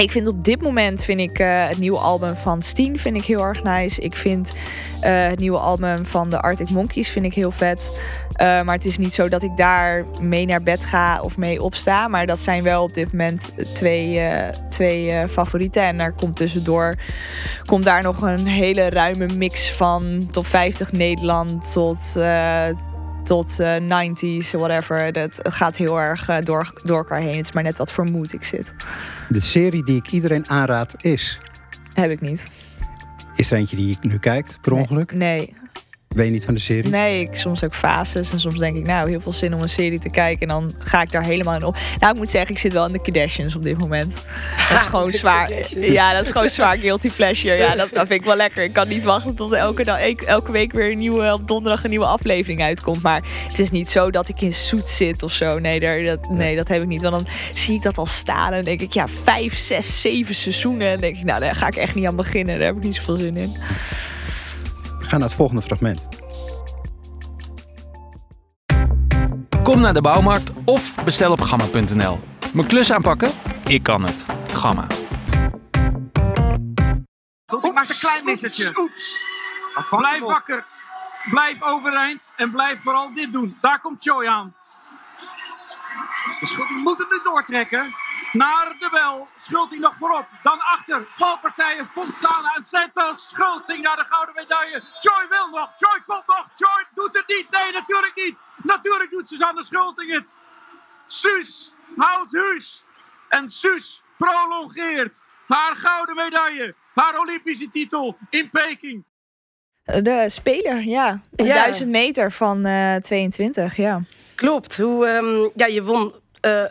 ik 0.00 0.10
vind 0.10 0.28
op 0.28 0.44
dit 0.44 0.60
moment 0.60 1.04
vind 1.04 1.20
ik 1.20 1.38
eh, 1.38 1.68
het 1.68 1.78
nieuwe 1.78 1.98
album 1.98 2.36
van 2.36 2.62
Steen 2.62 2.98
vind 2.98 3.16
ik 3.16 3.24
heel 3.24 3.44
erg 3.44 3.62
nice. 3.62 4.00
Ik 4.00 4.16
vind 4.16 4.54
eh, 5.00 5.28
het 5.28 5.38
nieuwe 5.38 5.58
album 5.58 6.04
van 6.04 6.30
de 6.30 6.40
Arctic 6.40 6.70
Monkeys 6.70 7.08
vind 7.08 7.24
ik 7.24 7.34
heel 7.34 7.50
vet. 7.50 7.90
Eh, 8.32 8.46
maar 8.46 8.74
het 8.74 8.84
is 8.84 8.98
niet 8.98 9.14
zo 9.14 9.28
dat 9.28 9.42
ik 9.42 9.56
daar 9.56 10.06
mee 10.20 10.46
naar 10.46 10.62
bed 10.62 10.84
ga 10.84 11.20
of 11.20 11.36
mee 11.36 11.62
opsta. 11.62 12.08
Maar 12.08 12.26
dat 12.26 12.38
zijn 12.38 12.62
wel 12.62 12.82
op 12.82 12.94
dit 12.94 13.12
moment 13.12 13.52
twee, 13.72 14.22
twee 14.68 15.28
favorieten. 15.28 15.82
En 15.82 15.98
daar 15.98 16.12
komt 16.12 16.36
tussendoor 16.36 16.94
komt 17.64 17.84
daar 17.84 18.02
nog 18.02 18.22
een 18.22 18.46
hele 18.46 18.88
ruime 18.88 19.26
mix 19.26 19.72
van 19.72 20.28
top 20.30 20.46
50 20.46 20.92
Nederland 20.92 21.72
tot, 21.72 22.16
tot 23.22 23.60
eh, 23.60 23.76
90s, 23.76 24.50
whatever. 24.50 25.12
Dat 25.12 25.40
gaat 25.42 25.76
heel 25.76 26.00
erg 26.00 26.28
eh, 26.28 26.44
door, 26.44 26.72
door 26.82 26.96
elkaar 26.96 27.20
heen. 27.20 27.36
Het 27.36 27.46
is 27.46 27.52
maar 27.52 27.62
net 27.62 27.76
wat 27.76 27.92
vermoed 27.92 28.32
ik 28.32 28.44
zit. 28.44 28.74
De 29.28 29.40
serie 29.40 29.82
die 29.84 29.96
ik 29.96 30.10
iedereen 30.10 30.48
aanraad 30.48 30.94
is. 30.98 31.38
Heb 31.94 32.10
ik 32.10 32.20
niet. 32.20 32.48
Is 33.34 33.50
er 33.50 33.58
eentje 33.58 33.76
die 33.76 33.88
je 33.88 33.96
nu 34.00 34.18
kijkt, 34.18 34.58
per 34.60 34.72
ongeluk? 34.72 35.12
Nee. 35.12 35.54
Ben 36.14 36.24
je 36.24 36.30
niet 36.30 36.44
van 36.44 36.54
de 36.54 36.60
serie? 36.60 36.90
Nee, 36.90 37.20
ik, 37.20 37.34
soms 37.34 37.64
ook 37.64 37.74
fases. 37.74 38.32
En 38.32 38.40
soms 38.40 38.58
denk 38.58 38.76
ik, 38.76 38.86
nou, 38.86 39.08
heel 39.08 39.20
veel 39.20 39.32
zin 39.32 39.54
om 39.54 39.62
een 39.62 39.68
serie 39.68 39.98
te 39.98 40.10
kijken. 40.10 40.40
En 40.40 40.48
dan 40.48 40.74
ga 40.78 41.02
ik 41.02 41.10
daar 41.10 41.22
helemaal 41.22 41.54
in 41.54 41.64
op. 41.64 41.76
Nou, 41.98 42.12
ik 42.12 42.18
moet 42.18 42.28
zeggen, 42.28 42.50
ik 42.50 42.58
zit 42.58 42.72
wel 42.72 42.86
in 42.86 42.92
de 42.92 43.00
Kardashians 43.00 43.56
op 43.56 43.62
dit 43.62 43.78
moment. 43.78 44.14
Dat 44.68 44.80
is 44.80 44.86
gewoon 44.92 45.12
zwaar. 45.12 45.50
Ja, 45.76 46.12
dat 46.12 46.24
is 46.24 46.30
gewoon 46.30 46.50
zwaar 46.50 46.78
guilty 46.78 47.10
pleasure. 47.10 47.54
Ja, 47.54 47.74
dat, 47.74 47.90
dat 47.92 48.06
vind 48.06 48.20
ik 48.20 48.26
wel 48.26 48.36
lekker. 48.36 48.64
Ik 48.64 48.72
kan 48.72 48.88
niet 48.88 49.04
wachten 49.04 49.34
tot 49.34 49.52
elke, 49.52 49.84
dag, 49.84 50.00
elke 50.00 50.52
week 50.52 50.72
weer 50.72 50.90
een 50.90 50.98
nieuwe, 50.98 51.32
op 51.32 51.48
donderdag 51.48 51.84
een 51.84 51.90
nieuwe 51.90 52.06
aflevering 52.06 52.62
uitkomt. 52.62 53.02
Maar 53.02 53.22
het 53.48 53.58
is 53.58 53.70
niet 53.70 53.90
zo 53.90 54.10
dat 54.10 54.28
ik 54.28 54.40
in 54.40 54.52
zoet 54.52 54.88
zit 54.88 55.22
of 55.22 55.32
zo. 55.32 55.58
Nee, 55.58 55.80
daar, 55.80 56.02
dat, 56.02 56.30
nee, 56.30 56.56
dat 56.56 56.68
heb 56.68 56.82
ik 56.82 56.88
niet. 56.88 57.02
Want 57.02 57.14
dan 57.14 57.26
zie 57.54 57.74
ik 57.74 57.82
dat 57.82 57.98
al 57.98 58.06
staan. 58.06 58.52
En 58.52 58.64
denk 58.64 58.80
ik, 58.80 58.92
ja, 58.92 59.08
vijf, 59.08 59.56
zes, 59.56 60.00
zeven 60.00 60.34
seizoenen. 60.34 60.86
En 60.86 60.92
dan 60.92 61.00
denk 61.00 61.16
ik, 61.16 61.24
nou, 61.24 61.40
daar 61.40 61.54
ga 61.54 61.66
ik 61.66 61.76
echt 61.76 61.94
niet 61.94 62.06
aan 62.06 62.16
beginnen. 62.16 62.58
Daar 62.58 62.66
heb 62.66 62.76
ik 62.76 62.82
niet 62.82 62.96
zoveel 62.96 63.16
zin 63.16 63.36
in. 63.36 63.56
We 65.10 65.16
gaan 65.16 65.24
naar 65.24 65.34
het 65.34 65.38
volgende 65.38 65.62
fragment. 65.62 66.08
Kom 69.62 69.80
naar 69.80 69.94
de 69.94 70.00
bouwmarkt 70.00 70.52
of 70.64 71.04
bestel 71.04 71.32
op 71.32 71.40
gamma.nl. 71.40 72.20
Mijn 72.52 72.66
klus 72.66 72.92
aanpakken? 72.92 73.30
Ik 73.64 73.82
kan 73.82 74.02
het. 74.02 74.26
Gamma. 74.52 74.86
Ik 77.46 77.72
maak 77.74 77.88
een 77.88 77.98
klein 77.98 78.24
missertje. 78.24 78.90
Blijf 79.90 80.20
wakker. 80.20 80.64
Blijf 81.30 81.62
overeind. 81.62 82.22
En 82.36 82.50
blijf 82.50 82.82
vooral 82.82 83.14
dit 83.14 83.32
doen. 83.32 83.56
Daar 83.60 83.80
komt 83.80 84.04
Joy 84.04 84.26
aan. 84.26 84.54
Je 86.40 86.80
moet 86.82 86.98
hem 86.98 87.08
nu 87.10 87.20
doortrekken. 87.22 87.94
Naar 88.32 88.76
de 88.78 88.88
bel. 88.92 89.28
Schulting 89.36 89.80
nog 89.80 89.94
voorop. 89.98 90.26
Dan 90.42 90.58
achter. 90.60 91.06
Valpartijen. 91.10 91.90
Fontana 91.94 92.54
en 92.56 92.66
Santos. 92.66 93.28
Schulting 93.28 93.82
naar 93.82 93.96
de 93.96 94.04
gouden 94.08 94.34
medaille. 94.34 94.82
Joy 95.00 95.26
wil 95.28 95.48
nog. 95.48 95.72
Joy 95.78 96.02
komt 96.06 96.26
nog. 96.26 96.48
Joy 96.56 96.84
doet 96.94 97.14
het 97.14 97.28
niet. 97.28 97.46
Nee, 97.50 97.72
natuurlijk 97.72 98.12
niet. 98.14 98.42
Natuurlijk 98.62 99.10
doet 99.10 99.28
Suzanne 99.28 99.64
Schulting 99.64 100.12
het. 100.12 100.40
Suus 101.06 101.72
houdt 101.96 102.32
huis. 102.36 102.84
En 103.28 103.50
Suus 103.50 104.02
prolongeert 104.16 105.22
haar 105.46 105.76
gouden 105.76 106.14
medaille. 106.14 106.74
Haar 106.94 107.18
Olympische 107.18 107.70
titel 107.70 108.16
in 108.30 108.50
Peking. 108.50 109.04
De 109.84 110.24
speler, 110.28 110.82
ja. 110.82 111.20
De 111.30 111.44
Ja. 111.44 111.54
1000 111.54 111.90
meter 111.90 112.32
van 112.32 112.64
eh 112.64 112.94
22, 112.96 113.76
ja. 113.76 114.02
Klopt. 114.34 114.76
Hoe, 114.76 115.06
ehm, 115.06 115.48
ja, 115.54 115.66
je 115.66 115.82
won 115.82 116.14
eh, 116.40 116.64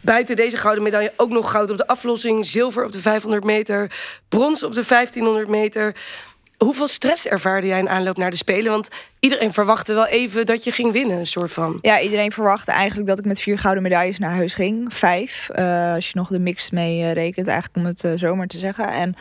buiten 0.00 0.36
deze 0.36 0.56
gouden 0.56 0.82
medaille 0.82 1.12
ook 1.16 1.30
nog 1.30 1.50
goud 1.50 1.70
op 1.70 1.76
de 1.76 1.86
aflossing, 1.86 2.46
zilver 2.46 2.84
op 2.84 2.92
de 2.92 3.00
500 3.00 3.44
meter, 3.44 3.92
brons 4.28 4.62
op 4.62 4.74
de 4.74 4.84
1500 4.88 5.48
meter. 5.48 5.94
Hoeveel 6.56 6.86
stress 6.88 7.26
ervaarde 7.26 7.66
jij 7.66 7.78
in 7.78 7.88
aanloop 7.88 8.16
naar 8.16 8.30
de 8.30 8.36
Spelen? 8.36 8.70
Want 8.72 8.88
iedereen 9.20 9.52
verwachtte 9.52 9.94
wel 9.94 10.06
even 10.06 10.46
dat 10.46 10.64
je 10.64 10.70
ging 10.70 10.92
winnen, 10.92 11.18
een 11.18 11.26
soort 11.26 11.52
van. 11.52 11.78
Ja, 11.80 12.00
iedereen 12.00 12.32
verwachtte 12.32 12.70
eigenlijk 12.70 13.08
dat 13.08 13.18
ik 13.18 13.24
met 13.24 13.40
vier 13.40 13.58
gouden 13.58 13.82
medailles 13.82 14.18
naar 14.18 14.30
huis 14.30 14.54
ging. 14.54 14.94
Vijf, 14.94 15.48
uh, 15.58 15.92
als 15.94 16.06
je 16.10 16.18
nog 16.18 16.28
de 16.28 16.38
mix 16.38 16.70
mee 16.70 17.00
uh, 17.00 17.12
rekent, 17.12 17.46
eigenlijk 17.46 17.76
om 17.78 17.84
het 17.84 18.04
uh, 18.04 18.12
zomaar 18.14 18.46
te 18.46 18.58
zeggen. 18.58 18.88
En 18.88 19.14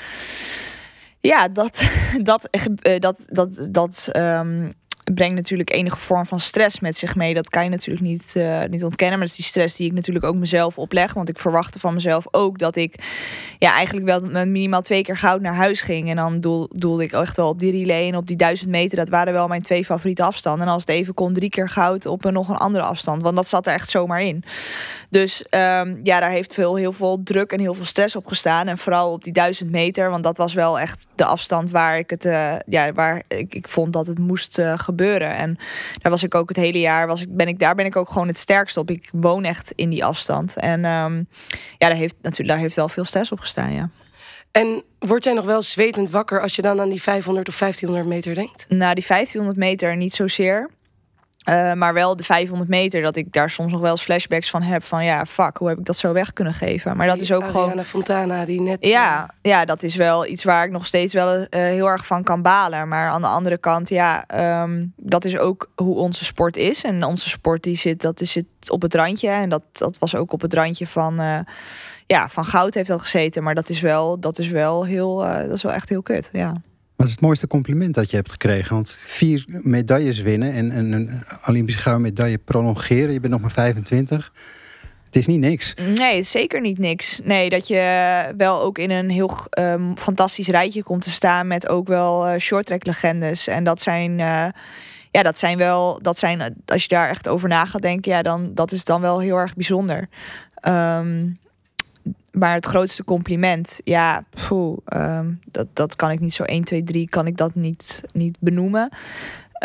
ja, 1.19 1.47
dat, 1.47 1.91
dat, 2.23 2.47
dat, 2.99 3.25
dat, 3.27 3.67
dat 3.73 4.09
um, 4.13 4.73
brengt 5.13 5.35
natuurlijk 5.35 5.71
enige 5.71 5.97
vorm 5.97 6.25
van 6.25 6.39
stress 6.39 6.79
met 6.79 6.97
zich 6.97 7.15
mee. 7.15 7.33
Dat 7.33 7.49
kan 7.49 7.63
je 7.63 7.69
natuurlijk 7.69 8.05
niet, 8.05 8.33
uh, 8.37 8.63
niet 8.69 8.83
ontkennen. 8.83 9.17
Maar 9.17 9.27
dat 9.27 9.37
is 9.37 9.43
die 9.43 9.51
stress 9.51 9.75
die 9.75 9.87
ik 9.87 9.93
natuurlijk 9.93 10.25
ook 10.25 10.35
mezelf 10.35 10.77
opleg. 10.77 11.13
Want 11.13 11.29
ik 11.29 11.39
verwachtte 11.39 11.79
van 11.79 11.93
mezelf 11.93 12.25
ook 12.31 12.59
dat 12.59 12.75
ik 12.75 12.95
ja, 13.59 13.73
eigenlijk 13.73 14.05
wel 14.05 14.45
minimaal 14.45 14.81
twee 14.81 15.01
keer 15.01 15.17
goud 15.17 15.41
naar 15.41 15.55
huis 15.55 15.81
ging. 15.81 16.09
En 16.09 16.15
dan 16.15 16.39
doel, 16.39 16.69
doelde 16.69 17.03
ik 17.03 17.11
echt 17.11 17.37
wel 17.37 17.47
op 17.47 17.59
die 17.59 17.71
relay 17.71 18.07
en 18.07 18.15
op 18.15 18.27
die 18.27 18.35
duizend 18.35 18.69
meter. 18.69 18.97
Dat 18.97 19.09
waren 19.09 19.33
wel 19.33 19.47
mijn 19.47 19.61
twee 19.61 19.85
favoriete 19.85 20.23
afstanden. 20.23 20.67
En 20.67 20.73
als 20.73 20.81
het 20.81 20.89
even 20.89 21.13
kon, 21.13 21.33
drie 21.33 21.49
keer 21.49 21.69
goud 21.69 22.05
op 22.05 22.25
een, 22.25 22.33
nog 22.33 22.49
een 22.49 22.57
andere 22.57 22.83
afstand. 22.83 23.21
Want 23.21 23.35
dat 23.35 23.47
zat 23.47 23.67
er 23.67 23.73
echt 23.73 23.89
zomaar 23.89 24.21
in. 24.21 24.43
Dus 25.09 25.45
um, 25.49 25.99
ja, 26.03 26.19
daar 26.19 26.31
heeft 26.31 26.53
veel, 26.53 26.75
heel 26.75 26.93
veel 26.93 27.23
druk 27.23 27.51
en 27.51 27.59
heel 27.59 27.73
veel 27.73 27.85
stress 27.85 28.15
op 28.15 28.27
gestaan. 28.27 28.67
En 28.67 28.77
vooral 28.77 29.11
op 29.11 29.23
die 29.23 29.33
duizend 29.33 29.71
meter. 29.71 30.09
Want 30.09 30.23
dat 30.23 30.37
was 30.37 30.53
wel 30.53 30.79
echt 30.79 31.07
de 31.15 31.25
afstand 31.25 31.71
waar 31.71 31.97
ik 31.97 32.09
het, 32.09 32.25
uh, 32.25 32.53
ja, 32.65 32.93
waar 32.93 33.23
ik, 33.27 33.55
ik 33.55 33.69
vond 33.69 33.93
dat 33.93 34.07
het 34.07 34.19
moest 34.19 34.57
uh, 34.57 34.65
gebeuren. 34.65 34.93
En 35.03 35.57
daar 36.01 36.11
was 36.11 36.23
ik 36.23 36.35
ook 36.35 36.49
het 36.49 36.57
hele 36.57 36.79
jaar, 36.79 37.07
was 37.07 37.21
ik, 37.21 37.35
ben 37.35 37.47
ik, 37.47 37.59
daar 37.59 37.75
ben 37.75 37.85
ik 37.85 37.95
ook 37.95 38.09
gewoon 38.09 38.27
het 38.27 38.37
sterkst 38.37 38.77
op. 38.77 38.89
Ik 38.89 39.09
woon 39.11 39.43
echt 39.43 39.71
in 39.75 39.89
die 39.89 40.05
afstand. 40.05 40.55
En 40.55 40.85
um, 40.85 41.27
ja, 41.77 41.87
daar 41.87 41.95
heeft 41.95 42.15
natuurlijk 42.21 42.49
daar 42.49 42.57
heeft 42.57 42.75
wel 42.75 42.89
veel 42.89 43.05
stress 43.05 43.31
op 43.31 43.39
gestaan, 43.39 43.73
ja. 43.73 43.89
En 44.51 44.83
word 44.99 45.23
jij 45.23 45.33
nog 45.33 45.45
wel 45.45 45.61
zwetend 45.61 46.09
wakker 46.09 46.41
als 46.41 46.55
je 46.55 46.61
dan 46.61 46.81
aan 46.81 46.89
die 46.89 47.01
500 47.01 47.47
of 47.47 47.57
1500 47.57 48.15
meter 48.15 48.35
denkt? 48.35 48.65
Nou, 48.69 48.93
die 48.93 49.05
1500 49.07 49.57
meter 49.57 49.97
niet 49.97 50.13
zozeer. 50.13 50.69
Uh, 51.49 51.73
maar 51.73 51.93
wel 51.93 52.15
de 52.15 52.23
500 52.23 52.69
meter, 52.69 53.01
dat 53.01 53.15
ik 53.15 53.31
daar 53.31 53.49
soms 53.49 53.71
nog 53.71 53.81
wel 53.81 53.91
eens 53.91 54.03
flashbacks 54.03 54.49
van 54.49 54.61
heb. 54.61 54.83
Van 54.83 55.05
ja, 55.05 55.25
fuck, 55.25 55.57
hoe 55.57 55.67
heb 55.67 55.77
ik 55.77 55.85
dat 55.85 55.97
zo 55.97 56.13
weg 56.13 56.33
kunnen 56.33 56.53
geven? 56.53 56.97
Maar 56.97 57.07
dat 57.07 57.19
is 57.19 57.31
ook 57.31 57.43
Ariana 57.43 57.69
gewoon. 57.69 57.85
Fontana, 57.85 58.45
die 58.45 58.61
net. 58.61 58.77
Ja, 58.79 59.29
ja, 59.41 59.65
dat 59.65 59.83
is 59.83 59.95
wel 59.95 60.25
iets 60.25 60.43
waar 60.43 60.65
ik 60.65 60.71
nog 60.71 60.85
steeds 60.85 61.13
wel 61.13 61.37
uh, 61.37 61.45
heel 61.49 61.87
erg 61.87 62.05
van 62.05 62.23
kan 62.23 62.41
balen. 62.41 62.87
Maar 62.87 63.09
aan 63.09 63.21
de 63.21 63.27
andere 63.27 63.57
kant, 63.57 63.89
ja, 63.89 64.25
um, 64.63 64.93
dat 64.95 65.25
is 65.25 65.37
ook 65.37 65.69
hoe 65.75 65.95
onze 65.95 66.25
sport 66.25 66.57
is. 66.57 66.83
En 66.83 67.03
onze 67.03 67.29
sport 67.29 67.63
die 67.63 67.77
zit, 67.77 68.01
dat 68.01 68.21
is 68.21 68.31
zit 68.31 68.45
op 68.67 68.81
het 68.81 68.93
randje. 68.93 69.29
En 69.29 69.49
dat, 69.49 69.63
dat 69.71 69.97
was 69.97 70.15
ook 70.15 70.33
op 70.33 70.41
het 70.41 70.53
randje 70.53 70.87
van. 70.87 71.21
Uh, 71.21 71.39
ja, 72.07 72.29
van 72.29 72.45
goud 72.45 72.73
heeft 72.73 72.87
dat 72.87 73.01
gezeten. 73.01 73.43
Maar 73.43 73.55
dat 73.55 73.69
is 73.69 73.79
wel, 73.79 74.19
dat 74.19 74.39
is 74.39 74.47
wel 74.47 74.85
heel. 74.85 75.17
dat 75.17 75.51
is 75.51 75.63
wel 75.63 75.73
echt 75.73 75.89
heel 75.89 76.01
kut. 76.01 76.29
Ja. 76.31 76.53
Wat 76.95 77.05
is 77.05 77.11
het 77.11 77.21
mooiste 77.21 77.47
compliment 77.47 77.93
dat 77.93 78.09
je 78.09 78.15
hebt 78.15 78.31
gekregen? 78.31 78.73
Want 78.73 78.97
vier 78.99 79.45
medailles 79.47 80.21
winnen 80.21 80.51
en, 80.51 80.71
en 80.71 80.91
een 80.91 81.23
Olympische 81.47 81.81
gouden 81.81 82.03
medaille 82.03 82.37
prolongeren. 82.37 83.13
Je 83.13 83.19
bent 83.19 83.33
nog 83.33 83.41
maar 83.41 83.51
25. 83.51 84.31
Het 85.05 85.15
is 85.15 85.27
niet 85.27 85.39
niks. 85.39 85.73
Nee, 85.93 86.23
zeker 86.23 86.61
niet 86.61 86.77
niks. 86.77 87.19
Nee, 87.23 87.49
dat 87.49 87.67
je 87.67 88.33
wel 88.37 88.61
ook 88.61 88.77
in 88.77 88.91
een 88.91 89.09
heel 89.09 89.37
um, 89.59 89.97
fantastisch 89.97 90.47
rijtje 90.47 90.83
komt 90.83 91.01
te 91.01 91.09
staan 91.09 91.47
met 91.47 91.69
ook 91.69 91.87
wel 91.87 92.27
uh, 92.27 92.39
shorttrack 92.39 92.85
legendes. 92.85 93.47
En 93.47 93.63
dat 93.63 93.81
zijn, 93.81 94.11
uh, 94.11 94.47
ja, 95.11 95.23
dat 95.23 95.39
zijn 95.39 95.57
wel, 95.57 95.99
dat 96.01 96.17
zijn, 96.17 96.55
als 96.65 96.81
je 96.81 96.87
daar 96.87 97.09
echt 97.09 97.27
over 97.27 97.49
na 97.49 97.65
gaat 97.65 97.81
denken, 97.81 98.11
ja, 98.11 98.21
dan 98.21 98.53
dat 98.53 98.71
is 98.71 98.83
dan 98.83 99.01
wel 99.01 99.19
heel 99.19 99.37
erg 99.37 99.53
bijzonder. 99.53 100.07
Um, 100.67 101.37
maar 102.35 102.53
het 102.53 102.65
grootste 102.65 103.03
compliment, 103.03 103.79
ja, 103.83 104.23
poeh, 104.47 104.77
um, 104.93 105.39
dat, 105.51 105.67
dat 105.73 105.95
kan 105.95 106.11
ik 106.11 106.19
niet 106.19 106.33
zo 106.33 106.43
1, 106.43 106.63
2, 106.63 106.83
3, 106.83 107.09
kan 107.09 107.27
ik 107.27 107.37
dat 107.37 107.55
niet, 107.55 108.03
niet 108.13 108.37
benoemen. 108.39 108.89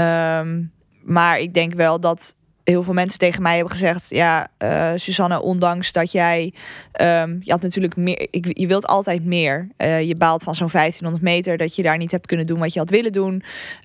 Um, 0.00 0.72
maar 1.02 1.38
ik 1.38 1.54
denk 1.54 1.74
wel 1.74 2.00
dat 2.00 2.34
heel 2.64 2.82
veel 2.82 2.94
mensen 2.94 3.18
tegen 3.18 3.42
mij 3.42 3.54
hebben 3.54 3.72
gezegd: 3.72 4.10
Ja, 4.10 4.48
uh, 4.58 4.90
Susanne, 4.96 5.42
ondanks 5.42 5.92
dat 5.92 6.12
jij. 6.12 6.54
Um, 7.00 7.38
je 7.40 7.50
had 7.50 7.62
natuurlijk 7.62 7.96
meer. 7.96 8.28
Je 8.30 8.66
wilt 8.66 8.86
altijd 8.86 9.24
meer. 9.24 9.68
Uh, 9.78 10.02
je 10.02 10.16
baalt 10.16 10.42
van 10.42 10.54
zo'n 10.54 10.68
1500 10.72 11.24
meter 11.24 11.56
dat 11.56 11.74
je 11.74 11.82
daar 11.82 11.96
niet 11.96 12.10
hebt 12.10 12.26
kunnen 12.26 12.46
doen 12.46 12.58
wat 12.58 12.72
je 12.72 12.78
had 12.78 12.90
willen 12.90 13.12
doen. 13.12 13.42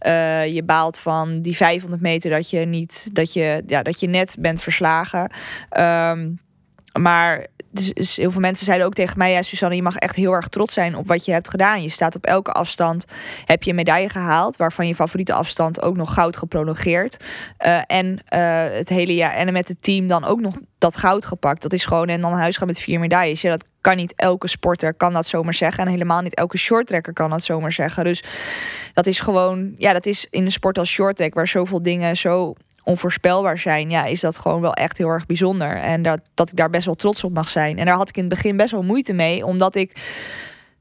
Uh, 0.08 0.48
je 0.48 0.64
baalt 0.64 1.00
van 1.00 1.42
die 1.42 1.56
500 1.56 2.02
meter 2.02 2.30
dat 2.30 2.50
je 2.50 2.60
niet. 2.60 3.10
Dat 3.12 3.34
je, 3.34 3.64
ja, 3.68 3.82
dat 3.82 4.00
je 4.00 4.08
net 4.08 4.36
bent 4.40 4.62
verslagen. 4.62 5.32
Maar 7.00 7.48
dus, 7.76 8.16
heel 8.16 8.32
veel 8.32 8.42
mensen 8.42 8.66
zeiden 8.66 8.88
ook 8.88 8.94
tegen 8.94 9.18
mij: 9.18 9.32
Ja, 9.32 9.42
Susanne, 9.42 9.76
je 9.76 9.82
mag 9.82 9.96
echt 9.96 10.16
heel 10.16 10.32
erg 10.32 10.48
trots 10.48 10.74
zijn 10.74 10.96
op 10.96 11.08
wat 11.08 11.26
je 11.26 11.32
hebt 11.32 11.50
gedaan. 11.50 11.82
Je 11.82 11.90
staat 11.90 12.16
op 12.16 12.26
elke 12.26 12.52
afstand, 12.52 13.06
heb 13.46 13.64
je 13.64 13.70
een 13.70 13.76
medaille 13.76 14.10
gehaald, 14.10 14.58
waarvan 14.58 14.88
je 14.88 14.96
favoriete 14.96 15.34
afstand 15.34 15.82
ook 15.82 15.96
nog 15.96 16.14
goud 16.14 16.38
geprolongeerd. 16.38 17.24
Uh, 17.66 17.82
en 17.88 18.06
uh, 18.08 18.20
het 18.78 18.90
hele 18.90 19.16
jaar 19.16 19.34
en 19.34 19.54
met 19.54 19.68
het 19.68 19.82
team 19.82 20.08
dan 20.08 20.26
ook 20.26 20.40
nog 20.40 20.56
dat 20.78 20.98
goud 20.98 21.26
gepakt. 21.26 21.62
Dat 21.62 21.74
is 21.74 21.86
gewoon 21.86 22.08
en 22.08 22.22
dan 22.22 22.34
huis 22.34 22.58
gaan 22.58 22.68
met 22.68 22.80
vier 22.80 23.00
medailles. 23.00 23.42
Ja, 23.42 23.50
dat 23.50 23.66
kan 23.82 23.96
niet 23.96 24.14
elke 24.16 24.48
sporter 24.48 24.94
kan 24.94 25.14
dat 25.14 25.26
zomaar 25.26 25.54
zeggen. 25.54 25.86
En 25.86 25.92
helemaal 25.92 26.22
niet 26.22 26.36
elke 26.36 26.58
shorttrekker 26.58 27.14
kan 27.14 27.30
dat 27.30 27.44
zomaar 27.44 27.72
zeggen. 27.72 28.04
Dus 28.04 28.24
dat 28.94 29.08
is 29.08 29.20
gewoon, 29.20 29.74
ja, 29.78 29.94
dat 29.94 30.06
is 30.06 30.28
in 30.30 30.46
een 30.46 30.52
sport 30.52 30.78
als 30.78 30.90
shorttrack, 30.90 31.34
waar 31.34 31.48
zoveel 31.48 31.82
dingen 31.82 32.18
zo 32.18 32.56
onvoorspelbaar 32.86 33.58
zijn, 33.58 33.90
ja, 33.90 34.06
is 34.06 34.20
dat 34.20 34.38
gewoon 34.38 34.62
wel 34.62 34.74
echt 34.74 34.98
heel 34.98 35.08
erg 35.08 35.26
bijzonder. 35.26 35.78
En 35.78 36.02
dat, 36.02 36.22
dat 36.34 36.50
ik 36.50 36.56
daar 36.56 36.70
best 36.70 36.86
wel 36.86 36.96
trots 36.96 37.24
op 37.24 37.34
mag 37.34 37.50
zijn. 37.50 37.80
En 37.80 37.86
daar 37.86 37.96
had 37.96 38.10
ik 38.10 38.18
in 38.18 38.26
het 38.26 38.34
begin 38.34 38.58
best 38.58 38.72
wel 38.72 38.84
moeite 38.84 39.14
mee, 39.14 39.46
omdat 39.46 39.76
ik. 39.76 40.14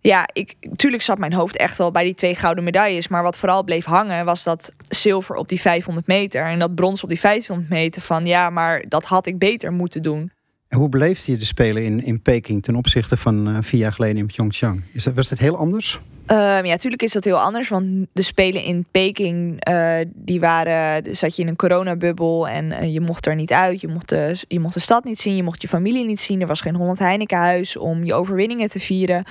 Ja, 0.00 0.28
ik, 0.32 0.54
natuurlijk 0.60 1.02
zat 1.02 1.18
mijn 1.18 1.32
hoofd 1.32 1.56
echt 1.56 1.78
wel 1.78 1.90
bij 1.90 2.04
die 2.04 2.14
twee 2.14 2.34
gouden 2.34 2.64
medailles. 2.64 3.08
Maar 3.08 3.22
wat 3.22 3.36
vooral 3.36 3.64
bleef 3.64 3.84
hangen, 3.84 4.24
was 4.24 4.42
dat 4.42 4.74
zilver 4.88 5.36
op 5.36 5.48
die 5.48 5.60
500 5.60 6.06
meter. 6.06 6.44
En 6.44 6.58
dat 6.58 6.74
brons 6.74 7.02
op 7.02 7.08
die 7.08 7.20
500 7.20 7.68
meter. 7.68 8.02
Van 8.02 8.26
ja, 8.26 8.50
maar 8.50 8.84
dat 8.88 9.04
had 9.04 9.26
ik 9.26 9.38
beter 9.38 9.72
moeten 9.72 10.02
doen. 10.02 10.32
Hoe 10.74 10.88
beleefde 10.88 11.32
je 11.32 11.38
de 11.38 11.44
Spelen 11.44 11.84
in, 11.84 12.04
in 12.04 12.20
Peking 12.20 12.62
ten 12.62 12.76
opzichte 12.76 13.16
van 13.16 13.48
uh, 13.48 13.58
vier 13.60 13.80
jaar 13.80 13.92
geleden 13.92 14.16
in 14.16 14.26
Pyeongchang? 14.26 14.82
Is 14.92 15.04
dat, 15.04 15.14
was 15.14 15.28
dat 15.28 15.38
heel 15.38 15.56
anders? 15.56 16.00
Um, 16.26 16.36
ja, 16.36 16.62
natuurlijk 16.62 17.02
is 17.02 17.12
dat 17.12 17.24
heel 17.24 17.40
anders. 17.40 17.68
Want 17.68 18.06
de 18.12 18.22
Spelen 18.22 18.62
in 18.62 18.86
Peking, 18.90 19.68
uh, 19.68 19.96
die 20.14 20.40
waren, 20.40 21.16
zat 21.16 21.36
je 21.36 21.42
in 21.42 21.48
een 21.48 21.56
coronabubbel 21.56 22.48
en 22.48 22.64
uh, 22.64 22.92
je 22.92 23.00
mocht 23.00 23.26
er 23.26 23.34
niet 23.34 23.52
uit. 23.52 23.80
Je 23.80 23.88
mocht, 23.88 24.08
de, 24.08 24.42
je 24.48 24.60
mocht 24.60 24.74
de 24.74 24.80
stad 24.80 25.04
niet 25.04 25.20
zien, 25.20 25.36
je 25.36 25.42
mocht 25.42 25.62
je 25.62 25.68
familie 25.68 26.04
niet 26.04 26.20
zien. 26.20 26.40
Er 26.40 26.46
was 26.46 26.60
geen 26.60 26.74
Holland 26.74 26.98
Heinekenhuis 26.98 27.76
om 27.76 28.04
je 28.04 28.14
overwinningen 28.14 28.68
te 28.68 28.80
vieren. 28.80 29.24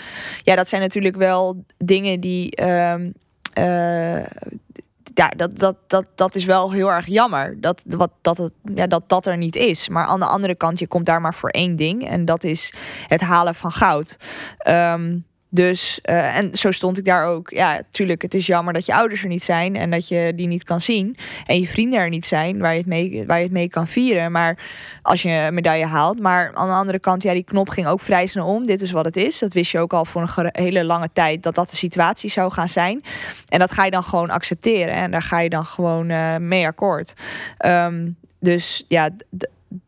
Ja, 0.43 0.55
dat 0.55 0.69
zijn 0.69 0.81
natuurlijk 0.81 1.15
wel 1.15 1.63
dingen 1.77 2.19
die... 2.19 2.63
Um, 2.63 3.13
ja, 5.13 5.29
dat, 5.29 5.59
dat, 5.59 5.75
dat, 5.87 6.07
dat 6.15 6.35
is 6.35 6.45
wel 6.45 6.71
heel 6.71 6.91
erg 6.91 7.07
jammer 7.07 7.61
dat, 7.61 7.81
wat, 7.85 8.11
dat, 8.21 8.37
het, 8.37 8.53
ja, 8.75 8.87
dat 8.87 9.09
dat 9.09 9.25
er 9.25 9.37
niet 9.37 9.55
is. 9.55 9.89
Maar 9.89 10.05
aan 10.05 10.19
de 10.19 10.25
andere 10.25 10.55
kant, 10.55 10.79
je 10.79 10.87
komt 10.87 11.05
daar 11.05 11.21
maar 11.21 11.33
voor 11.33 11.49
één 11.49 11.75
ding. 11.75 12.07
En 12.07 12.25
dat 12.25 12.43
is 12.43 12.73
het 13.07 13.21
halen 13.21 13.55
van 13.55 13.71
goud. 13.71 14.17
Um, 14.67 15.25
dus, 15.53 15.99
uh, 16.09 16.37
en 16.37 16.55
zo 16.55 16.71
stond 16.71 16.97
ik 16.97 17.05
daar 17.05 17.27
ook. 17.27 17.49
Ja, 17.49 17.81
tuurlijk, 17.89 18.21
het 18.21 18.33
is 18.33 18.45
jammer 18.45 18.73
dat 18.73 18.85
je 18.85 18.93
ouders 18.93 19.21
er 19.21 19.27
niet 19.27 19.43
zijn 19.43 19.75
en 19.75 19.89
dat 19.89 20.07
je 20.07 20.33
die 20.35 20.47
niet 20.47 20.63
kan 20.63 20.81
zien. 20.81 21.17
En 21.45 21.59
je 21.59 21.67
vrienden 21.67 21.99
er 21.99 22.09
niet 22.09 22.25
zijn 22.25 22.59
waar 22.59 22.71
je 22.71 22.77
het 22.77 22.87
mee, 22.87 23.23
waar 23.27 23.37
je 23.37 23.43
het 23.43 23.51
mee 23.51 23.69
kan 23.69 23.87
vieren. 23.87 24.31
Maar 24.31 24.57
als 25.01 25.21
je 25.21 25.29
een 25.29 25.53
medaille 25.53 25.85
haalt. 25.85 26.19
Maar 26.19 26.51
aan 26.53 26.67
de 26.67 26.73
andere 26.73 26.99
kant, 26.99 27.23
ja, 27.23 27.33
die 27.33 27.43
knop 27.43 27.69
ging 27.69 27.87
ook 27.87 27.99
vrij 27.99 28.25
snel 28.25 28.47
om. 28.47 28.65
Dit 28.65 28.81
is 28.81 28.91
wat 28.91 29.05
het 29.05 29.15
is. 29.15 29.39
Dat 29.39 29.53
wist 29.53 29.71
je 29.71 29.79
ook 29.79 29.93
al 29.93 30.05
voor 30.05 30.21
een 30.35 30.49
hele 30.51 30.83
lange 30.83 31.09
tijd 31.13 31.43
dat 31.43 31.55
dat 31.55 31.69
de 31.69 31.75
situatie 31.75 32.29
zou 32.29 32.51
gaan 32.51 32.69
zijn. 32.69 33.03
En 33.47 33.59
dat 33.59 33.71
ga 33.71 33.85
je 33.85 33.91
dan 33.91 34.03
gewoon 34.03 34.29
accepteren. 34.29 34.93
En 34.93 35.11
daar 35.11 35.21
ga 35.21 35.39
je 35.39 35.49
dan 35.49 35.65
gewoon 35.65 36.09
uh, 36.09 36.37
mee 36.37 36.65
akkoord. 36.65 37.13
Um, 37.65 38.17
dus 38.39 38.85
ja, 38.87 39.09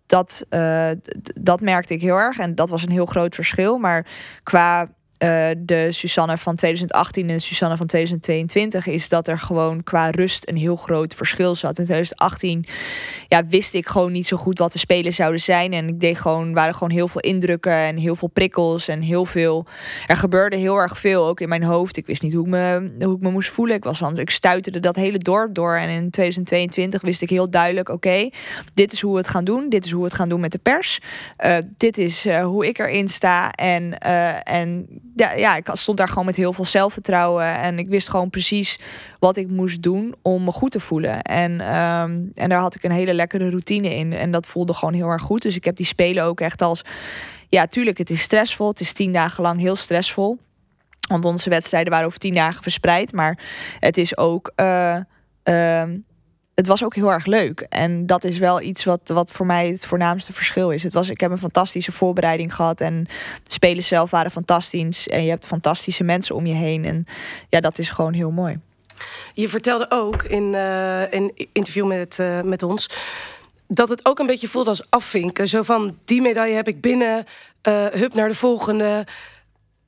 dat, 0.06 0.46
uh, 0.50 0.90
dat 1.36 1.62
merkte 1.62 1.94
ik 1.94 2.02
heel 2.02 2.18
erg. 2.18 2.38
En 2.38 2.56
dat 2.56 2.70
was 2.70 2.84
een 2.84 2.92
heel 2.92 3.06
groot 3.06 3.36
verschil. 3.36 3.78
Maar 3.78 4.06
qua 4.44 4.90
uh, 5.24 5.48
de 5.58 5.92
Susanne 5.92 6.38
van 6.38 6.56
2018 6.56 7.30
en 7.30 7.36
de 7.36 7.42
Susanne 7.42 7.78
van 7.78 7.86
2022 7.86 8.88
is 8.88 9.10
dat 9.10 9.28
er 9.28 9.40
gewoon 9.40 9.84
qua 9.84 10.10
rust 10.10 10.50
een 10.50 10.58
heel 10.58 10.76
groot 10.76 11.14
verschil 11.14 11.56
zat. 11.56 11.80
In 11.80 11.86
2018 11.86 12.66
ja, 13.28 13.46
wist 13.46 13.74
ik 13.74 13.88
gewoon 13.88 14.12
niet 14.12 14.28
zo 14.28 14.38
goed 14.38 14.60
wat 14.60 14.72
de 14.72 14.80
spelen 14.80 15.14
zouden 15.14 15.42
zijn. 15.42 15.74
En 15.74 15.88
ik 15.88 16.00
deed 16.00 16.20
gewoon, 16.20 16.54
waren 16.54 16.74
gewoon 16.74 16.90
heel 16.90 17.08
veel 17.08 17.22
indrukken 17.22 17.78
en 17.78 17.98
heel 17.98 18.16
veel 18.16 18.28
prikkels 18.28 18.88
en 18.88 19.02
heel 19.02 19.26
veel. 19.26 19.66
Er 20.08 20.18
gebeurde 20.18 20.56
heel 20.56 20.78
erg 20.78 20.98
veel 20.98 21.26
ook 21.26 21.40
in 21.40 21.50
mijn 21.50 21.64
hoofd. 21.64 21.98
Ik 21.98 22.06
wist 22.06 22.22
niet 22.22 22.34
hoe 22.34 22.46
ik 22.46 22.52
me, 22.52 22.92
hoe 23.00 23.16
ik 23.16 23.22
me 23.22 23.32
moest 23.32 23.50
voelen. 23.50 23.76
Ik 23.76 23.84
was 23.84 24.02
anders, 24.02 24.22
ik 24.22 24.30
stuiterde 24.30 24.80
dat 24.80 24.96
hele 24.96 25.18
dorp 25.18 25.56
door. 25.56 25.76
En 25.76 25.90
in 25.90 26.10
2022 26.10 27.02
wist 27.02 27.22
ik 27.22 27.30
heel 27.30 27.50
duidelijk: 27.50 27.90
oké, 27.90 28.30
dit 28.74 28.94
is 28.94 29.02
hoe 29.02 29.12
we 29.12 29.18
het 29.18 29.30
gaan 29.30 29.44
doen. 29.44 29.70
Dit 29.70 29.86
is 29.86 29.92
hoe 29.92 30.02
we 30.02 30.08
het 30.08 30.16
gaan 30.16 30.30
doen 30.30 30.40
met 30.40 30.52
de 30.52 30.58
pers. 30.58 31.00
Uh, 31.46 31.58
dit 31.78 31.98
is 31.98 32.26
uh, 32.26 32.44
hoe 32.44 32.68
ik 32.68 32.80
erin 32.80 33.08
sta. 33.08 33.52
En, 33.52 34.00
en 34.44 34.88
ja, 35.16 35.34
ja, 35.34 35.56
ik 35.56 35.70
stond 35.74 35.98
daar 35.98 36.08
gewoon 36.08 36.26
met 36.26 36.36
heel 36.36 36.54
veel 36.54 36.66
zelfvertrouwen. 36.66 37.46
En 37.46 37.80
ik 37.80 37.88
wist 37.88 38.10
gewoon 38.10 38.30
precies 38.30 38.80
wat 39.20 39.38
ik 39.38 39.50
moest 39.50 39.82
doen 39.82 40.16
om 40.22 40.44
me 40.44 40.52
goed 40.52 40.72
te 40.72 40.80
voelen. 40.80 41.22
En, 41.22 41.62
ehm, 41.62 42.22
en 42.34 42.50
daar 42.50 42.60
had 42.60 42.76
ik 42.76 42.84
een 42.84 42.92
hele 42.92 43.14
lekkere 43.14 43.50
routine 43.50 43.96
in. 43.96 44.14
En 44.14 44.32
dat 44.32 44.48
voelde 44.48 44.74
gewoon 44.74 44.94
heel 44.94 45.08
erg 45.08 45.22
goed. 45.22 45.42
Dus 45.42 45.56
ik 45.56 45.64
heb 45.64 45.76
die 45.76 45.86
spelen 45.86 46.24
ook 46.24 46.42
echt 46.42 46.62
als. 46.62 46.82
Ja, 47.50 47.68
tuurlijk, 47.68 47.98
het 47.98 48.10
is 48.10 48.22
stressvol. 48.22 48.68
Het 48.68 48.80
is 48.80 48.94
tien 48.94 49.14
dagen 49.14 49.44
lang 49.44 49.60
heel 49.60 49.76
stressvol. 49.76 50.38
Want 51.08 51.26
onze 51.26 51.50
wedstrijden 51.50 51.92
waren 51.92 52.08
over 52.08 52.20
tien 52.20 52.34
dagen 52.34 52.64
verspreid. 52.64 53.14
Maar 53.14 53.40
het 53.80 53.98
is 53.98 54.18
ook. 54.18 54.52
Uh, 54.56 55.00
het 56.56 56.68
was 56.68 56.84
ook 56.84 56.96
heel 56.96 57.12
erg 57.12 57.26
leuk. 57.26 57.66
En 57.70 58.06
dat 58.06 58.24
is 58.24 58.38
wel 58.38 58.62
iets 58.62 58.84
wat, 58.84 59.02
wat 59.04 59.32
voor 59.32 59.46
mij 59.46 59.68
het 59.68 59.86
voornaamste 59.86 60.34
verschil 60.34 60.72
is. 60.72 60.84
Het 60.84 60.94
was, 60.94 61.10
ik 61.10 61.20
heb 61.20 61.32
een 61.32 61.38
fantastische 61.38 61.92
voorbereiding 61.92 62.56
gehad. 62.56 62.82
En 62.82 63.04
de 63.44 63.52
spelers 63.52 63.88
zelf 63.88 64.12
waren 64.12 64.32
fantastisch. 64.32 65.08
En 65.08 65.24
je 65.24 65.30
hebt 65.30 65.46
fantastische 65.46 66.04
mensen 66.04 66.36
om 66.36 66.46
je 66.46 66.54
heen. 66.54 66.86
En 66.86 67.06
ja, 67.50 67.60
dat 67.60 67.78
is 67.78 67.90
gewoon 67.90 68.14
heel 68.14 68.32
mooi. 68.32 68.60
Je 69.34 69.50
vertelde 69.50 69.86
ook 69.90 70.24
in 70.24 70.54
uh, 70.54 71.12
een 71.12 71.48
interview 71.52 71.86
met, 71.86 72.18
uh, 72.20 72.42
met 72.42 72.64
ons 72.64 72.90
dat 73.68 73.90
het 73.90 74.06
ook 74.06 74.20
een 74.20 74.26
beetje 74.26 74.48
voelt 74.48 74.68
als 74.68 74.86
afvinken. 74.90 75.48
Zo 75.48 75.64
van 75.64 75.98
die 76.06 76.22
medaille 76.22 76.56
heb 76.56 76.68
ik 76.68 76.82
binnen, 76.82 77.26
uh, 77.68 77.86
hup 77.86 78.14
naar 78.14 78.28
de 78.28 78.36
volgende. 78.36 79.08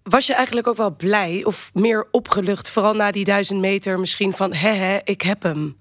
Was 0.03 0.27
je 0.27 0.33
eigenlijk 0.33 0.67
ook 0.67 0.77
wel 0.77 0.95
blij 0.95 1.43
of 1.43 1.71
meer 1.73 2.07
opgelucht, 2.11 2.69
vooral 2.69 2.93
na 2.93 3.11
die 3.11 3.25
duizend 3.25 3.59
meter, 3.59 3.99
misschien 3.99 4.33
van 4.33 4.53
hè 4.53 4.99
ik 5.03 5.21
heb 5.21 5.43
hem? 5.43 5.77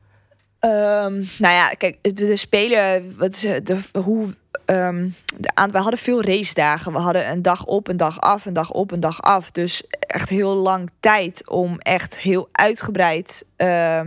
Um, 0.66 1.28
nou 1.38 1.54
ja, 1.54 1.68
kijk, 1.68 1.98
de, 2.02 2.36
spelen, 2.36 3.16
wat, 3.18 3.46
de, 3.62 3.78
hoe, 4.02 4.34
um, 4.66 5.14
de, 5.36 5.68
we 5.72 5.78
hadden 5.78 5.98
veel 5.98 6.22
race 6.22 6.54
dagen. 6.54 6.92
We 6.92 6.98
hadden 6.98 7.30
een 7.30 7.42
dag 7.42 7.64
op, 7.64 7.88
een 7.88 7.96
dag 7.96 8.20
af, 8.20 8.46
een 8.46 8.52
dag 8.52 8.70
op, 8.70 8.90
een 8.90 9.00
dag 9.00 9.22
af. 9.22 9.50
Dus 9.50 9.82
echt 10.00 10.28
heel 10.28 10.54
lang 10.54 10.90
tijd 11.00 11.48
om 11.48 11.78
echt 11.78 12.18
heel 12.18 12.48
uitgebreid 12.52 13.44
uh, 13.56 14.00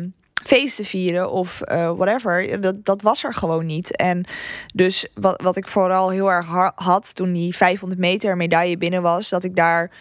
feest 0.44 0.76
te 0.76 0.84
vieren 0.84 1.32
of 1.32 1.62
uh, 1.72 1.92
whatever. 1.92 2.62
Dat, 2.62 2.86
dat 2.86 3.02
was 3.02 3.24
er 3.24 3.34
gewoon 3.34 3.66
niet. 3.66 3.96
En 3.96 4.26
dus 4.74 5.08
wat, 5.14 5.42
wat 5.42 5.56
ik 5.56 5.68
vooral 5.68 6.10
heel 6.10 6.32
erg 6.32 6.72
had 6.76 7.16
toen 7.16 7.34
die 7.34 7.56
500 7.56 8.02
meter 8.02 8.38
medaille 8.38 8.78
binnen 8.78 9.02
was, 9.02 9.30
dat 9.30 9.44
ik 9.44 9.56
daar 9.56 9.92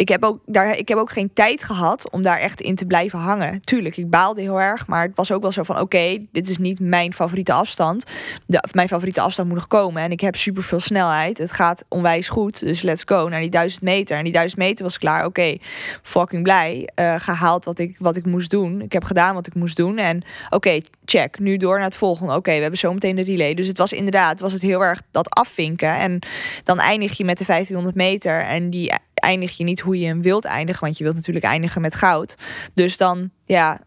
ik 0.00 0.08
heb, 0.08 0.24
ook, 0.24 0.40
daar, 0.46 0.76
ik 0.76 0.88
heb 0.88 0.98
ook 0.98 1.10
geen 1.10 1.32
tijd 1.32 1.64
gehad 1.64 2.10
om 2.10 2.22
daar 2.22 2.38
echt 2.38 2.60
in 2.60 2.74
te 2.74 2.86
blijven 2.86 3.18
hangen. 3.18 3.60
Tuurlijk, 3.60 3.96
ik 3.96 4.10
baalde 4.10 4.40
heel 4.40 4.60
erg. 4.60 4.86
Maar 4.86 5.02
het 5.02 5.16
was 5.16 5.32
ook 5.32 5.42
wel 5.42 5.52
zo 5.52 5.62
van: 5.62 5.80
oké, 5.80 6.26
dit 6.32 6.48
is 6.48 6.58
niet 6.58 6.80
mijn 6.80 7.14
favoriete 7.14 7.52
afstand. 7.52 8.04
De, 8.46 8.64
mijn 8.72 8.88
favoriete 8.88 9.20
afstand 9.20 9.48
moet 9.48 9.56
nog 9.56 9.66
komen. 9.66 10.02
En 10.02 10.10
ik 10.10 10.20
heb 10.20 10.36
super 10.36 10.62
veel 10.62 10.80
snelheid. 10.80 11.38
Het 11.38 11.52
gaat 11.52 11.84
onwijs 11.88 12.28
goed. 12.28 12.60
Dus 12.60 12.82
let's 12.82 13.02
go 13.06 13.28
naar 13.28 13.40
die 13.40 13.50
duizend 13.50 13.82
meter. 13.82 14.16
En 14.16 14.24
die 14.24 14.32
duizend 14.32 14.60
meter 14.60 14.84
was 14.84 14.98
klaar. 14.98 15.24
Oké, 15.24 15.56
fucking 16.02 16.42
blij. 16.42 16.88
Uh, 17.00 17.14
gehaald 17.18 17.64
wat 17.64 17.78
ik, 17.78 17.96
wat 17.98 18.16
ik 18.16 18.26
moest 18.26 18.50
doen. 18.50 18.80
Ik 18.80 18.92
heb 18.92 19.04
gedaan 19.04 19.34
wat 19.34 19.46
ik 19.46 19.54
moest 19.54 19.76
doen. 19.76 19.98
En 19.98 20.22
oké, 20.50 20.80
check. 21.10 21.38
Nu 21.38 21.56
door 21.56 21.76
naar 21.76 21.84
het 21.84 21.96
volgende. 21.96 22.34
Oké, 22.34 22.54
we 22.54 22.60
hebben 22.60 22.78
zo 22.78 22.92
meteen 22.92 23.16
de 23.16 23.22
relay. 23.22 23.54
Dus 23.54 23.66
het 23.66 23.78
was 23.78 23.92
inderdaad 23.92 24.40
was 24.40 24.52
het 24.52 24.62
heel 24.62 24.80
erg 24.80 25.02
dat 25.10 25.30
afvinken. 25.30 25.96
En 25.96 26.18
dan 26.64 26.78
eindig 26.78 27.16
je 27.16 27.24
met 27.24 27.38
de 27.38 27.44
1500 27.44 27.96
meter. 27.96 28.44
En 28.44 28.70
die 28.70 28.92
eindig 29.14 29.56
je 29.56 29.64
niet 29.64 29.80
hoe 29.80 29.98
je 29.98 30.06
hem 30.06 30.22
wilt 30.22 30.44
eindigen. 30.44 30.84
Want 30.84 30.98
je 30.98 31.04
wilt 31.04 31.16
natuurlijk 31.16 31.44
eindigen 31.44 31.80
met 31.80 31.94
goud. 31.94 32.34
Dus 32.74 32.96
dan, 32.96 33.30
ja, 33.44 33.80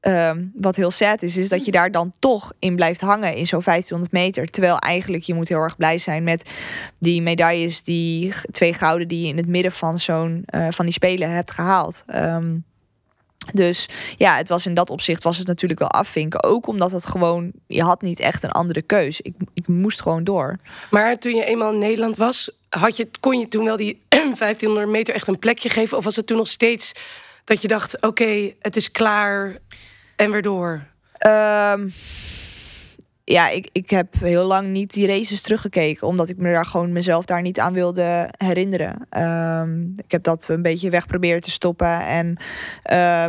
um, 0.00 0.52
wat 0.54 0.76
heel 0.76 0.90
sad 0.90 1.22
is, 1.22 1.36
is 1.36 1.48
dat 1.48 1.64
je 1.64 1.70
daar 1.70 1.90
dan 1.90 2.12
toch 2.18 2.52
in 2.58 2.76
blijft 2.76 3.00
hangen 3.00 3.36
in 3.36 3.46
zo'n 3.46 3.62
1500 3.64 4.12
meter. 4.12 4.46
Terwijl 4.46 4.78
eigenlijk 4.78 5.24
je 5.24 5.34
moet 5.34 5.48
heel 5.48 5.58
erg 5.58 5.76
blij 5.76 5.98
zijn 5.98 6.24
met 6.24 6.50
die 6.98 7.22
medailles, 7.22 7.82
die 7.82 8.32
twee 8.50 8.74
gouden 8.74 9.08
die 9.08 9.20
je 9.20 9.28
in 9.28 9.36
het 9.36 9.46
midden 9.46 9.72
van 9.72 9.98
zo'n 9.98 10.44
uh, 10.54 10.66
van 10.70 10.84
die 10.84 10.94
spelen 10.94 11.30
hebt 11.30 11.50
gehaald. 11.50 12.04
Um, 12.14 12.64
dus 13.52 13.88
ja, 14.16 14.36
het 14.36 14.48
was 14.48 14.66
in 14.66 14.74
dat 14.74 14.90
opzicht 14.90 15.22
was 15.22 15.38
het 15.38 15.46
natuurlijk 15.46 15.80
wel 15.80 15.90
afvinken. 15.90 16.42
Ook 16.42 16.66
omdat 16.66 16.90
het 16.90 17.06
gewoon, 17.06 17.52
je 17.66 17.82
had 17.82 18.02
niet 18.02 18.20
echt 18.20 18.42
een 18.42 18.50
andere 18.50 18.82
keus. 18.82 19.20
Ik, 19.20 19.34
ik 19.54 19.68
moest 19.68 20.02
gewoon 20.02 20.24
door. 20.24 20.58
Maar 20.90 21.18
toen 21.18 21.34
je 21.34 21.44
eenmaal 21.44 21.72
in 21.72 21.78
Nederland 21.78 22.16
was, 22.16 22.50
had 22.68 22.96
je, 22.96 23.08
kon 23.20 23.38
je 23.38 23.48
toen 23.48 23.64
wel 23.64 23.76
die 23.76 24.02
1500 24.08 24.88
meter 24.88 25.14
echt 25.14 25.28
een 25.28 25.38
plekje 25.38 25.68
geven? 25.68 25.96
Of 25.96 26.04
was 26.04 26.16
het 26.16 26.26
toen 26.26 26.36
nog 26.36 26.50
steeds 26.50 26.92
dat 27.44 27.62
je 27.62 27.68
dacht, 27.68 28.02
oké, 28.02 28.52
het 28.60 28.76
is 28.76 28.90
klaar 28.90 29.56
en 30.16 30.30
weer 30.30 30.42
door? 30.42 30.86
Um, 31.26 31.92
ja, 33.24 33.48
ik, 33.48 33.68
ik 33.72 33.90
heb 33.90 34.14
heel 34.18 34.44
lang 34.44 34.68
niet 34.68 34.92
die 34.92 35.06
races 35.06 35.42
teruggekeken. 35.42 36.06
Omdat 36.06 36.28
ik 36.28 36.36
me 36.36 36.52
daar 36.52 36.66
gewoon 36.66 36.92
mezelf 36.92 37.24
daar 37.24 37.42
niet 37.42 37.60
aan 37.60 37.72
wilde 37.72 38.28
herinneren. 38.36 39.06
Um, 39.18 39.94
ik 39.96 40.10
heb 40.10 40.22
dat 40.22 40.48
een 40.48 40.62
beetje 40.62 40.90
weg 40.90 41.06
proberen 41.06 41.40
te 41.40 41.50
stoppen. 41.50 42.00
En 42.06 42.36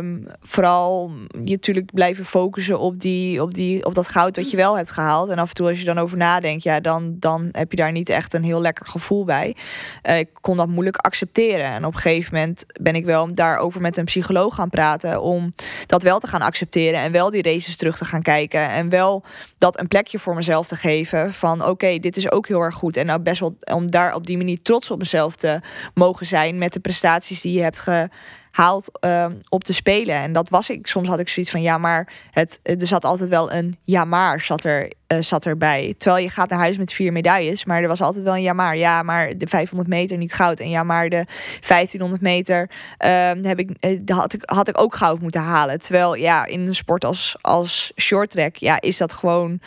um, 0.04 0.26
vooral 0.40 1.10
je 1.40 1.50
natuurlijk 1.50 1.92
blijven 1.94 2.24
focussen 2.24 2.78
op, 2.78 3.00
die, 3.00 3.42
op, 3.42 3.54
die, 3.54 3.84
op 3.84 3.94
dat 3.94 4.08
goud 4.08 4.36
wat 4.36 4.50
je 4.50 4.56
wel 4.56 4.76
hebt 4.76 4.90
gehaald. 4.90 5.28
En 5.28 5.38
af 5.38 5.48
en 5.48 5.54
toe 5.54 5.68
als 5.68 5.78
je 5.78 5.84
dan 5.84 5.98
over 5.98 6.16
nadenkt, 6.16 6.62
ja, 6.62 6.80
dan, 6.80 7.16
dan 7.18 7.48
heb 7.52 7.70
je 7.70 7.76
daar 7.76 7.92
niet 7.92 8.08
echt 8.08 8.34
een 8.34 8.44
heel 8.44 8.60
lekker 8.60 8.86
gevoel 8.86 9.24
bij. 9.24 9.56
Uh, 10.02 10.18
ik 10.18 10.28
kon 10.40 10.56
dat 10.56 10.68
moeilijk 10.68 10.96
accepteren. 10.96 11.66
En 11.66 11.84
op 11.84 11.94
een 11.94 12.00
gegeven 12.00 12.34
moment 12.34 12.64
ben 12.80 12.94
ik 12.94 13.04
wel 13.04 13.34
daarover 13.34 13.80
met 13.80 13.96
een 13.96 14.04
psycholoog 14.04 14.54
gaan 14.54 14.70
praten. 14.70 15.22
Om 15.22 15.52
dat 15.86 16.02
wel 16.02 16.18
te 16.18 16.26
gaan 16.26 16.42
accepteren. 16.42 17.00
En 17.00 17.12
wel 17.12 17.30
die 17.30 17.42
races 17.42 17.76
terug 17.76 17.96
te 17.96 18.04
gaan 18.04 18.22
kijken. 18.22 18.68
En 18.68 18.88
wel 18.88 19.24
dat 19.58 19.78
een 19.78 19.85
plekje 19.88 20.18
voor 20.18 20.34
mezelf 20.34 20.66
te 20.66 20.76
geven. 20.76 21.32
Van 21.32 21.64
oké, 21.64 21.98
dit 21.98 22.16
is 22.16 22.30
ook 22.30 22.48
heel 22.48 22.60
erg 22.60 22.74
goed. 22.74 22.96
En 22.96 23.06
nou 23.06 23.20
best 23.20 23.40
wel 23.40 23.56
om 23.64 23.90
daar 23.90 24.14
op 24.14 24.26
die 24.26 24.36
manier 24.36 24.62
trots 24.62 24.90
op 24.90 24.98
mezelf 24.98 25.36
te 25.36 25.60
mogen 25.94 26.26
zijn 26.26 26.58
met 26.58 26.72
de 26.72 26.80
prestaties 26.80 27.40
die 27.40 27.52
je 27.52 27.62
hebt 27.62 27.80
ge 27.80 28.08
haalt 28.56 28.90
uh, 29.00 29.26
op 29.48 29.64
te 29.64 29.74
spelen. 29.74 30.14
En 30.14 30.32
dat 30.32 30.48
was 30.48 30.70
ik. 30.70 30.86
Soms 30.86 31.08
had 31.08 31.18
ik 31.18 31.28
zoiets 31.28 31.52
van 31.52 31.62
ja, 31.62 31.78
maar 31.78 32.12
het, 32.30 32.60
er 32.62 32.86
zat 32.86 33.04
altijd 33.04 33.28
wel 33.28 33.52
een 33.52 33.76
ja, 33.84 34.04
maar 34.04 34.40
zat, 34.40 34.64
er, 34.64 34.92
uh, 35.08 35.18
zat 35.20 35.46
erbij. 35.46 35.94
Terwijl 35.98 36.24
je 36.24 36.30
gaat 36.30 36.48
naar 36.48 36.58
huis 36.58 36.78
met 36.78 36.92
vier 36.92 37.12
medailles, 37.12 37.64
maar 37.64 37.82
er 37.82 37.88
was 37.88 38.00
altijd 38.00 38.24
wel 38.24 38.34
een 38.34 38.42
ja, 38.42 38.52
maar. 38.52 38.76
Ja, 38.76 39.02
maar 39.02 39.38
de 39.38 39.46
500 39.46 39.88
meter 39.88 40.16
niet 40.16 40.32
goud. 40.32 40.60
En 40.60 40.68
ja, 40.68 40.82
maar 40.82 41.08
de 41.08 41.24
1500 41.66 42.22
meter 42.22 42.70
uh, 43.04 43.30
heb 43.42 43.58
ik, 43.58 43.70
uh, 43.80 44.16
had, 44.16 44.32
ik, 44.32 44.42
had 44.44 44.68
ik 44.68 44.80
ook 44.80 44.94
goud 44.94 45.20
moeten 45.20 45.40
halen. 45.40 45.80
Terwijl 45.80 46.14
ja, 46.14 46.46
in 46.46 46.60
een 46.60 46.74
sport 46.74 47.04
als, 47.04 47.36
als 47.40 47.92
short 48.00 48.30
track, 48.30 48.56
ja, 48.56 48.80
is 48.80 48.96
dat 48.96 49.12
gewoon, 49.12 49.60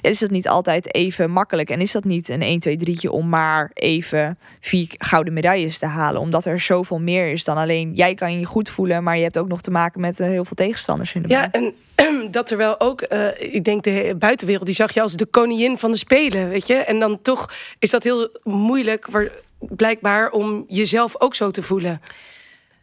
is 0.00 0.18
dat 0.18 0.30
niet 0.30 0.48
altijd 0.48 0.94
even 0.94 1.30
makkelijk. 1.30 1.70
En 1.70 1.80
is 1.80 1.92
dat 1.92 2.04
niet 2.04 2.28
een 2.28 2.42
1, 2.42 2.58
2, 2.60 2.76
3 2.76 3.10
om 3.10 3.28
maar 3.28 3.70
even 3.74 4.38
vier 4.60 4.94
gouden 4.98 5.32
medailles 5.32 5.78
te 5.78 5.86
halen. 5.86 6.20
Omdat 6.20 6.44
er 6.44 6.60
zoveel 6.60 7.00
meer 7.00 7.32
is 7.32 7.44
dan 7.44 7.56
alleen 7.56 7.92
jij 7.94 8.14
kan 8.14 8.38
je 8.38 8.44
goed 8.44 8.68
voelen, 8.68 9.02
maar 9.02 9.16
je 9.16 9.22
hebt 9.22 9.38
ook 9.38 9.48
nog 9.48 9.60
te 9.60 9.70
maken 9.70 10.00
met 10.00 10.20
uh, 10.20 10.26
heel 10.26 10.44
veel 10.44 10.56
tegenstanders 10.56 11.14
in 11.14 11.22
de 11.22 11.28
Ja, 11.28 11.50
en 11.50 11.74
dat 12.30 12.50
er 12.50 12.56
wel 12.56 12.80
ook, 12.80 13.06
uh, 13.12 13.28
ik 13.38 13.64
denk 13.64 13.82
de 13.82 14.14
buitenwereld, 14.18 14.66
die 14.66 14.74
zag 14.74 14.94
je 14.94 15.02
als 15.02 15.12
de 15.12 15.26
koningin 15.26 15.78
van 15.78 15.90
de 15.90 15.96
Spelen, 15.96 16.48
weet 16.48 16.66
je. 16.66 16.74
En 16.74 16.98
dan 16.98 17.22
toch 17.22 17.52
is 17.78 17.90
dat 17.90 18.02
heel 18.02 18.28
moeilijk, 18.42 19.06
waar, 19.06 19.30
blijkbaar, 19.58 20.30
om 20.30 20.64
jezelf 20.68 21.20
ook 21.20 21.34
zo 21.34 21.50
te 21.50 21.62
voelen 21.62 22.00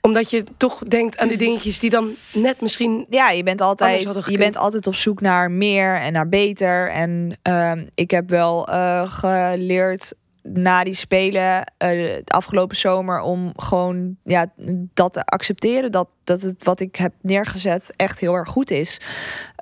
omdat 0.02 0.30
je 0.30 0.44
toch 0.58 0.84
denkt 0.84 1.18
aan 1.18 1.28
die 1.28 1.38
dingetjes 1.38 1.80
die 1.80 1.90
dan 1.90 2.16
net 2.34 2.62
misschien. 2.62 3.06
Ja, 3.10 3.30
je 3.30 3.44
bent 3.44 3.62
altijd, 3.62 4.26
je 4.28 4.38
bent 4.38 4.58
altijd 4.58 4.88
op 4.88 4.96
zoek 4.96 5.22
naar 5.22 5.52
meer 5.52 5.96
en 5.96 6.14
naar 6.14 6.30
beter. 6.30 6.90
En 6.90 7.38
uh, 7.50 7.72
ik 7.96 8.12
heb 8.12 8.30
wel 8.30 8.70
uh, 8.70 9.12
geleerd 9.12 10.14
na 10.44 10.84
die 10.84 10.94
spelen 10.94 11.72
uh, 11.84 12.20
afgelopen 12.26 12.78
zomer 12.78 13.22
om 13.22 13.54
gewoon 13.56 14.16
ja, 14.24 14.52
dat 14.94 15.14
te 15.14 15.26
accepteren. 15.26 15.92
Dat, 15.92 16.08
dat 16.24 16.42
het 16.42 16.64
wat 16.64 16.80
ik 16.80 16.96
heb 16.96 17.14
neergezet 17.22 17.94
echt 17.96 18.20
heel 18.20 18.34
erg 18.34 18.50
goed 18.50 18.72
is. 18.72 19.02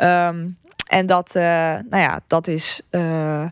Um, 0.02 0.58
en 0.88 1.06
dat, 1.06 1.36
uh, 1.36 1.44
nou 1.90 2.02
ja, 2.04 2.20
dat 2.28 2.48
is. 2.48 2.82
Uh, 2.92 3.46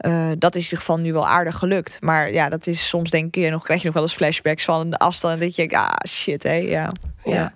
uh, 0.00 0.32
dat 0.38 0.54
is 0.54 0.60
in 0.60 0.64
ieder 0.64 0.78
geval 0.78 0.98
nu 0.98 1.12
wel 1.12 1.26
aardig 1.26 1.56
gelukt. 1.56 2.00
Maar 2.00 2.32
ja, 2.32 2.48
dat 2.48 2.66
is 2.66 2.88
soms 2.88 3.10
denk 3.10 3.36
ik 3.36 3.50
nog 3.50 3.62
krijg 3.62 3.80
je 3.80 3.84
nog 3.84 3.94
wel 3.94 4.02
eens 4.02 4.14
flashbacks 4.14 4.64
van 4.64 4.90
de 4.90 4.98
afstand. 4.98 5.40
Dat 5.40 5.56
je 5.56 5.70
ah 5.70 5.96
shit, 6.08 6.42
hé, 6.42 6.54
ja. 6.54 6.92
ja. 7.24 7.32
ja. 7.32 7.52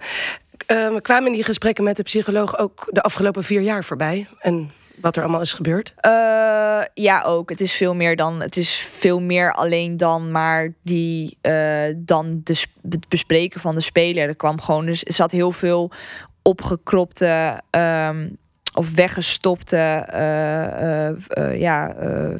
Uh, 0.92 1.00
kwamen 1.00 1.26
in 1.26 1.32
die 1.32 1.44
gesprekken 1.44 1.84
met 1.84 1.96
de 1.96 2.02
psycholoog 2.02 2.58
ook 2.58 2.88
de 2.90 3.02
afgelopen 3.02 3.44
vier 3.44 3.60
jaar 3.60 3.84
voorbij. 3.84 4.26
En 4.38 4.70
wat 5.06 5.16
er 5.16 5.22
allemaal 5.22 5.40
is 5.40 5.52
gebeurd? 5.52 5.94
Uh, 6.06 6.82
ja, 6.94 7.22
ook. 7.22 7.50
Het 7.50 7.60
is 7.60 7.72
veel 7.72 7.94
meer 7.94 8.16
dan. 8.16 8.40
Het 8.40 8.56
is 8.56 8.74
veel 8.74 9.20
meer 9.20 9.52
alleen 9.52 9.96
dan 9.96 10.30
maar 10.30 10.72
die. 10.82 11.38
Uh, 11.42 11.82
dan 11.96 12.40
de, 12.44 12.64
het 12.90 13.08
bespreken 13.08 13.60
van 13.60 13.74
de 13.74 13.80
speler. 13.80 14.28
Er 14.28 14.36
kwam 14.36 14.60
gewoon. 14.60 14.86
Dus 14.86 15.04
er 15.04 15.12
zat 15.12 15.30
heel 15.30 15.52
veel 15.52 15.90
opgekropte. 16.42 17.60
Um, 17.70 18.36
of 18.76 18.94
weggestopte 18.94 20.06
uh, 20.14 21.44
uh, 21.44 21.60
ja, 21.60 21.94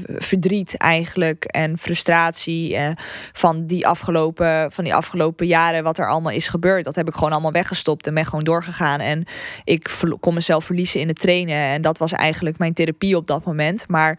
verdriet 0.07 0.77
eigenlijk 0.77 1.45
en 1.45 1.79
frustratie 1.79 2.79
van, 3.33 3.67
die 3.67 3.87
afgelopen, 3.87 4.73
van 4.73 4.85
die 4.85 4.95
afgelopen 4.95 5.47
jaren, 5.47 5.83
wat 5.83 5.99
er 5.99 6.09
allemaal 6.09 6.33
is 6.33 6.49
gebeurd. 6.49 6.85
Dat 6.85 6.95
heb 6.95 7.09
ik 7.09 7.15
gewoon 7.15 7.33
allemaal 7.33 7.53
weggestopt 7.53 8.07
en 8.07 8.15
ben 8.15 8.25
gewoon 8.25 8.45
doorgegaan. 8.45 9.01
En 9.01 9.25
ik 9.65 9.91
kon 10.21 10.35
mezelf 10.35 10.65
verliezen 10.65 11.01
in 11.01 11.09
het 11.09 11.21
trainen. 11.21 11.57
En 11.57 11.83
dat 11.83 11.99
was 11.99 12.13
eigenlijk 12.13 12.59
mijn 12.59 12.75
therapie 12.75 13.17
op 13.17 13.27
dat 13.27 13.45
moment. 13.45 13.89
Maar 13.89 14.19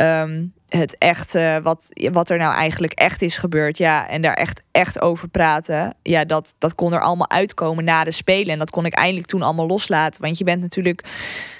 um, 0.00 0.52
het 0.78 0.98
echt, 0.98 1.36
wat, 1.62 1.88
wat 2.12 2.30
er 2.30 2.38
nou 2.38 2.54
eigenlijk 2.54 2.92
echt 2.92 3.22
is 3.22 3.36
gebeurd, 3.36 3.78
ja, 3.78 4.08
en 4.08 4.22
daar 4.22 4.34
echt, 4.34 4.62
echt 4.70 5.00
over 5.00 5.28
praten, 5.28 5.94
ja, 6.02 6.24
dat, 6.24 6.54
dat 6.58 6.74
kon 6.74 6.92
er 6.92 7.00
allemaal 7.00 7.30
uitkomen 7.30 7.84
na 7.84 8.04
de 8.04 8.10
Spelen. 8.10 8.52
En 8.52 8.58
dat 8.58 8.70
kon 8.70 8.86
ik 8.86 8.92
eindelijk 8.94 9.26
toen 9.26 9.42
allemaal 9.42 9.66
loslaten. 9.66 10.22
Want 10.22 10.38
je 10.38 10.44
bent 10.44 10.60
natuurlijk 10.60 11.04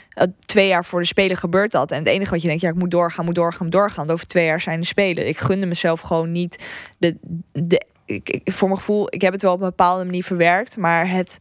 eh, 0.08 0.26
twee 0.46 0.68
jaar 0.68 0.84
voor 0.84 1.00
de 1.00 1.06
Spelen 1.06 1.36
gebeurt 1.36 1.72
dat. 1.72 1.90
En 1.90 1.98
het 1.98 2.06
enige 2.06 2.30
wat 2.30 2.40
je 2.42 2.46
denkt, 2.48 2.62
ja, 2.62 2.68
ik 2.68 2.74
moet 2.74 2.90
doorgaan, 2.90 3.24
moet 3.24 3.34
doorgaan, 3.34 3.62
moet 3.62 3.72
doorgaan. 3.72 3.96
Want 3.96 4.10
over 4.10 4.26
twee 4.26 4.44
jaar 4.44 4.60
zijn 4.60 4.80
de 4.80 4.86
Spelen. 4.86 5.28
Ik 5.28 5.38
gunde 5.38 5.66
mezelf 5.66 6.00
gewoon 6.00 6.32
niet 6.32 6.58
de, 6.98 7.16
de 7.52 7.82
ik, 8.04 8.40
voor 8.44 8.68
mijn 8.68 8.80
gevoel, 8.80 9.06
ik 9.14 9.20
heb 9.20 9.32
het 9.32 9.42
wel 9.42 9.52
op 9.52 9.60
een 9.60 9.68
bepaalde 9.68 10.04
manier 10.04 10.24
verwerkt, 10.24 10.76
maar 10.76 11.08
het, 11.10 11.38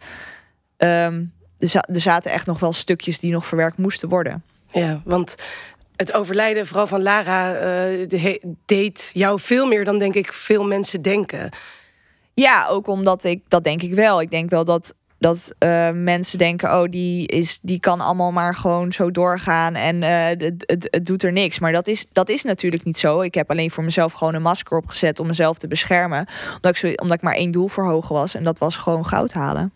za- 1.58 1.86
er 1.94 2.02
zaten 2.02 2.32
echt 2.32 2.46
nog 2.46 2.60
wel 2.60 2.74
stukjes 2.74 3.20
die 3.20 3.32
nog 3.32 3.46
verwerkt 3.46 3.78
moesten 3.78 4.10
worden. 4.10 4.44
Ja, 4.72 5.02
want 5.06 5.36
het 6.02 6.14
overlijden, 6.14 6.68
vooral 6.68 6.88
van 6.88 7.02
Lara, 7.02 7.54
he- 8.08 8.40
deed 8.66 9.10
jou 9.14 9.40
veel 9.40 9.68
meer 9.68 9.84
dan 9.84 10.00
denk 10.00 10.16
ik 10.16 10.34
veel 10.34 10.66
mensen 10.66 11.02
denken. 11.02 11.50
Ja, 12.34 12.68
ook 12.68 12.88
omdat 12.88 13.24
ik, 13.24 13.42
dat 13.48 13.64
denk 13.64 13.82
ik 13.82 13.94
wel. 13.94 14.22
Ik 14.22 14.32
denk 14.32 14.50
wel 14.50 14.66
dat, 14.66 14.94
dat 15.20 15.54
eh, 15.58 15.90
mensen 15.92 16.38
denken, 16.38 16.80
oh, 16.80 16.90
die, 16.90 17.28
is, 17.28 17.60
die 17.62 17.80
kan 17.80 18.02
allemaal 18.02 18.32
maar 18.32 18.56
gewoon 18.56 18.92
zo 18.92 19.12
doorgaan 19.12 19.76
en 19.76 20.04
eh, 20.04 20.48
het, 20.48 20.64
het, 20.66 20.88
het 20.92 21.06
doet 21.06 21.24
er 21.24 21.32
niks. 21.32 21.60
Maar 21.60 21.72
dat 21.72 21.88
is, 21.88 22.06
dat 22.12 22.30
is 22.30 22.44
natuurlijk 22.44 22.84
niet 22.84 22.98
zo. 22.98 23.22
Ik 23.22 23.34
heb 23.34 23.50
alleen 23.50 23.72
voor 23.72 23.84
mezelf 23.84 24.14
gewoon 24.14 24.34
een 24.34 24.42
masker 24.42 24.78
opgezet 24.78 25.20
om 25.20 25.28
mezelf 25.28 25.58
te 25.58 25.68
beschermen. 25.68 26.28
Omdat 26.56 26.72
ik, 26.72 26.78
zo, 26.78 26.88
omdat 26.88 27.18
ik 27.18 27.24
maar 27.24 27.36
één 27.36 27.52
doel 27.52 27.68
voor 27.68 27.92
ogen 27.92 28.16
was 28.16 28.36
en 28.36 28.44
dat 28.44 28.60
was 28.60 28.78
gewoon 28.78 29.06
goud 29.06 29.34
halen. 29.34 29.74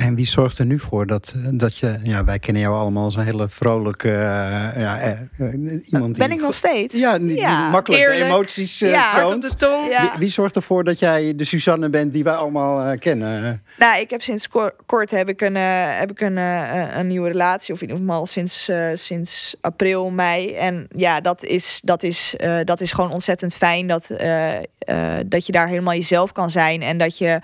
En 0.00 0.14
wie 0.14 0.26
zorgt 0.26 0.58
er 0.58 0.64
nu 0.66 0.78
voor 0.78 1.06
dat, 1.06 1.34
eh, 1.36 1.48
dat 1.52 1.76
je... 1.78 1.98
Ja, 2.02 2.24
wij 2.24 2.38
kennen 2.38 2.62
jou 2.62 2.74
allemaal 2.76 3.04
als 3.04 3.16
een 3.16 3.24
hele 3.24 3.48
vrolijke... 3.48 4.08
eh, 4.08 4.16
ja, 4.82 4.98
eh, 4.98 5.52
iemand 5.92 6.14
die... 6.14 6.26
Ben 6.26 6.30
ik 6.32 6.40
nog 6.40 6.54
steeds? 6.54 6.94
Ja, 6.98 7.18
die, 7.18 7.42
makkelijk 7.46 8.02
Eerlijk. 8.02 8.24
emoties 8.24 8.82
eh, 8.82 8.90
Ja. 8.90 9.10
Hart 9.10 9.24
op 9.24 9.30
toont. 9.30 9.42
de 9.48 9.56
tong. 9.56 9.90
Ja. 9.90 10.00
Wie, 10.00 10.10
wie 10.18 10.28
zorgt 10.28 10.56
ervoor 10.56 10.84
dat 10.84 10.98
jij 10.98 11.36
de 11.36 11.44
Suzanne 11.44 11.88
bent 11.90 12.12
die 12.12 12.24
wij 12.24 12.34
allemaal 12.34 12.82
eh, 12.84 12.98
kennen? 12.98 13.62
Nou, 13.78 14.00
ik 14.00 14.10
heb 14.10 14.22
sinds 14.22 14.48
ko- 14.48 14.70
kort 14.86 15.10
heb 15.10 15.28
ik 15.28 15.40
een, 15.40 15.54
heb 15.56 16.10
ik 16.10 16.20
een, 16.20 16.36
een 16.36 17.06
nieuwe 17.06 17.28
relatie. 17.28 17.74
Of 17.74 17.80
in 17.82 17.88
ieder 17.88 18.02
geval 18.04 18.26
sinds, 18.26 18.70
sinds 18.94 19.56
april, 19.60 20.10
mei. 20.10 20.52
En 20.54 20.86
ja, 20.88 21.20
dat 21.20 21.44
is, 21.44 21.80
dat 21.84 22.02
is, 22.02 22.34
eh, 22.36 22.58
dat 22.64 22.80
is 22.80 22.92
gewoon 22.92 23.10
ontzettend 23.12 23.54
fijn. 23.54 23.86
Dat, 23.86 24.06
dat 25.26 25.46
je 25.46 25.52
daar 25.52 25.68
helemaal 25.68 25.94
jezelf 25.94 26.32
kan 26.32 26.50
zijn. 26.50 26.82
En 26.82 26.98
dat 26.98 27.18
je 27.18 27.40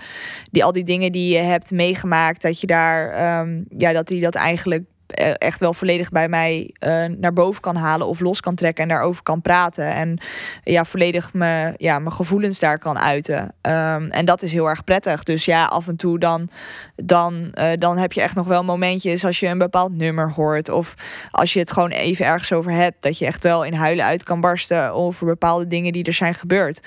die, 0.51 0.63
al 0.63 0.71
die 0.71 0.83
dingen 0.83 1.11
die 1.11 1.33
je 1.33 1.41
hebt 1.43 1.71
meegemaakt, 1.71 2.41
dat 2.47 2.61
je 2.61 2.67
daar 2.67 3.09
ehm, 3.09 3.63
ja, 3.77 3.93
dat 3.93 4.07
die 4.07 4.21
dat 4.21 4.35
eigenlijk 4.35 4.83
echt 5.15 5.59
wel 5.59 5.73
volledig 5.73 6.09
bij 6.09 6.29
mij 6.29 6.73
eh, 6.79 7.05
naar 7.05 7.33
boven 7.33 7.61
kan 7.61 7.75
halen 7.75 8.07
of 8.07 8.19
los 8.19 8.39
kan 8.39 8.55
trekken 8.55 8.83
en 8.83 8.89
daarover 8.89 9.23
kan 9.23 9.41
praten. 9.41 9.93
En 9.93 10.19
ja, 10.63 10.85
volledig 10.85 11.33
me, 11.33 11.73
ja, 11.77 11.99
mijn 11.99 12.13
gevoelens 12.13 12.59
daar 12.59 12.79
kan 12.79 12.99
uiten. 12.99 13.53
Ehm, 13.61 14.09
en 14.09 14.25
dat 14.25 14.41
is 14.41 14.51
heel 14.51 14.69
erg 14.69 14.83
prettig. 14.83 15.23
Dus 15.23 15.45
ja, 15.45 15.65
af 15.65 15.87
en 15.87 15.95
toe 15.95 16.19
dan, 16.19 16.49
dan, 16.95 17.51
eh, 17.53 17.71
dan 17.79 17.97
heb 17.97 18.13
je 18.13 18.21
echt 18.21 18.35
nog 18.35 18.47
wel 18.47 18.63
momentjes 18.63 19.25
als 19.25 19.39
je 19.39 19.47
een 19.47 19.57
bepaald 19.57 19.97
nummer 19.97 20.31
hoort. 20.31 20.69
Of 20.69 20.93
als 21.31 21.53
je 21.53 21.59
het 21.59 21.71
gewoon 21.71 21.89
even 21.89 22.25
ergens 22.25 22.53
over 22.53 22.71
hebt. 22.71 23.01
Dat 23.01 23.17
je 23.17 23.25
echt 23.25 23.43
wel 23.43 23.65
in 23.65 23.73
huilen 23.73 24.05
uit 24.05 24.23
kan 24.23 24.41
barsten 24.41 24.93
over 24.93 25.25
bepaalde 25.25 25.67
dingen 25.67 25.91
die 25.91 26.03
er 26.03 26.13
zijn 26.13 26.33
gebeurd. 26.33 26.79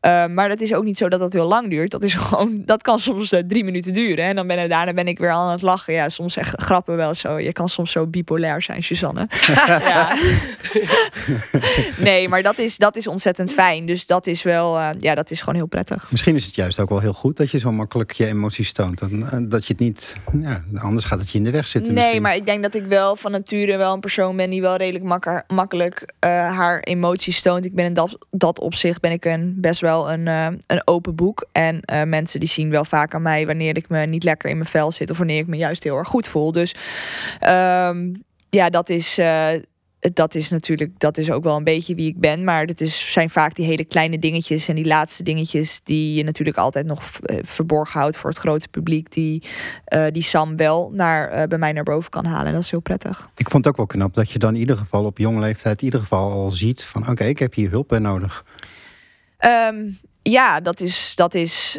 Ehm, 0.00 0.34
maar 0.34 0.48
dat 0.48 0.60
is 0.60 0.74
ook 0.74 0.84
niet 0.84 0.98
zo 0.98 1.08
dat 1.08 1.20
dat 1.20 1.32
heel 1.32 1.46
lang 1.46 1.70
duurt. 1.70 1.90
Dat 1.90 2.02
is 2.02 2.14
gewoon, 2.24 2.62
dat 2.64 2.82
kan 2.82 2.98
soms 2.98 3.32
eh, 3.32 3.42
drie 3.46 3.64
minuten 3.64 3.92
duren. 3.92 4.24
En 4.24 4.36
dan 4.36 4.46
ben 4.46 4.68
daarna 4.68 4.92
ben 4.92 5.08
ik 5.08 5.18
weer 5.18 5.30
aan 5.30 5.50
het 5.50 5.62
lachen. 5.62 5.94
Ja, 5.94 6.08
soms 6.08 6.32
zeg 6.32 6.52
grappen 6.56 6.96
wel 6.96 7.14
zo. 7.14 7.38
Je 7.38 7.52
kan 7.52 7.65
soms 7.68 7.90
zo 7.90 8.06
bipolair 8.06 8.62
zijn, 8.62 8.82
Suzanne. 8.82 9.28
ja. 9.66 10.16
nee, 11.96 12.28
maar 12.28 12.42
dat 12.42 12.58
is, 12.58 12.76
dat 12.76 12.96
is 12.96 13.06
ontzettend 13.06 13.52
fijn. 13.52 13.86
Dus 13.86 14.06
dat 14.06 14.26
is 14.26 14.42
wel, 14.42 14.78
eh, 14.78 14.88
ja, 14.98 15.14
dat 15.14 15.30
is 15.30 15.40
gewoon 15.40 15.54
heel 15.54 15.66
prettig. 15.66 16.10
Misschien 16.10 16.34
is 16.34 16.46
het 16.46 16.54
juist 16.54 16.80
ook 16.80 16.88
wel 16.88 17.00
heel 17.00 17.12
goed 17.12 17.36
dat 17.36 17.50
je 17.50 17.58
zo 17.58 17.72
makkelijk 17.72 18.12
je 18.12 18.26
emoties 18.26 18.72
toont. 18.72 18.98
Dan, 18.98 19.30
eh, 19.30 19.38
dat 19.42 19.66
je 19.66 19.72
het 19.72 19.82
niet... 19.82 20.16
Ja, 20.40 20.64
anders 20.74 21.04
gaat 21.04 21.20
het 21.20 21.30
je 21.30 21.38
in 21.38 21.44
de 21.44 21.50
weg 21.50 21.68
zitten 21.68 21.92
Nee, 21.92 22.02
misschien. 22.02 22.22
maar 22.22 22.34
ik 22.34 22.46
denk 22.46 22.62
dat 22.62 22.74
ik 22.74 22.84
wel 22.84 23.16
van 23.16 23.30
nature 23.30 23.76
wel 23.76 23.92
een 23.92 24.00
persoon 24.00 24.36
ben 24.36 24.50
die 24.50 24.60
wel 24.60 24.76
redelijk 24.76 25.04
makker, 25.04 25.44
makkelijk 25.46 26.12
eh, 26.18 26.30
haar 26.30 26.80
emoties 26.80 27.42
toont. 27.42 27.64
Ik 27.64 27.74
ben 27.74 27.84
in 27.84 27.94
dat, 27.94 28.18
dat 28.30 28.60
opzicht 28.60 29.00
ben 29.00 29.10
ik 29.12 29.24
een, 29.24 29.54
best 29.56 29.80
wel 29.80 30.10
een, 30.10 30.26
een 30.26 30.82
open 30.84 31.14
boek. 31.14 31.46
En 31.52 31.80
mensen 32.08 32.40
die 32.40 32.48
zien 32.48 32.70
wel 32.70 32.84
vaak 32.84 33.14
aan 33.14 33.22
mij 33.22 33.46
wanneer 33.46 33.76
ik 33.76 33.88
me 33.88 34.06
niet 34.06 34.24
lekker 34.24 34.50
in 34.50 34.56
mijn 34.56 34.68
vel 34.68 34.92
zit 34.92 35.10
of 35.10 35.18
wanneer 35.18 35.38
ik 35.38 35.46
me 35.46 35.56
juist 35.56 35.84
heel 35.84 35.96
erg 35.96 36.08
goed 36.08 36.28
voel. 36.28 36.52
Dus 36.52 36.74
ehm, 37.56 38.14
ja, 38.50 38.70
dat 38.70 38.88
is. 38.88 39.18
eh, 39.18 39.48
dat 40.12 40.34
is 40.34 40.50
natuurlijk, 40.50 40.98
dat 40.98 41.18
is 41.18 41.30
ook 41.30 41.44
wel 41.44 41.56
een 41.56 41.64
beetje 41.64 41.94
wie 41.94 42.08
ik 42.08 42.20
ben. 42.20 42.44
Maar 42.44 42.64
het 42.64 42.80
is, 42.80 43.12
zijn 43.12 43.30
vaak 43.30 43.54
die 43.54 43.66
hele 43.66 43.84
kleine 43.84 44.18
dingetjes 44.18 44.68
en 44.68 44.74
die 44.74 44.84
laatste 44.86 45.22
dingetjes 45.22 45.80
die 45.82 46.14
je 46.14 46.24
natuurlijk 46.24 46.56
altijd 46.56 46.86
nog 46.86 47.02
eh, 47.22 47.38
verborgen 47.42 48.00
houdt 48.00 48.16
voor 48.16 48.30
het 48.30 48.38
grote 48.38 48.68
publiek. 48.68 49.12
Die, 49.12 49.42
eh, 49.84 50.04
die 50.10 50.22
Sam 50.22 50.56
wel 50.56 50.90
naar, 50.94 51.48
bij 51.48 51.58
mij 51.58 51.72
naar 51.72 51.84
boven 51.84 52.10
kan 52.10 52.24
halen. 52.24 52.46
En 52.46 52.52
dat 52.52 52.62
is 52.62 52.70
heel 52.70 52.80
prettig. 52.80 53.30
Ik 53.36 53.50
vond 53.50 53.64
het 53.64 53.72
ook 53.72 53.76
wel 53.76 53.86
knap 53.86 54.14
dat 54.14 54.30
je 54.30 54.38
dan 54.38 54.54
in 54.54 54.60
ieder 54.60 54.76
geval 54.76 55.04
op 55.04 55.18
jonge 55.18 55.40
leeftijd... 55.40 55.78
in 55.78 55.84
ieder 55.84 56.00
geval 56.00 56.30
al 56.30 56.50
ziet 56.50 56.84
van 56.84 57.08
oké, 57.08 57.24
ik 57.24 57.38
heb 57.38 57.54
hier 57.54 57.70
hulp 57.70 57.88
bij 57.88 57.98
nodig. 57.98 58.44
Ehm, 59.38 59.90
ja, 60.22 60.60
dat 60.60 60.80
is, 60.80 61.12
dat 61.16 61.34
is 61.34 61.78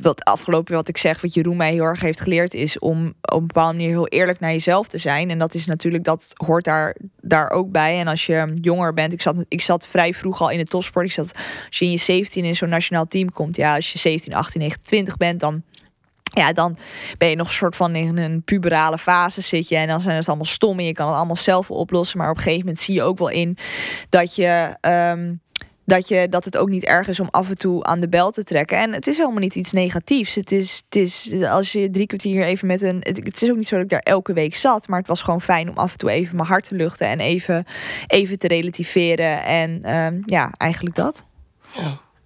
wat 0.00 0.24
afgelopen 0.24 0.74
wat 0.74 0.88
ik 0.88 0.96
zeg, 0.96 1.20
wat 1.20 1.34
Jeroen 1.34 1.56
mij 1.56 1.72
heel 1.72 1.84
erg 1.84 2.00
heeft 2.00 2.20
geleerd, 2.20 2.54
is 2.54 2.78
om 2.78 3.14
op 3.20 3.40
een 3.40 3.46
bepaalde 3.46 3.76
manier 3.76 3.88
heel 3.90 4.08
eerlijk 4.08 4.40
naar 4.40 4.52
jezelf 4.52 4.88
te 4.88 4.98
zijn. 4.98 5.30
En 5.30 5.38
dat 5.38 5.54
is 5.54 5.66
natuurlijk, 5.66 6.04
dat 6.04 6.32
hoort 6.34 6.64
daar, 6.64 6.96
daar 7.20 7.50
ook 7.50 7.70
bij. 7.70 7.98
En 7.98 8.06
als 8.06 8.26
je 8.26 8.52
jonger 8.54 8.92
bent, 8.92 9.12
ik 9.12 9.22
zat, 9.22 9.44
ik 9.48 9.60
zat 9.60 9.86
vrij 9.86 10.14
vroeg 10.14 10.40
al 10.40 10.50
in 10.50 10.58
de 10.58 10.64
topsport. 10.64 11.06
Ik 11.06 11.12
zat, 11.12 11.32
als 11.66 11.78
je 11.78 11.84
in 11.84 11.90
je 11.90 11.96
17 11.96 12.44
in 12.44 12.56
zo'n 12.56 12.68
nationaal 12.68 13.06
team 13.06 13.32
komt, 13.32 13.56
ja, 13.56 13.74
als 13.74 13.92
je 13.92 13.98
17, 13.98 14.34
18, 14.34 14.60
19, 14.60 14.86
20 14.86 15.16
bent, 15.16 15.40
dan 15.40 15.62
ja, 16.22 16.52
dan 16.52 16.78
ben 17.18 17.28
je 17.28 17.36
nog 17.36 17.46
een 17.46 17.52
soort 17.54 17.76
van 17.76 17.94
in 17.94 18.18
een 18.18 18.42
puberale 18.42 18.98
fase 18.98 19.40
zit 19.40 19.68
je. 19.68 19.76
En 19.76 19.88
dan 19.88 20.00
zijn 20.00 20.16
het 20.16 20.28
allemaal 20.28 20.44
stom 20.44 20.78
en 20.78 20.84
je 20.84 20.92
kan 20.92 21.06
het 21.06 21.16
allemaal 21.16 21.36
zelf 21.36 21.70
oplossen. 21.70 22.18
Maar 22.18 22.30
op 22.30 22.36
een 22.36 22.42
gegeven 22.42 22.64
moment 22.64 22.80
zie 22.80 22.94
je 22.94 23.02
ook 23.02 23.18
wel 23.18 23.28
in 23.28 23.56
dat 24.08 24.34
je. 24.34 24.76
ehm, 24.80 25.32
dat, 25.88 26.08
je, 26.08 26.28
dat 26.28 26.44
het 26.44 26.56
ook 26.56 26.68
niet 26.68 26.84
erg 26.84 27.08
is 27.08 27.20
om 27.20 27.28
af 27.30 27.48
en 27.48 27.58
toe 27.58 27.84
aan 27.84 28.00
de 28.00 28.08
bel 28.08 28.30
te 28.30 28.42
trekken. 28.42 28.78
En 28.78 28.92
het 28.92 29.06
is 29.06 29.16
helemaal 29.16 29.38
niet 29.38 29.54
iets 29.54 29.72
negatiefs. 29.72 30.34
Het 30.34 30.52
is, 30.52 30.82
het 30.84 30.96
is 30.96 31.32
als 31.42 31.72
je 31.72 31.90
drie 31.90 32.06
kwartier 32.06 32.44
even 32.44 32.66
met 32.66 32.82
een. 32.82 32.98
Het, 33.00 33.42
is 33.42 33.50
ook 33.50 33.56
niet 33.56 33.68
zo 33.68 33.74
dat 33.74 33.84
ik 33.84 33.90
daar 33.90 34.00
elke 34.14 34.32
week 34.32 34.56
zat. 34.56 34.88
Maar 34.88 34.98
het 34.98 35.08
was 35.08 35.22
gewoon 35.22 35.40
fijn 35.40 35.68
om 35.68 35.76
af 35.76 35.92
en 35.92 35.98
toe 35.98 36.10
even 36.10 36.36
mijn 36.36 36.48
hart 36.48 36.68
te 36.68 36.74
luchten. 36.74 37.06
En 37.06 37.20
even, 37.20 37.66
even 38.06 38.38
te 38.38 38.48
relativeren. 38.48 39.44
En 39.44 39.84
ehm, 39.84 40.20
ja, 40.24 40.52
eigenlijk 40.56 40.96
dat. 40.96 41.24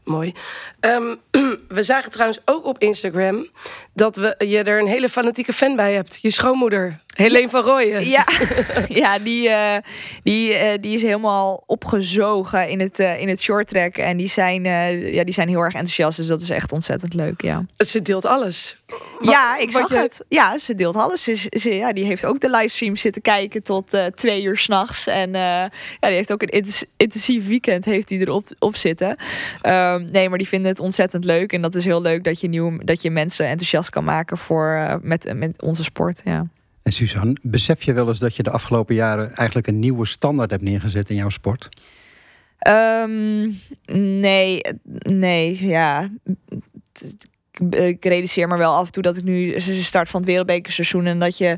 Mooi. 0.04 0.34
Ehm, 0.80 1.14
we 1.68 1.82
zagen 1.82 2.10
trouwens 2.10 2.40
ook 2.44 2.64
op 2.64 2.78
Instagram 2.78 3.46
dat 3.94 4.16
we, 4.16 4.34
je 4.38 4.62
er 4.62 4.80
een 4.80 4.86
hele 4.86 5.08
fanatieke 5.08 5.52
fan 5.52 5.76
bij 5.76 5.92
hebt. 5.94 6.18
Je 6.22 6.30
schoonmoeder, 6.30 7.01
Helene 7.12 7.48
van 7.48 7.62
Rooyen. 7.62 8.08
Ja, 8.08 8.24
ja 9.02 9.18
die, 9.18 9.48
eh, 9.48 9.76
die, 10.22 10.54
eh, 10.54 10.78
die 10.80 10.94
is 10.94 11.02
helemaal 11.02 11.62
opgezogen 11.66 12.68
in 12.68 12.80
het, 12.80 12.98
eh, 12.98 13.20
in 13.20 13.28
het 13.28 13.40
short 13.42 13.68
track. 13.68 13.96
En 13.96 14.16
die 14.16 14.28
zijn, 14.28 14.64
ja, 15.12 15.24
die 15.24 15.34
zijn 15.34 15.48
heel 15.48 15.60
erg 15.60 15.72
enthousiast. 15.74 16.16
Dus 16.16 16.26
dat 16.26 16.40
is 16.40 16.50
echt 16.50 16.72
ontzettend 16.72 17.14
leuk. 17.14 17.42
Ja, 17.42 17.64
Ze 17.76 18.02
deelt 18.02 18.24
alles. 18.26 18.76
Wat- 18.86 19.30
ja 19.32 19.58
ik 19.58 19.70
zag 19.70 19.88
je- 19.88 19.96
het. 19.96 20.24
Ja, 20.28 20.58
ze 20.58 20.74
deelt 20.74 20.96
alles. 20.96 21.22
Ze, 21.22 21.34
ze- 21.50 21.74
ja, 21.74 21.92
die 21.92 22.04
heeft 22.04 22.24
ook 22.24 22.40
de 22.40 22.50
livestream 22.50 22.96
zitten 22.96 23.22
kijken 23.22 23.62
tot 23.62 23.96
twee 24.14 24.42
uur 24.42 24.56
s'nachts. 24.56 25.06
En 25.06 25.32
ja, 25.32 25.70
die 26.00 26.10
heeft 26.10 26.32
ook 26.32 26.42
een 26.42 26.48
intens- 26.48 26.84
intensief 26.96 27.46
weekend 27.46 27.84
heeft 27.84 28.08
die 28.08 28.20
erop 28.20 28.44
op 28.58 28.76
zitten. 28.76 29.16
Ehm, 29.62 30.04
nee, 30.12 30.28
maar 30.28 30.38
die 30.38 30.48
vinden 30.48 30.68
het 30.70 30.80
ontzettend 30.80 31.24
leuk. 31.24 31.52
En 31.52 31.62
dat 31.62 31.74
is 31.74 31.84
heel 31.84 32.02
leuk 32.02 32.24
dat 32.24 32.40
je, 32.40 32.48
nieuw, 32.48 32.78
dat 32.78 33.02
je 33.02 33.10
mensen 33.10 33.46
enthousiast 33.46 33.90
kan 33.90 34.04
maken 34.04 34.38
voor, 34.38 34.98
met, 35.02 35.32
met 35.34 35.62
onze 35.62 35.82
sport. 35.82 36.20
Ja. 36.24 36.46
En 36.83 36.93
Suzanne, 36.93 37.37
besef 37.43 37.83
je 37.83 37.93
wel 37.93 38.09
eens 38.09 38.18
dat 38.18 38.37
je 38.37 38.43
de 38.43 38.51
afgelopen 38.51 38.95
jaren... 38.95 39.35
eigenlijk 39.35 39.66
een 39.66 39.78
nieuwe 39.78 40.07
standaard 40.07 40.51
hebt 40.51 40.62
neergezet 40.62 41.11
in 41.11 41.16
jouw 41.16 41.28
sport? 41.28 41.68
Ehm, 42.59 43.51
nee, 44.20 44.61
nee, 45.03 45.66
ja. 45.66 46.11
T- 47.70 47.74
Ik 47.74 48.05
realiseer 48.05 48.48
me 48.48 48.57
wel 48.57 48.74
af 48.74 48.86
en 48.86 48.92
toe 48.92 49.03
dat 49.03 49.16
ik 49.16 49.24
nu 49.24 49.59
ze 49.59 49.84
start 49.84 50.09
van 50.09 50.20
het 50.20 50.28
wereldbekerseizoen 50.28 51.07
en 51.07 51.18
dat 51.18 51.38
je 51.38 51.50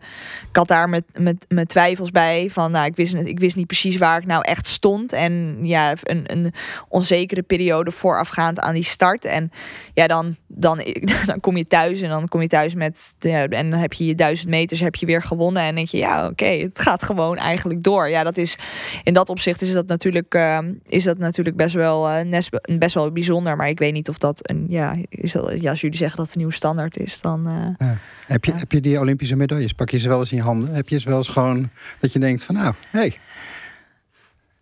ik 0.49 0.57
had 0.57 0.68
daar 0.68 0.88
met, 0.88 1.05
met, 1.18 1.45
met 1.49 1.68
twijfels 1.68 2.11
bij 2.11 2.51
van 2.51 2.70
nou 2.70 2.86
ik 2.86 2.97
wist 2.97 3.14
ik 3.14 3.40
wist 3.40 3.57
niet 3.57 3.66
precies 3.66 3.97
waar 3.97 4.18
ik 4.18 4.26
nou 4.26 4.42
echt 4.42 4.66
stond 4.66 5.12
en 5.12 5.59
ja 5.62 5.95
een, 6.03 6.22
een 6.26 6.53
onzekere 6.88 7.42
periode 7.42 7.90
voorafgaand 7.90 8.61
aan 8.61 8.74
die 8.74 8.84
start 8.84 9.24
en 9.24 9.51
ja 9.95 10.07
dan 10.07 10.36
dan 10.47 10.82
dan 11.26 11.40
kom 11.40 11.57
je 11.57 11.64
thuis 11.64 12.01
en 12.01 12.09
dan 12.09 12.28
kom 12.28 12.40
je 12.40 12.49
thuis 12.49 12.74
met 12.74 13.14
ja, 13.18 13.47
en 13.49 13.70
dan 13.70 13.80
heb 13.80 13.92
je 13.92 14.07
je 14.07 14.14
duizend 14.14 14.49
meters 14.49 14.80
heb 14.80 14.95
je 14.95 15.07
weer 15.07 15.22
gewonnen 15.22 15.62
en 15.62 15.74
denk 15.74 15.88
je 15.88 15.99
ja 15.99 16.26
oké 16.26 16.45
het 16.45 16.78
gaat 16.78 17.03
gewoon 17.03 17.36
eigenlijk 17.36 17.82
door 17.82 18.09
ja 18.09 18.22
dat 18.22 18.36
is 18.36 18.57
in 19.03 19.14
dat 19.14 19.28
opzicht 19.28 19.62
is 19.62 19.72
dat 19.72 19.86
natuurlijk, 19.86 20.34
eh, 20.34 20.59
is 20.84 21.05
dat 21.05 21.18
natuurlijk 21.18 21.57
best, 21.57 21.74
wel, 21.74 22.09
eh, 22.09 22.40
best 22.78 22.95
wel 22.95 23.12
bijzonder. 23.12 23.57
Maar 23.57 23.68
ik 23.68 23.78
weet 23.78 23.92
niet 23.92 24.09
of 24.09 24.18
dat 24.18 24.51
een. 24.51 24.66
Ja, 24.68 24.97
is 25.09 25.36
ja, 25.55 25.74
jullie 25.85 25.99
zeggen 25.99 26.16
dat 26.16 26.26
het 26.26 26.35
een 26.35 26.41
nieuwe 26.41 26.57
standaard 26.57 26.97
is, 26.97 27.20
dan. 27.20 27.47
eh, 27.78 27.89
Heb 28.26 28.45
je, 28.45 28.53
Ja. 28.53 28.59
heb 28.59 28.72
je 28.72 28.80
die 28.80 28.99
Olympische 29.01 29.37
medailles? 29.37 29.72
Pak 29.72 29.91
je 29.91 29.99
ze 29.99 30.09
wel 30.09 30.18
eens 30.18 30.30
in 30.30 30.37
je 30.37 30.43
handen? 30.43 30.74
Heb 30.74 30.89
je 30.89 31.01
ze 31.01 31.09
wel 31.09 31.18
eens 31.18 31.28
gewoon 31.28 31.70
dat 31.99 32.12
je 32.12 32.18
denkt 32.18 32.43
van 32.45 32.55
nou, 32.55 32.74
hé, 32.91 32.99
hey, 32.99 33.18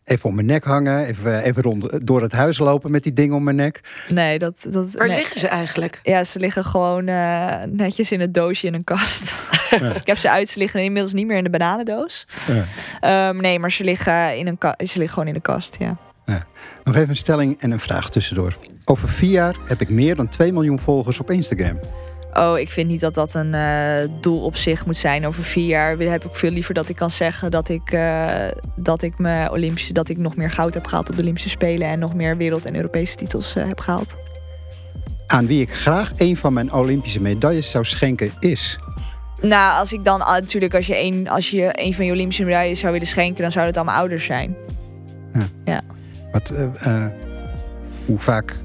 even 0.05 0.29
om 0.29 0.35
mijn 0.35 0.47
nek 0.47 0.65
hangen, 0.65 1.05
even, 1.07 1.43
even 1.43 1.63
rond 1.63 2.07
door 2.07 2.23
het 2.23 2.33
huis 2.33 2.59
lopen 2.59 2.91
met 2.91 3.03
die 3.03 3.13
dingen 3.13 3.37
om 3.37 3.45
mijn 3.45 3.57
nek. 3.57 3.81
Nee, 4.09 4.39
dat... 4.39 4.67
dat 4.69 4.91
Waar 4.93 5.07
nee. 5.07 5.17
liggen 5.17 5.39
ze 5.39 5.49
eigenlijk? 5.49 6.01
Ja, 6.03 6.25
ze 6.25 6.39
liggen 6.39 6.65
gewoon 6.65 7.07
eh, 7.09 7.63
netjes 7.69 8.13
in 8.13 8.21
het 8.21 8.35
doosje 8.35 8.67
in 8.67 8.75
een 8.75 8.85
kast. 8.85 9.35
ik 10.01 10.07
heb 10.07 10.19
ze 10.19 10.31
uit, 10.31 10.49
ze 10.49 10.59
liggen 10.59 10.83
inmiddels 10.83 11.13
niet 11.13 11.27
meer 11.27 11.37
in 11.37 11.45
de 11.45 11.51
bananendoos. 11.51 12.27
Ja. 12.47 12.65
Ehm, 13.29 13.37
nee, 13.41 13.59
maar 13.59 13.71
ze 13.71 13.85
liggen, 13.85 14.37
in 14.39 14.47
een 14.47 14.59
ze 14.61 14.99
liggen 14.99 15.09
gewoon 15.09 15.29
in 15.29 15.35
de 15.35 15.41
kast, 15.41 15.77
ja. 15.79 15.97
Nog 16.85 16.97
even 16.97 17.09
een 17.09 17.17
stelling 17.17 17.61
en 17.61 17.71
een 17.71 17.81
vraag 17.81 18.11
tussendoor. 18.11 18.59
Over 18.85 19.09
vier 19.09 19.31
jaar 19.31 19.57
heb 19.65 19.81
ik 19.81 19.91
meer 19.91 20.17
dan 20.17 20.29
2 20.29 20.53
miljoen 20.53 20.79
volgers 20.79 21.19
op 21.19 21.31
Instagram. 21.31 21.81
Oh, 22.35 22.59
ik 22.59 22.71
vind 22.71 22.89
niet 22.89 23.01
dat 23.01 23.15
dat 23.15 23.35
een 23.35 23.55
eh, 23.55 24.09
doel 24.21 24.45
op 24.45 24.57
zich 24.57 24.87
moet 24.87 24.97
zijn. 24.97 25.27
Over 25.27 25.43
vier 25.43 25.67
jaar 25.67 25.99
heb 25.99 26.25
ik 26.25 26.35
veel 26.35 26.51
liever 26.51 26.75
dat 26.75 26.89
ik 26.89 26.97
kan 26.97 27.11
zeggen 27.11 27.51
dat 27.51 27.69
ik, 27.69 27.93
eh, 27.93 28.49
dat 28.77 29.03
ik, 29.03 29.19
me 29.19 29.51
Olympische, 29.51 29.93
dat 29.93 30.09
ik 30.09 30.19
nog 30.19 30.37
meer 30.37 30.51
goud 30.51 30.75
heb 30.75 30.87
gehaald 30.87 31.09
op 31.09 31.15
de 31.15 31.21
Olympische 31.21 31.49
Spelen. 31.49 31.89
En 31.89 31.99
nog 31.99 32.15
meer 32.15 32.37
wereld- 32.37 32.67
en 32.67 32.77
Europese 32.77 33.17
titels 33.17 33.57
eh, 33.57 33.67
heb 33.67 33.81
gehaald. 33.81 34.17
Aan 35.27 35.47
wie 35.47 35.61
ik 35.61 35.75
graag 35.75 36.13
een 36.17 36.37
van 36.37 36.53
mijn 36.53 36.73
Olympische 36.73 37.21
medailles 37.21 37.71
zou 37.71 37.85
schenken 37.85 38.31
is... 38.39 38.79
Nou, 39.41 39.79
als 39.79 39.93
ik 39.93 40.05
dan 40.05 40.21
ah, 40.21 40.33
natuurlijk, 40.33 40.75
als 40.75 40.87
je 40.87 40.99
een, 40.99 41.29
als 41.29 41.51
je 41.51 41.69
een 41.73 41.95
van 41.95 42.05
je 42.05 42.13
Olympische 42.13 42.45
medailles 42.45 42.81
zou 42.81 42.93
willen 42.93 43.07
schenken, 43.07 43.43
dan 43.43 43.51
zou 43.51 43.67
het 43.67 43.79
aan 43.79 43.85
mijn 43.85 43.97
ouders 43.97 44.25
zijn. 44.25 44.57
Wat, 45.33 45.49
eh, 45.65 45.77
eh, 46.33 47.07
hoe 48.07 48.19
vaak 48.19 48.57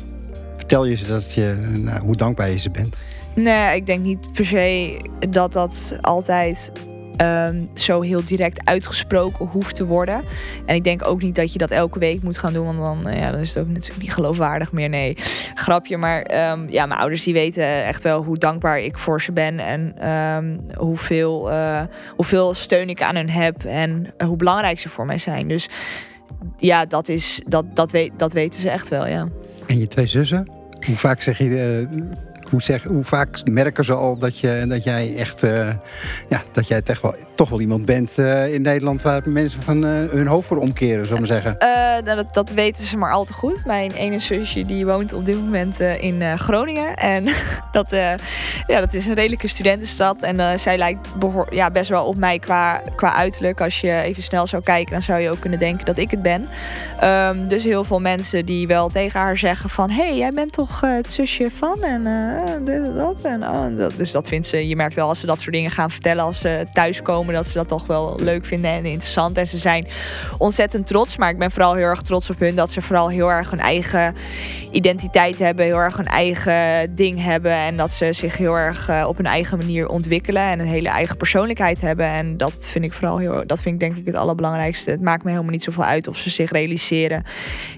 vertel 0.56 0.86
je 0.86 0.96
ze 0.96 1.06
dat 1.06 1.34
je, 1.34 1.56
nou, 1.70 2.02
hoe 2.02 2.16
dankbaar 2.16 2.50
je 2.50 2.58
ze 2.58 2.72
bent? 2.72 2.98
Nee, 3.34 3.76
ik 3.76 3.86
denk 3.86 4.04
niet 4.04 4.34
per 4.34 4.46
se 4.46 4.98
dat 5.30 5.54
dat 5.54 5.98
altijd 6.02 6.72
ehm, 7.18 7.66
zo 7.74 8.02
heel 8.02 8.26
direct 8.26 8.62
uitgesproken 8.64 9.46
hoeft 9.46 9.76
te 9.76 9.86
worden. 9.86 10.24
En 10.66 10.76
ik 10.76 10.84
denk 10.84 11.08
ook 11.08 11.22
niet 11.22 11.36
dat 11.36 11.54
je 11.54 11.58
dat 11.58 11.72
elke 11.72 12.00
week 12.00 12.22
moet 12.22 12.38
gaan 12.38 12.54
doen, 12.54 12.66
want 12.66 13.04
dan, 13.04 13.14
eh, 13.14 13.20
ja, 13.20 13.32
dan 13.32 13.40
is 13.40 13.54
het 13.54 13.64
ook 13.64 13.70
natuurlijk 13.70 14.02
niet 14.02 14.14
geloofwaardig 14.14 14.72
meer. 14.72 14.90
Nee, 14.90 15.18
grapje. 15.56 15.98
Maar 15.98 16.22
ehm, 16.22 16.70
ja, 16.70 16.86
mijn 16.86 17.00
ouders 17.00 17.24
die 17.24 17.34
weten 17.34 17.84
echt 17.84 18.04
wel 18.04 18.24
hoe 18.24 18.38
dankbaar 18.38 18.80
ik 18.80 18.98
voor 18.98 19.22
ze 19.22 19.32
ben 19.32 19.60
en 19.60 19.94
ehm, 19.98 20.58
hoeveel, 20.78 21.52
eh, 21.52 21.82
hoeveel 22.16 22.54
steun 22.54 22.90
ik 22.90 23.02
aan 23.02 23.16
hun 23.16 23.30
heb 23.30 23.64
en 23.64 24.14
hoe 24.26 24.38
belangrijk 24.38 24.80
ze 24.80 24.90
voor 24.90 25.06
mij 25.06 25.18
zijn. 25.18 25.48
Dus 25.48 25.70
ja, 26.58 26.86
dat, 26.86 27.10
is, 27.10 27.42
dat, 27.48 27.66
dat, 27.76 27.92
weet, 27.92 28.12
dat 28.18 28.34
weten 28.34 28.62
ze 28.62 28.70
echt 28.70 28.90
wel, 28.90 29.08
ja. 29.08 29.28
En 29.66 29.80
je 29.80 29.88
twee 29.88 30.08
zussen? 30.08 30.48
Hoe 30.86 30.96
vaak 30.96 31.22
zeg 31.22 31.38
je... 31.38 31.88
eh, 31.92 32.02
hoe, 32.50 32.62
zeg, 32.62 32.84
hoe 32.84 33.04
vaak 33.04 33.50
merken 33.50 33.84
ze 33.84 33.94
al 33.94 34.18
dat, 34.18 34.40
je, 34.40 34.66
dat 34.68 34.84
jij 34.84 35.16
echt, 35.16 35.44
eh, 35.44 35.70
ja, 36.30 36.42
dat 36.52 36.68
jij 36.68 36.82
toch 36.82 37.02
wel, 37.02 37.16
toch 37.36 37.50
wel 37.50 37.62
iemand 37.62 37.86
bent 37.86 38.18
eh, 38.18 38.54
in 38.54 38.62
Nederland 38.62 39.02
waar 39.02 39.22
mensen 39.26 39.64
van 39.64 39.86
eh, 39.86 39.92
hun 39.92 40.28
hoofd 40.28 40.48
voor 40.48 40.58
omkeren, 40.58 41.06
zullen 41.06 41.20
maar 41.20 41.42
zeggen? 41.42 41.56
Nou, 41.60 42.04
dat, 42.04 42.34
dat 42.34 42.52
weten 42.52 42.84
ze 42.84 42.98
maar 42.98 43.12
al 43.12 43.24
te 43.24 43.34
goed. 43.34 43.66
Mijn 43.66 43.92
ene 43.92 44.20
zusje 44.20 44.62
die 44.62 44.86
woont 44.86 45.14
op 45.14 45.26
dit 45.26 45.36
moment 45.36 45.80
in 45.80 46.38
Groningen. 46.38 46.96
En 46.96 47.24
dat, 47.72 47.90
ja, 48.68 48.80
dat 48.80 48.94
is 48.94 49.06
een 49.06 49.14
redelijke 49.14 49.48
studentenstad. 49.48 50.22
En 50.22 50.60
zij 50.60 50.78
lijkt 50.78 51.08
ja, 51.50 51.72
best 51.72 51.90
wel 51.90 52.06
op 52.06 52.16
mij 52.16 52.40
qua, 52.40 52.82
qua 52.96 53.14
uiterlijk. 53.14 53.62
Als 53.62 53.82
je 53.82 54.02
even 54.02 54.24
snel 54.24 54.48
zou 54.48 54.64
kijken, 54.64 54.92
dan 54.92 55.02
zou 55.02 55.20
je 55.20 55.30
ook 55.30 55.40
kunnen 55.40 55.60
denken 55.60 55.86
dat 55.86 55.98
ik 55.98 56.12
het 56.12 56.22
ben. 56.22 56.46
Ehm, 57.00 57.48
dus 57.48 57.64
heel 57.64 57.84
veel 57.84 58.00
mensen 58.00 58.46
die 58.46 58.68
wel 58.68 58.90
tegen 58.90 59.20
haar 59.20 59.38
zeggen 59.38 59.70
van... 59.70 59.90
hé, 59.90 60.08
hey, 60.08 60.18
jij 60.18 60.32
bent 60.32 60.52
toch 60.52 60.82
het 60.82 61.10
zusje 61.10 61.50
van 61.52 61.84
en 61.84 62.06
eh, 62.46 62.66
dit 62.66 62.84
en 62.84 62.96
dat. 62.96 63.22
En, 63.22 63.44
oh, 63.44 63.64
en 63.64 63.78
dat. 63.78 63.94
Dus 63.98 64.12
dat 64.12 64.28
vindt 64.28 64.48
ze... 64.48 64.68
Je 64.68 64.76
merkt 64.76 64.96
wel 64.96 65.08
als 65.08 65.20
ze 65.20 65.26
dat 65.26 65.42
soort 65.42 65.54
dingen 65.54 65.72
gaan 65.72 65.92
vertellen 65.92 66.24
als 66.24 66.40
ze 66.40 66.66
thuiskomen... 66.74 67.34
dat 67.34 67.48
ze 67.48 67.54
dat 67.54 67.68
toch 67.68 67.88
wel 67.88 68.20
leuk 68.20 68.46
vinden 68.46 68.72
en 68.72 68.86
interessant. 68.86 69.38
En 69.38 69.48
ze 69.48 69.58
zijn 69.58 69.88
ontzettend 70.38 70.88
trots. 70.88 71.18
Maar 71.18 71.30
ik 71.30 71.38
ben 71.38 71.52
vooral 71.52 71.74
heel 71.74 71.86
erg 71.86 72.02
trots 72.02 72.30
op 72.30 72.40
hun... 72.40 72.56
dat 72.56 72.72
ze 72.72 72.82
vooral 72.82 73.10
heel 73.10 73.32
erg 73.32 73.50
hun 73.50 73.60
eigen 73.60 74.16
identiteit 74.72 75.40
hebben. 75.40 75.66
Heel 75.66 75.78
erg 75.78 75.98
hun 75.98 76.06
eigen 76.06 76.96
ding 76.96 77.24
hebben. 77.24 77.52
En 77.52 77.78
dat 77.78 77.92
ze 77.92 78.14
zich 78.14 78.38
heel 78.38 78.58
erg 78.58 78.90
eh, 78.90 79.06
op 79.08 79.18
hun 79.18 79.26
eigen 79.26 79.58
manier 79.58 79.90
ontwikkelen. 79.90 80.44
En 80.44 80.60
een 80.60 80.68
hele 80.68 80.90
eigen 80.90 81.18
persoonlijkheid 81.18 81.82
hebben. 81.82 82.06
En 82.06 82.38
dat 82.38 82.70
vind 82.70 82.86
ik 82.86 82.94
vooral 82.94 83.18
heel... 83.18 83.44
Dat 83.46 83.62
vind 83.62 83.74
ik 83.74 83.80
denk 83.80 83.96
ik 83.96 84.06
het 84.06 84.16
allerbelangrijkste. 84.16 84.92
Het 84.92 85.02
maakt 85.02 85.24
me 85.24 85.30
helemaal 85.30 85.52
niet 85.52 85.64
zoveel 85.64 85.84
uit 85.84 86.08
of 86.08 86.18
ze 86.18 86.30
zich 86.30 86.52
realiseren 86.52 87.24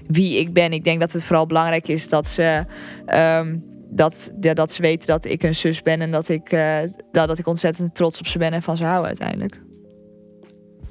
wie 0.06 0.38
ik 0.38 0.52
ben. 0.52 0.72
Ik 0.72 0.84
denk 0.84 1.00
dat 1.00 1.12
het 1.12 1.22
vooral 1.22 1.46
belangrijk 1.46 1.88
is 1.88 2.08
dat 2.08 2.28
ze... 2.28 2.64
ehm, 3.06 3.56
dat, 3.90 4.32
ja, 4.40 4.54
dat 4.54 4.72
ze 4.72 4.82
weten 4.82 5.06
dat 5.06 5.24
ik 5.24 5.42
een 5.42 5.54
zus 5.54 5.82
ben 5.82 6.00
en 6.00 6.10
dat 6.10 6.28
ik, 6.28 6.52
eh, 6.52 6.80
dat, 7.12 7.28
dat 7.28 7.38
ik 7.38 7.46
ontzettend 7.46 7.94
trots 7.94 8.18
op 8.18 8.26
ze 8.26 8.38
ben 8.38 8.52
en 8.52 8.62
van 8.62 8.76
ze 8.76 8.84
houden 8.84 9.06
uiteindelijk. 9.06 9.60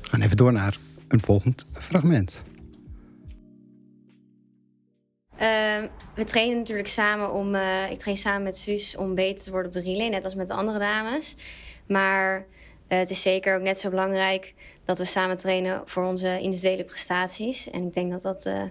We 0.02 0.08
gaan 0.08 0.22
even 0.22 0.38
door 0.38 0.54
naar 0.54 0.78
een 1.08 1.20
volgend 1.20 1.66
fragment. 1.72 2.44
Ehm, 5.38 5.88
we 6.16 6.24
trainen 6.24 6.58
natuurlijk 6.58 6.88
samen 6.88 7.34
om. 7.34 7.56
eh, 7.56 7.92
ik 7.92 7.98
train 7.98 8.18
samen 8.18 8.44
met 8.44 8.58
Suus 8.58 8.96
om 8.96 9.16
beter 9.16 9.44
te 9.44 9.52
worden 9.52 9.68
op 9.68 9.84
de 9.84 9.92
relay, 9.92 10.10
net 10.10 10.24
als 10.24 10.36
met 10.36 10.48
de 10.48 10.54
andere 10.54 10.80
dames. 10.80 11.36
Maar 11.88 12.46
eh, 12.88 12.98
het 12.98 13.10
is 13.10 13.22
zeker 13.22 13.56
ook 13.56 13.62
net 13.62 13.80
zo 13.80 13.90
belangrijk 13.90 14.54
dat 14.86 14.98
we 14.98 15.06
samen 15.06 15.38
trainen 15.38 15.82
voor 15.86 16.04
onze 16.04 16.40
individuele 16.40 16.84
prestaties. 16.84 17.70
En 17.70 17.86
ik 17.86 17.94
denk 17.94 18.12
dat 18.12 18.22
dat 18.22 18.46
eh, 18.46 18.64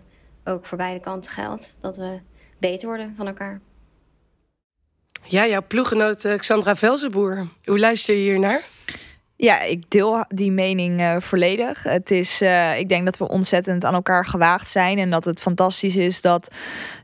ook 0.45 0.67
voor 0.67 0.79
beide 0.79 1.01
kanten 1.01 1.31
geldt. 1.31 1.77
Dat 1.81 1.97
we 1.97 2.19
beter 2.59 2.87
worden 2.89 3.15
van 3.17 3.27
elkaar. 3.27 3.61
Ja, 5.31 5.47
jouw 5.47 5.63
ploeggenoot 5.67 6.25
eh, 6.25 6.39
Xandra 6.39 6.77
Velzenboer. 6.77 7.47
Hoe 7.65 7.79
luister 7.79 8.15
je 8.15 8.21
hier 8.21 8.39
naar? 8.39 8.63
Ja, 9.37 9.61
ik 9.61 9.91
deel 9.91 10.25
die 10.29 10.53
mening 10.53 11.01
eh, 11.01 11.17
volledig. 11.19 11.83
Het 11.83 12.11
is, 12.11 12.41
eh, 12.41 12.79
ik 12.79 12.89
denk 12.89 13.05
dat 13.05 13.19
we 13.19 13.29
ontzettend 13.29 13.85
aan 13.85 13.95
elkaar 13.95 14.27
gewaagd 14.27 14.71
zijn 14.71 14.99
en 14.99 15.11
dat 15.11 15.25
het 15.25 15.41
fantastisch 15.41 15.97
is 15.97 16.21
dat, 16.21 16.51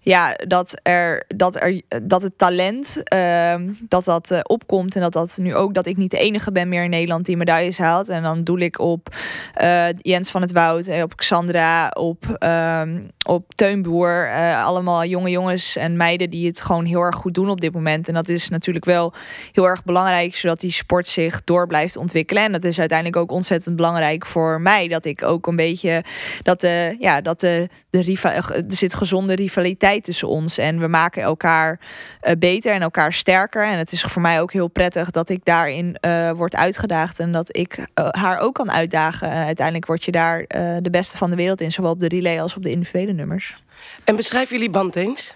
ja, 0.04 0.34
dat, 0.46 0.80
er, 0.82 1.24
dat, 1.36 1.56
er, 1.56 1.82
dat 2.02 2.22
het 2.22 2.38
talent 2.38 3.02
ehm, 3.04 3.72
dat 3.88 4.04
dat 4.04 4.30
eh, 4.30 4.40
opkomt 4.42 4.94
en 4.94 5.00
dat 5.00 5.12
dat 5.12 5.38
nu 5.40 5.54
ook 5.54 5.74
dat 5.74 5.86
ik 5.86 5.96
niet 5.96 6.10
de 6.10 6.18
enige 6.18 6.52
ben 6.52 6.68
meer 6.68 6.84
in 6.84 6.90
Nederland 6.90 7.26
die 7.26 7.36
medailles 7.36 7.78
haalt. 7.78 8.08
En 8.08 8.22
dan 8.22 8.44
doe 8.44 8.60
ik 8.60 8.78
op 8.78 9.08
eh, 9.54 9.86
Jens 9.98 10.30
van 10.30 10.40
het 10.40 10.52
Woud, 10.52 10.86
eh, 10.86 11.02
op 11.02 11.16
Xandra, 11.16 11.88
op, 11.88 12.36
ehm, 12.38 13.00
op 13.26 13.54
Teunboer. 13.54 14.32
allemaal 14.54 15.04
jonge 15.04 15.30
jongens 15.30 15.76
en 15.76 15.96
meiden 15.96 16.30
die 16.30 16.46
het 16.46 16.60
gewoon 16.60 16.84
heel 16.84 17.00
erg 17.00 17.16
goed 17.16 17.34
doen 17.34 17.50
op 17.50 17.60
dit 17.60 17.72
moment. 17.72 18.08
En 18.08 18.14
dat 18.14 18.28
is 18.28 18.48
natuurlijk 18.48 18.84
wel 18.84 19.12
heel 19.52 19.68
erg 19.68 19.84
belangrijk, 19.84 20.34
zodat 20.34 20.60
die 20.60 20.72
sport 20.72 21.06
zich 21.06 21.44
door 21.44 21.66
blijft 21.66 21.96
ontwikkelen. 21.96 22.42
En 22.42 22.52
dat 22.52 22.64
is 22.64 22.78
uiteindelijk 22.78 23.18
ook 23.18 23.30
ontzettend 23.30 23.76
belangrijk 23.76 24.26
voor 24.26 24.60
mij. 24.60 24.88
Dat 24.88 25.04
ik 25.04 25.22
ook 25.22 25.46
een 25.46 25.56
beetje 25.56 26.04
dat 26.42 26.60
de, 26.60 26.96
ja, 26.98 27.20
dat 27.20 27.40
de, 27.40 27.68
de 27.90 28.18
er 28.26 28.64
zit 28.68 28.94
gezonde 28.94 29.34
rivaliteit 29.34 29.93
tussen 30.00 30.28
ons. 30.28 30.58
En 30.58 30.78
we 30.78 30.86
maken 30.86 31.22
elkaar 31.22 31.80
eh, 32.20 32.32
beter 32.38 32.74
en 32.74 32.82
elkaar 32.82 33.12
sterker. 33.12 33.66
En 33.66 33.78
het 33.78 33.92
is 33.92 34.02
voor 34.02 34.22
mij 34.22 34.40
ook 34.40 34.52
heel 34.52 34.68
prettig 34.68 35.10
dat 35.10 35.28
ik 35.28 35.44
daarin 35.44 35.96
eh 36.00 36.30
word 36.30 36.56
uitgedaagd. 36.56 37.18
En 37.18 37.32
dat 37.32 37.56
ik 37.56 37.86
eh, 37.94 38.08
haar 38.10 38.38
ook 38.38 38.54
kan 38.54 38.72
uitdagen. 38.72 39.28
Uiteindelijk 39.30 39.86
word 39.86 40.04
je 40.04 40.10
daar 40.10 40.44
de 40.80 40.90
beste 40.90 41.16
van 41.16 41.30
de 41.30 41.36
wereld 41.36 41.60
in, 41.60 41.72
zowel 41.72 41.90
op 41.90 42.00
de 42.00 42.08
relay 42.08 42.40
als 42.40 42.56
op 42.56 42.62
de 42.62 42.70
individuele 42.70 43.12
nummers. 43.12 43.62
En 44.04 44.16
beschrijf 44.16 44.50
jullie 44.50 44.70
band 44.70 44.96
eens. 44.96 45.34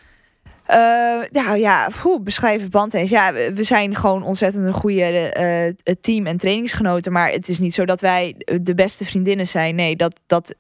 Nou 1.31 1.57
ja, 1.57 1.89
poeh, 2.03 2.23
beschrijven 2.23 2.71
band 2.71 2.95
eens. 2.95 3.11
Ja, 3.11 3.33
we, 3.33 3.51
we 3.55 3.63
zijn 3.63 3.95
gewoon 3.95 4.23
ontzettend 4.23 4.67
een 4.67 4.73
goede 4.73 5.75
team 6.01 6.27
en 6.27 6.37
trainingsgenoten. 6.37 7.13
Maar 7.13 7.31
het 7.31 7.49
is 7.49 7.59
niet 7.59 7.75
zo 7.75 7.85
dat 7.85 8.01
wij 8.01 8.35
de 8.61 8.75
beste 8.75 9.05
vriendinnen 9.05 9.47
zijn. 9.47 9.75
Nee, 9.75 9.97
dat, 9.97 10.21
dat, 10.27 10.55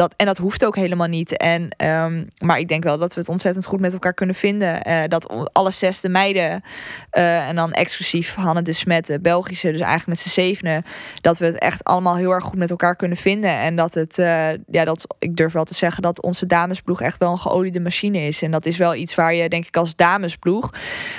dat, 0.00 0.14
en 0.16 0.26
dat 0.26 0.38
hoeft 0.38 0.64
ook 0.64 0.76
helemaal 0.76 1.06
niet. 1.06 1.36
En, 1.36 1.68
ehm, 1.76 2.24
maar 2.38 2.58
ik 2.58 2.68
denk 2.68 2.84
wel 2.84 2.98
dat 2.98 3.14
we 3.14 3.20
het 3.20 3.28
ontzettend 3.28 3.66
goed 3.66 3.80
met 3.80 3.92
elkaar 3.92 4.14
kunnen 4.14 4.34
vinden. 4.34 4.82
Eh, 4.82 5.02
dat 5.08 5.52
alle 5.52 5.70
zesde 5.70 6.08
meiden, 6.08 6.62
eh, 7.10 7.48
en 7.48 7.56
dan 7.56 7.72
exclusief 7.72 8.34
Hanne 8.34 8.62
de 8.62 8.72
Smet, 8.72 9.06
de 9.06 9.20
Belgische, 9.20 9.70
dus 9.70 9.80
eigenlijk 9.80 10.08
met 10.08 10.18
z'n 10.18 10.28
zevenen, 10.28 10.82
dat 11.20 11.38
we 11.38 11.46
het 11.46 11.58
echt 11.58 11.84
allemaal 11.84 12.16
heel 12.16 12.30
erg 12.30 12.44
goed 12.44 12.58
met 12.58 12.70
elkaar 12.70 12.96
kunnen 12.96 13.16
vinden. 13.16 13.50
En 13.50 13.76
dat 13.76 13.94
het, 13.94 14.18
eh, 14.18 14.48
ja, 14.66 14.84
dat, 14.84 15.14
ik 15.18 15.36
durf 15.36 15.52
wel 15.52 15.64
te 15.64 15.74
zeggen 15.74 16.02
dat 16.02 16.22
onze 16.22 16.46
damesploeg 16.46 17.00
echt 17.00 17.18
wel 17.18 17.30
een 17.30 17.38
geoliede 17.38 17.80
machine 17.80 18.18
is. 18.18 18.42
En 18.42 18.50
dat 18.50 18.66
is 18.66 18.76
wel 18.76 18.94
iets 18.94 19.14
waar 19.14 19.34
je, 19.34 19.48
denk 19.48 19.66
ik, 19.66 19.76
als 19.76 19.96
damesploeg 19.96 20.72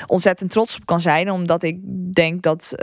ontzettend 0.08 0.52
trots 0.52 0.76
op 0.76 0.86
kan 0.86 1.02
zijn. 1.02 1.32
Omdat 1.32 1.64
ik 1.64 1.80
denk 2.14 2.42
dat, 2.42 2.74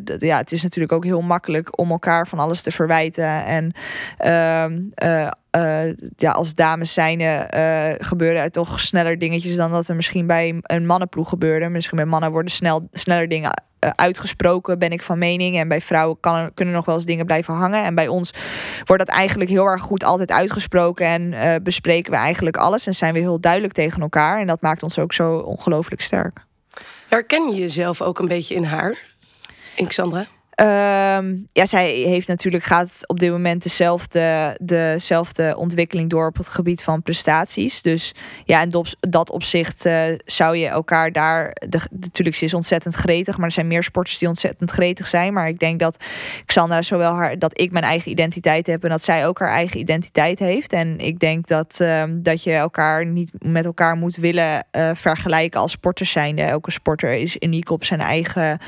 dat- 0.00 0.20
ja, 0.20 0.36
het 0.36 0.52
is 0.52 0.62
natuurlijk 0.62 0.92
ook 0.92 1.04
heel 1.04 1.20
makkelijk 1.20 1.78
om 1.78 1.90
elkaar 1.90 2.28
van 2.28 2.38
alles 2.38 2.62
te 2.62 2.70
verwijten. 2.70 3.44
En 3.44 3.72
ehm, 4.18 5.36
eh, 5.50 5.94
ja, 6.16 6.30
als 6.30 6.54
dames 6.54 6.92
zijn 6.92 7.20
eh 7.20 8.06
gebeuren 8.06 8.42
er 8.42 8.50
toch 8.50 8.80
sneller 8.80 9.18
dingetjes 9.18 9.56
dan 9.56 9.70
dat 9.70 9.88
er 9.88 9.96
misschien 9.96 10.26
bij 10.26 10.58
een 10.62 10.86
mannenploeg 10.86 11.28
gebeurde. 11.28 11.68
Misschien 11.68 11.96
bij 11.96 12.06
mannen 12.06 12.30
worden 12.30 12.50
snel, 12.50 12.88
sneller 12.92 13.28
dingen 13.28 13.62
eh, 13.78 13.90
uitgesproken, 13.94 14.78
ben 14.78 14.90
ik 14.90 15.02
van 15.02 15.18
mening. 15.18 15.58
En 15.58 15.68
bij 15.68 15.80
vrouwen 15.80 16.20
kan 16.20 16.54
kunnen 16.54 16.74
nog 16.74 16.84
wel 16.84 16.94
eens 16.94 17.04
dingen 17.04 17.26
blijven 17.26 17.54
hangen. 17.54 17.84
En 17.84 17.94
bij 17.94 18.08
ons 18.08 18.30
wordt 18.84 19.06
dat 19.06 19.16
eigenlijk 19.16 19.50
heel 19.50 19.64
erg 19.64 19.82
goed 19.82 20.04
altijd 20.04 20.30
uitgesproken. 20.30 21.06
En 21.06 21.62
bespreken 21.62 22.12
we 22.12 22.18
eigenlijk 22.18 22.56
alles. 22.56 22.86
En 22.86 22.94
zijn 22.94 23.14
we 23.14 23.18
heel 23.18 23.40
duidelijk 23.40 23.72
tegen 23.72 24.02
elkaar. 24.02 24.40
En 24.40 24.46
dat 24.46 24.60
maakt 24.60 24.82
ons 24.82 24.98
ook 24.98 25.12
zo 25.12 25.36
ongelooflijk 25.36 26.00
sterk. 26.00 26.46
Herken 27.08 27.48
je 27.48 27.60
jezelf 27.60 28.02
ook 28.02 28.18
een 28.18 28.28
beetje 28.28 28.54
in 28.54 28.64
haar? 28.64 29.06
In 29.74 29.86
Xandra? 29.86 30.26
Ehm, 30.58 31.36
ja, 31.52 31.66
zij 31.66 31.90
heeft 31.90 32.28
natuurlijk 32.28 32.64
gaat 32.64 33.00
op 33.06 33.20
dit 33.20 33.30
moment 33.30 33.62
dezelfde, 33.62 34.56
dezelfde 34.60 35.54
ontwikkeling 35.56 36.10
door 36.10 36.26
op 36.26 36.36
het 36.36 36.48
gebied 36.48 36.82
van 36.82 37.02
prestaties. 37.02 37.82
Dus 37.82 38.14
ja, 38.44 38.62
in 38.62 38.84
dat 39.00 39.30
opzicht 39.30 39.86
uh, 39.86 40.02
zou 40.24 40.56
je 40.56 40.66
elkaar 40.66 41.12
daar. 41.12 41.56
Natuurlijk, 41.90 42.36
ze 42.36 42.44
is 42.44 42.54
ontzettend 42.54 42.94
gretig, 42.94 43.36
maar 43.36 43.46
er 43.46 43.52
zijn 43.52 43.66
meer 43.66 43.82
sporters 43.82 44.18
die 44.18 44.28
ontzettend 44.28 44.70
gretig 44.70 45.06
zijn. 45.06 45.32
Maar 45.32 45.48
ik 45.48 45.58
denk 45.58 45.78
dat 45.78 46.04
Xandra 46.46 46.82
zowel 46.82 47.12
haar 47.12 47.38
dat 47.38 47.60
ik 47.60 47.70
mijn 47.70 47.84
eigen 47.84 48.10
identiteit 48.10 48.66
heb 48.66 48.84
en 48.84 48.90
dat 48.90 49.02
zij 49.02 49.26
ook 49.26 49.38
haar 49.38 49.52
eigen 49.52 49.80
identiteit 49.80 50.38
heeft. 50.38 50.72
En 50.72 50.98
ik 50.98 51.18
denk 51.18 51.46
dat, 51.46 51.78
um, 51.80 52.22
dat 52.22 52.42
je 52.42 52.52
elkaar 52.52 53.06
niet 53.06 53.30
met 53.38 53.64
elkaar 53.64 53.96
moet 53.96 54.16
willen 54.16 54.66
uh, 54.72 54.90
vergelijken 54.94 55.60
als 55.60 55.72
sporters 55.72 56.10
zijnde. 56.10 56.42
Elke 56.42 56.70
sporter 56.70 57.14
is 57.14 57.36
uniek 57.38 57.70
op 57.70 57.84
zijn 57.84 58.00
eigen 58.00 58.58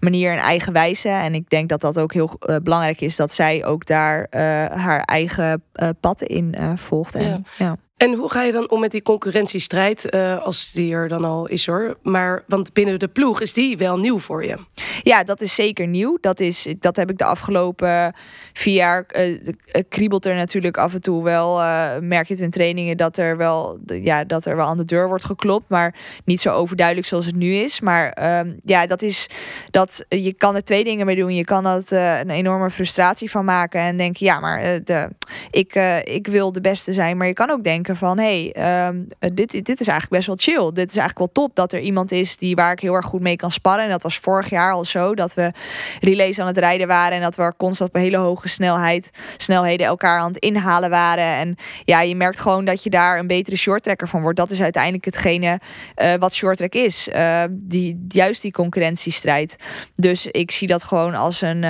manier 0.00 0.32
en 0.32 0.38
eigen 0.38 0.72
wijze. 0.72 1.08
En 1.08 1.36
ik 1.38 1.50
denk 1.50 1.68
dat 1.68 1.80
dat 1.80 1.98
ook 1.98 2.12
heel 2.12 2.30
uh, 2.40 2.56
belangrijk 2.62 3.00
is 3.00 3.16
dat 3.16 3.32
zij 3.32 3.64
ook 3.64 3.86
daar 3.86 4.18
uh, 4.18 4.40
haar 4.66 5.00
eigen 5.00 5.62
uh, 5.74 5.88
pad 6.00 6.22
in 6.22 6.54
volgt. 6.76 7.14
En, 7.14 7.24
ja. 7.24 7.40
ja. 7.58 7.76
En 7.98 8.14
hoe 8.14 8.30
ga 8.30 8.42
je 8.42 8.52
dan 8.52 8.70
om 8.70 8.80
met 8.80 8.90
die 8.90 9.02
concurrentiestrijd, 9.02 10.14
uh, 10.14 10.44
als 10.44 10.72
die 10.72 10.92
er 10.92 11.08
dan 11.08 11.24
al 11.24 11.46
is 11.46 11.66
hoor? 11.66 11.96
Maar 12.02 12.44
want 12.46 12.72
binnen 12.72 12.98
de 12.98 13.08
ploeg 13.08 13.40
is 13.40 13.52
die 13.52 13.78
wel 13.78 13.98
nieuw 13.98 14.18
voor 14.18 14.44
je? 14.44 14.56
Ja, 15.02 15.24
dat 15.24 15.40
is 15.40 15.54
zeker 15.54 15.86
nieuw. 15.86 16.18
Dat, 16.20 16.40
is, 16.40 16.66
dat 16.78 16.96
heb 16.96 17.10
ik 17.10 17.18
de 17.18 17.24
afgelopen 17.24 18.14
vier 18.52 18.74
jaar. 18.74 19.06
Uh, 19.16 19.40
kriebelt 19.88 20.26
er 20.26 20.34
natuurlijk 20.34 20.76
af 20.76 20.94
en 20.94 21.00
toe 21.00 21.22
wel. 21.22 21.56
Merk 22.00 22.26
je 22.26 22.34
het 22.34 22.42
in 22.42 22.50
trainingen 22.50 22.96
dat 22.96 23.16
er, 23.16 23.36
wel, 23.36 23.78
ja, 23.86 24.24
dat 24.24 24.46
er 24.46 24.56
wel 24.56 24.66
aan 24.66 24.76
de 24.76 24.84
deur 24.84 25.08
wordt 25.08 25.24
geklopt. 25.24 25.68
Maar 25.68 25.94
niet 26.24 26.40
zo 26.40 26.50
overduidelijk 26.50 27.06
zoals 27.06 27.26
het 27.26 27.36
nu 27.36 27.54
is. 27.54 27.80
Maar 27.80 28.18
uh, 28.20 28.52
ja, 28.62 28.86
dat 28.86 29.02
is. 29.02 29.26
Dat, 29.70 30.04
je 30.08 30.32
kan 30.32 30.54
er 30.54 30.64
twee 30.64 30.84
dingen 30.84 31.06
mee 31.06 31.16
doen. 31.16 31.34
Je 31.34 31.44
kan 31.44 31.66
er 31.66 31.92
een 31.92 32.30
enorme 32.30 32.70
frustratie 32.70 33.30
van 33.30 33.44
maken. 33.44 33.80
En 33.80 33.96
denken, 33.96 34.26
ja, 34.26 34.40
maar 34.40 34.84
de, 34.84 35.08
ik, 35.50 35.74
ik 36.04 36.26
wil 36.26 36.52
de 36.52 36.60
beste 36.60 36.92
zijn. 36.92 37.16
Maar 37.16 37.26
je 37.26 37.32
kan 37.32 37.50
ook 37.50 37.64
denken 37.64 37.87
van 37.96 38.18
hé, 38.18 38.50
hey, 38.54 38.86
um, 38.88 39.06
dit, 39.34 39.50
dit 39.50 39.80
is 39.80 39.86
eigenlijk 39.86 40.10
best 40.10 40.26
wel 40.26 40.36
chill. 40.38 40.72
Dit 40.72 40.90
is 40.90 40.96
eigenlijk 40.96 41.18
wel 41.18 41.44
top 41.44 41.54
dat 41.54 41.72
er 41.72 41.80
iemand 41.80 42.12
is 42.12 42.36
die 42.36 42.54
waar 42.54 42.72
ik 42.72 42.80
heel 42.80 42.94
erg 42.94 43.06
goed 43.06 43.20
mee 43.20 43.36
kan 43.36 43.50
sparren. 43.50 43.84
En 43.84 43.90
dat 43.90 44.02
was 44.02 44.18
vorig 44.18 44.50
jaar 44.50 44.72
al 44.72 44.84
zo 44.84 45.14
dat 45.14 45.34
we 45.34 45.52
relays 46.00 46.38
aan 46.38 46.46
het 46.46 46.58
rijden 46.58 46.86
waren 46.86 47.16
en 47.16 47.22
dat 47.22 47.36
we 47.36 47.52
constant 47.56 47.90
op 47.90 47.96
hele 47.96 48.16
hoge 48.16 48.48
snelheid, 48.48 49.10
snelheden 49.36 49.86
elkaar 49.86 50.20
aan 50.20 50.28
het 50.28 50.36
inhalen 50.36 50.90
waren. 50.90 51.24
En 51.24 51.54
ja, 51.84 52.00
je 52.00 52.16
merkt 52.16 52.40
gewoon 52.40 52.64
dat 52.64 52.82
je 52.82 52.90
daar 52.90 53.18
een 53.18 53.26
betere 53.26 53.56
shorttrekker 53.56 54.08
van 54.08 54.22
wordt. 54.22 54.38
Dat 54.38 54.50
is 54.50 54.62
uiteindelijk 54.62 55.04
hetgene 55.04 55.60
uh, 55.96 56.14
wat 56.14 56.34
shorttrack 56.34 56.74
is. 56.74 57.08
Uh, 57.08 57.42
die, 57.50 58.04
juist 58.08 58.42
die 58.42 58.52
concurrentiestrijd. 58.52 59.56
Dus 59.96 60.26
ik 60.26 60.50
zie 60.50 60.68
dat 60.68 60.84
gewoon 60.84 61.14
als 61.14 61.40
een. 61.40 61.60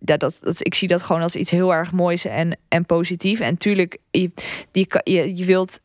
Dat, 0.00 0.20
dat, 0.20 0.38
dat, 0.40 0.66
ik 0.66 0.74
zie 0.74 0.88
dat 0.88 1.02
gewoon 1.02 1.22
als 1.22 1.34
iets 1.34 1.50
heel 1.50 1.74
erg 1.74 1.92
moois 1.92 2.24
en, 2.24 2.58
en 2.68 2.86
positief. 2.86 3.40
En 3.40 3.56
tuurlijk, 3.56 3.98
die, 4.70 4.86
je, 5.04 5.36
je 5.36 5.44
wilt 5.44 5.80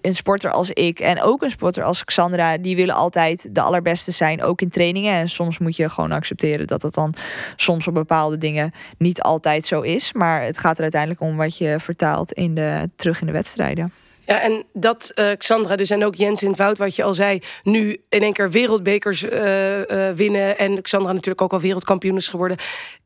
een 0.00 0.14
sporter 0.14 0.50
als 0.50 0.70
ik 0.70 1.00
en 1.00 1.22
ook 1.22 1.42
een 1.42 1.50
sporter 1.50 1.82
als 1.84 2.04
Xandra, 2.04 2.58
die 2.58 2.76
willen 2.76 2.94
altijd 2.94 3.54
de 3.54 3.60
allerbeste 3.60 4.10
zijn, 4.10 4.42
ook 4.42 4.60
in 4.60 4.68
trainingen. 4.68 5.14
En 5.14 5.28
soms 5.28 5.58
moet 5.58 5.76
je 5.76 5.88
gewoon 5.88 6.12
accepteren 6.12 6.66
dat 6.66 6.82
het 6.82 6.94
dan 6.94 7.14
soms 7.56 7.86
op 7.86 7.94
bepaalde 7.94 8.38
dingen 8.38 8.72
niet 8.98 9.22
altijd 9.22 9.66
zo 9.66 9.80
is. 9.80 10.12
Maar 10.12 10.42
het 10.42 10.58
gaat 10.58 10.76
er 10.76 10.82
uiteindelijk 10.82 11.20
om 11.20 11.36
wat 11.36 11.58
je 11.58 11.76
vertaalt 11.78 12.32
in 12.32 12.54
de, 12.54 12.90
terug 12.96 13.20
in 13.20 13.26
de 13.26 13.32
wedstrijden. 13.32 13.92
Ja, 14.28 14.40
en 14.40 14.64
dat 14.72 15.12
uh, 15.14 15.30
Xandra 15.38 15.76
dus 15.76 15.90
en 15.90 16.04
ook 16.04 16.14
Jens 16.14 16.42
in 16.42 16.54
het 16.56 16.78
wat 16.78 16.96
je 16.96 17.02
al 17.02 17.14
zei, 17.14 17.40
nu 17.62 18.00
in 18.08 18.22
één 18.22 18.32
keer 18.32 18.50
wereldbekers 18.50 19.22
uh, 19.22 19.78
uh, 19.78 20.10
winnen. 20.10 20.58
En 20.58 20.82
Xandra 20.82 21.12
natuurlijk 21.12 21.42
ook 21.42 21.52
al 21.52 21.60
wereldkampioen 21.60 22.16
is 22.16 22.26
geworden. 22.26 22.56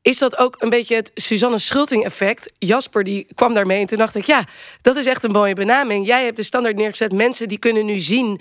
Is 0.01 0.18
dat 0.18 0.39
ook 0.39 0.57
een 0.59 0.68
beetje 0.70 0.95
het 0.95 1.11
Suzanne 1.14 1.59
Schulting 1.59 2.05
effect? 2.05 2.53
Jasper 2.59 3.05
die 3.05 3.27
kwam 3.35 3.55
daarmee 3.55 3.81
en 3.81 3.87
toen 3.87 3.99
dacht 3.99 4.14
ik, 4.14 4.25
ja, 4.25 4.45
dat 4.81 4.97
is 4.97 5.07
echt 5.07 5.25
een 5.25 5.31
mooie 5.31 5.55
benaming. 5.55 6.07
Jij 6.07 6.25
hebt 6.25 6.37
de 6.37 6.43
standaard 6.43 6.77
neergezet. 6.77 7.12
Mensen 7.12 7.49
die 7.49 7.59
kunnen 7.59 7.85
nu 7.85 7.99
zien 7.99 8.41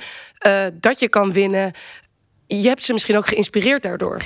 dat 0.74 1.00
je 1.00 1.10
kan 1.10 1.34
winnen. 1.34 1.74
Je 2.48 2.68
hebt 2.68 2.84
ze 2.84 2.94
misschien 2.94 3.18
ook 3.18 3.28
geïnspireerd 3.28 3.82
daardoor. 3.82 4.22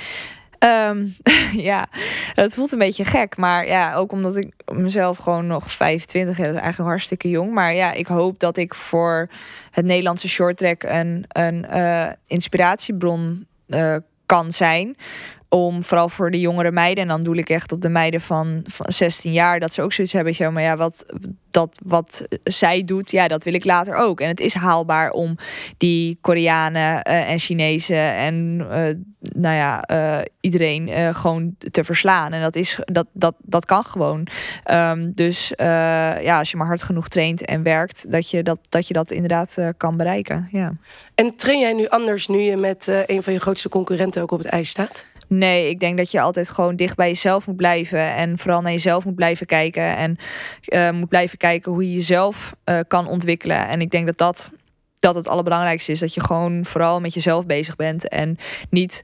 Um, 0.58 1.16
ja, 1.70 1.86
het 2.34 2.54
voelt 2.54 2.72
een 2.72 2.78
beetje 2.78 3.04
gek. 3.04 3.36
Maar 3.36 3.66
ja, 3.66 3.94
ook 3.94 4.12
omdat 4.12 4.36
ik 4.36 4.52
mezelf 4.72 5.18
gewoon 5.18 5.46
nog 5.46 5.72
25 5.72 6.36
jaar, 6.36 6.46
dat 6.46 6.54
is 6.54 6.60
eigenlijk 6.60 6.90
hartstikke 6.90 7.28
jong. 7.28 7.52
Maar 7.52 7.74
ja, 7.74 7.92
ik 7.92 8.06
hoop 8.06 8.38
dat 8.38 8.56
ik 8.56 8.74
voor 8.74 9.28
het 9.70 9.84
Nederlandse 9.84 10.28
shorttrack 10.28 10.82
een, 10.82 11.24
een 11.28 11.66
uh, 11.72 12.08
inspiratiebron 12.26 13.46
uh, 13.68 13.96
kan 14.26 14.52
zijn 14.52 14.96
om 15.48 15.82
vooral 15.82 16.08
voor 16.08 16.30
de 16.30 16.40
jongere 16.40 16.70
meiden, 16.70 17.02
en 17.02 17.08
dan 17.08 17.20
doe 17.20 17.36
ik 17.36 17.48
echt 17.48 17.72
op 17.72 17.80
de 17.80 17.88
meiden 17.88 18.20
van, 18.20 18.60
van 18.64 18.92
16 18.92 19.32
jaar, 19.32 19.60
dat 19.60 19.72
ze 19.72 19.82
ook 19.82 19.92
zoiets 19.92 20.12
hebben. 20.12 20.34
Ja, 20.36 20.50
maar 20.50 20.62
ja, 20.62 20.76
wat, 20.76 21.06
dat, 21.50 21.80
wat 21.84 22.26
zij 22.44 22.84
doet, 22.84 23.10
ja, 23.10 23.28
dat 23.28 23.44
wil 23.44 23.54
ik 23.54 23.64
later 23.64 23.94
ook. 23.94 24.20
En 24.20 24.28
het 24.28 24.40
is 24.40 24.54
haalbaar 24.54 25.10
om 25.10 25.36
die 25.76 26.18
Koreanen 26.20 27.08
uh, 27.08 27.30
en 27.30 27.38
Chinezen 27.38 28.14
en 28.14 28.58
uh, 28.60 28.68
nou 29.40 29.54
ja, 29.54 29.88
uh, 29.90 30.24
iedereen 30.40 31.14
gewoon 31.14 31.56
te 31.58 31.84
verslaan. 31.84 32.32
En 32.32 32.40
dat, 32.40 32.56
is, 32.56 32.78
dat, 32.84 33.06
dat, 33.12 33.34
dat 33.38 33.64
kan 33.64 33.84
gewoon. 33.84 34.26
Um, 34.70 35.12
dus 35.14 35.52
ja, 35.56 36.38
als 36.38 36.50
je 36.50 36.56
maar 36.56 36.66
hard 36.66 36.82
genoeg 36.82 37.08
traint 37.08 37.44
en 37.44 37.62
werkt, 37.62 38.10
dat 38.10 38.30
je 38.30 38.42
dat, 38.42 38.58
dat, 38.68 38.88
je 38.88 38.94
dat 38.94 39.10
inderdaad 39.10 39.58
kan 39.76 39.96
bereiken. 39.96 40.48
Ja. 40.50 40.72
En 41.14 41.36
train 41.36 41.60
jij 41.60 41.72
nu 41.72 41.88
anders 41.88 42.26
nu 42.26 42.38
je 42.38 42.56
met 42.56 42.86
een 43.06 43.22
van 43.22 43.32
je 43.32 43.40
grootste 43.40 43.68
concurrenten 43.68 44.22
ook 44.22 44.30
op 44.30 44.38
het 44.38 44.48
ijs 44.48 44.68
staat? 44.68 45.04
Nee, 45.26 45.68
ik 45.68 45.80
denk 45.80 45.96
dat 45.96 46.10
je 46.10 46.20
altijd 46.20 46.50
gewoon 46.50 46.76
dicht 46.76 46.96
bij 46.96 47.08
jezelf 47.08 47.46
moet 47.46 47.56
blijven. 47.56 48.14
En 48.14 48.38
vooral 48.38 48.60
naar 48.60 48.72
jezelf 48.72 49.04
moet 49.04 49.14
blijven 49.14 49.46
kijken. 49.46 49.96
En 49.96 50.16
uh, 50.68 50.90
moet 50.90 51.08
blijven 51.08 51.38
kijken 51.38 51.72
hoe 51.72 51.88
je 51.88 51.94
jezelf 51.94 52.54
uh, 52.64 52.78
kan 52.88 53.06
ontwikkelen. 53.06 53.68
En 53.68 53.80
ik 53.80 53.90
denk 53.90 54.06
dat 54.06 54.18
dat, 54.18 54.50
dat 54.98 55.14
het 55.14 55.28
allerbelangrijkste 55.28 55.92
is. 55.92 55.98
Dat 55.98 56.14
je 56.14 56.20
gewoon 56.20 56.64
vooral 56.64 57.00
met 57.00 57.14
jezelf 57.14 57.46
bezig 57.46 57.76
bent. 57.76 58.08
En 58.08 58.36
niet 58.70 59.02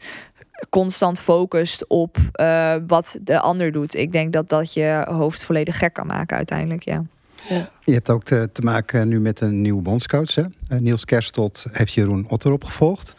constant 0.70 1.20
focust 1.20 1.86
op 1.88 2.16
uh, 2.40 2.76
wat 2.86 3.18
de 3.22 3.40
ander 3.40 3.72
doet. 3.72 3.94
Ik 3.94 4.12
denk 4.12 4.32
dat 4.32 4.48
dat 4.48 4.72
je 4.72 5.04
hoofd 5.08 5.44
volledig 5.44 5.78
gek 5.78 5.92
kan 5.92 6.06
maken 6.06 6.36
uiteindelijk, 6.36 6.82
ja. 6.82 7.04
Ja. 7.48 7.70
Je 7.84 7.92
hebt 7.92 8.10
ook 8.10 8.24
te, 8.24 8.48
te, 8.52 8.62
maken 8.62 9.08
nu 9.08 9.20
met 9.20 9.40
een 9.40 9.60
nieuwe 9.60 9.82
bondscoach. 9.82 10.34
Hè? 10.34 10.44
Niels 10.80 11.04
Kerstot 11.04 11.66
heeft 11.72 11.92
Jeroen 11.92 12.28
Otter 12.28 12.52
opgevolgd. 12.52 13.14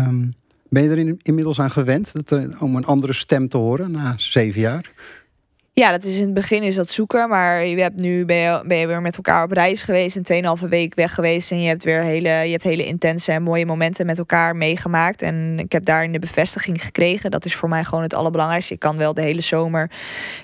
Um, 0.00 0.32
ben 0.68 0.82
je 0.82 0.90
er 0.90 1.16
inmiddels 1.22 1.60
aan 1.60 1.70
gewend 1.70 2.12
dat 2.12 2.60
om 2.60 2.76
een 2.76 2.84
andere 2.84 3.12
stem 3.12 3.48
te 3.48 3.56
horen 3.56 3.90
na 3.90 4.14
zeven 4.16 4.60
jaar? 4.60 4.92
Ja, 5.80 5.90
dat 5.90 6.04
is 6.04 6.16
in 6.16 6.24
het 6.24 6.34
begin 6.34 6.62
is 6.62 6.74
dat 6.74 6.88
zoeken. 6.88 7.28
Maar 7.28 7.66
je 7.66 7.80
hebt 7.80 8.00
nu 8.00 8.24
ben 8.24 8.36
je, 8.36 8.62
ben 8.66 8.78
je 8.78 8.86
weer 8.86 9.02
met 9.02 9.16
elkaar 9.16 9.44
op 9.44 9.52
reis 9.52 9.82
geweest. 9.82 10.16
Een 10.16 10.58
2,5 10.62 10.68
week 10.68 10.94
weg 10.94 11.14
geweest. 11.14 11.50
En 11.50 11.60
je 11.60 11.68
hebt 11.68 11.84
weer 11.84 12.02
hele, 12.02 12.28
je 12.28 12.50
hebt 12.50 12.62
hele 12.62 12.86
intense 12.86 13.32
en 13.32 13.42
mooie 13.42 13.66
momenten 13.66 14.06
met 14.06 14.18
elkaar 14.18 14.56
meegemaakt. 14.56 15.22
En 15.22 15.58
ik 15.58 15.72
heb 15.72 15.84
daarin 15.84 16.12
de 16.12 16.18
bevestiging 16.18 16.84
gekregen. 16.84 17.30
Dat 17.30 17.44
is 17.44 17.54
voor 17.54 17.68
mij 17.68 17.84
gewoon 17.84 18.02
het 18.02 18.14
allerbelangrijkste. 18.14 18.72
Je 18.72 18.78
kan 18.78 18.96
wel 18.96 19.14
de 19.14 19.20
hele 19.20 19.40
zomer. 19.40 19.90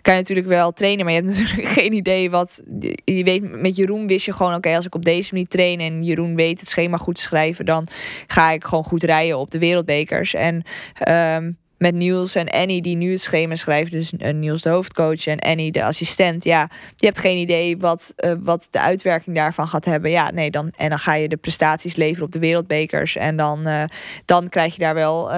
Kan 0.03 0.15
je 0.15 0.21
natuurlijk 0.21 0.49
wel 0.49 0.73
trainen. 0.73 1.05
Maar 1.05 1.15
je 1.15 1.21
hebt 1.21 1.33
natuurlijk 1.39 1.69
geen 1.69 1.93
idee 1.93 2.31
wat. 2.31 2.63
Je 3.05 3.25
weet, 3.25 3.61
met 3.61 3.77
Jeroen 3.77 4.07
wist 4.07 4.25
je 4.25 4.33
gewoon: 4.33 4.55
oké, 4.55 4.77
als 4.77 4.87
ik 4.87 4.95
op 4.95 5.05
deze 5.05 5.33
manier 5.33 5.49
train. 5.49 5.81
En 5.81 6.03
Jeroen 6.03 6.35
weet 6.35 6.61
het 6.61 6.69
schema 6.69 6.97
goed 6.97 7.19
schrijven. 7.19 7.65
Dan 7.65 7.87
ga 8.27 8.51
ik 8.51 8.65
gewoon 8.65 8.85
goed 8.85 9.03
rijden 9.03 9.39
op 9.39 9.51
de 9.51 9.59
wereldbekers. 9.59 10.35
En. 10.35 10.65
Um, 11.09 11.61
met 11.83 11.95
Niels 11.95 12.35
en 12.35 12.49
Annie 12.49 12.83
die 12.83 12.97
nu 12.97 13.11
het 13.11 13.21
schema 13.21 13.55
schrijft. 13.55 13.91
Dus 13.91 14.13
uh, 14.19 14.33
Niels 14.33 14.63
de 14.63 14.69
hoofdcoach 14.69 15.27
en 15.27 15.39
Annie 15.39 15.73
de 15.73 15.85
assistent. 15.85 16.45
Ja, 16.45 16.69
je 16.97 17.07
hebt 17.07 17.19
geen 17.19 17.39
idee 17.39 17.79
wat, 17.79 18.13
uh, 18.17 18.33
wat 18.41 18.69
de 18.71 18.81
uitwerking 18.81 19.37
daarvan 19.37 19.69
gaat 19.69 19.85
hebben. 19.85 20.11
Ja, 20.11 20.31
nee, 20.31 20.51
dan, 20.51 20.73
en 20.77 20.89
dan 20.89 20.99
ga 20.99 21.15
je 21.15 21.29
de 21.29 21.37
prestaties 21.37 21.97
leveren 21.97 22.25
op 22.25 22.33
de 22.33 22.39
wereldbekers. 22.39 23.17
En 23.17 23.37
dan, 23.37 23.69
uh, 23.69 23.83
dan 24.25 24.49
krijg 24.49 24.73
je 24.73 24.79
daar 24.79 24.95
wel, 24.95 25.33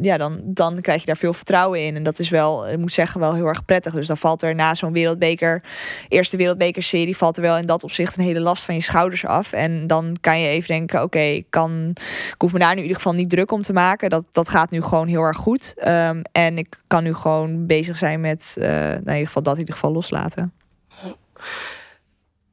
ja, 0.00 0.16
dan, 0.16 0.40
dan 0.44 0.80
krijg 0.80 1.00
je 1.00 1.06
daar 1.06 1.16
veel 1.16 1.32
vertrouwen 1.32 1.84
in. 1.84 1.96
En 1.96 2.02
dat 2.02 2.18
is 2.18 2.28
wel, 2.28 2.68
ik 2.68 2.78
moet 2.78 2.92
zeggen, 2.92 3.20
wel 3.20 3.34
heel 3.34 3.46
erg 3.46 3.64
prettig. 3.64 3.92
Dus 3.92 4.06
dan 4.06 4.16
valt 4.16 4.42
er 4.42 4.54
na 4.54 4.74
zo'n 4.74 4.92
wereldbeker, 4.92 5.62
eerste 6.08 6.36
wereldbekerserie, 6.36 7.16
valt 7.16 7.36
er 7.36 7.42
wel 7.42 7.56
in 7.56 7.66
dat 7.66 7.84
opzicht 7.84 8.16
een 8.16 8.24
hele 8.24 8.40
last 8.40 8.64
van 8.64 8.74
je 8.74 8.80
schouders 8.80 9.26
af. 9.26 9.52
En 9.52 9.86
dan 9.86 10.16
kan 10.20 10.40
je 10.40 10.48
even 10.48 10.68
denken, 10.68 11.02
oké, 11.02 11.04
okay, 11.04 11.44
kan, 11.50 11.90
ik 12.28 12.34
hoef 12.38 12.52
me 12.52 12.58
daar 12.58 12.70
nu 12.70 12.76
in 12.76 12.82
ieder 12.82 12.96
geval 12.96 13.14
niet 13.14 13.30
druk 13.30 13.52
om 13.52 13.62
te 13.62 13.72
maken. 13.72 14.10
Dat, 14.10 14.24
dat 14.32 14.48
gaat 14.48 14.70
nu 14.70 14.82
gewoon 14.82 15.06
heel 15.06 15.22
erg 15.22 15.36
goed. 15.36 15.67
Um, 15.84 16.22
en 16.32 16.58
ik 16.58 16.82
kan 16.86 17.02
nu 17.02 17.14
gewoon 17.14 17.66
bezig 17.66 17.96
zijn 17.96 18.20
met, 18.20 18.56
uh, 18.58 18.66
nou 18.66 18.94
in 18.94 18.98
ieder 18.98 19.26
geval 19.26 19.42
dat 19.42 19.54
in 19.54 19.60
ieder 19.60 19.74
geval 19.74 19.92
loslaten. 19.92 20.52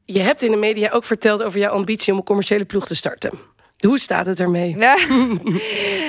Je 0.06 0.20
hebt 0.20 0.42
in 0.42 0.52
de 0.52 0.58
media 0.58 0.92
ook 0.92 1.04
verteld 1.04 1.44
over 1.44 1.60
jouw 1.60 1.72
ambitie 1.72 2.14
om 2.14 2.20
een 2.20 2.26
commerciële 2.26 2.66
ploeg 2.66 2.86
te 2.86 2.96
starten. 2.96 3.40
Hoe 3.86 4.00
staat 4.00 4.26
het 4.26 4.40
ermee? 4.40 4.76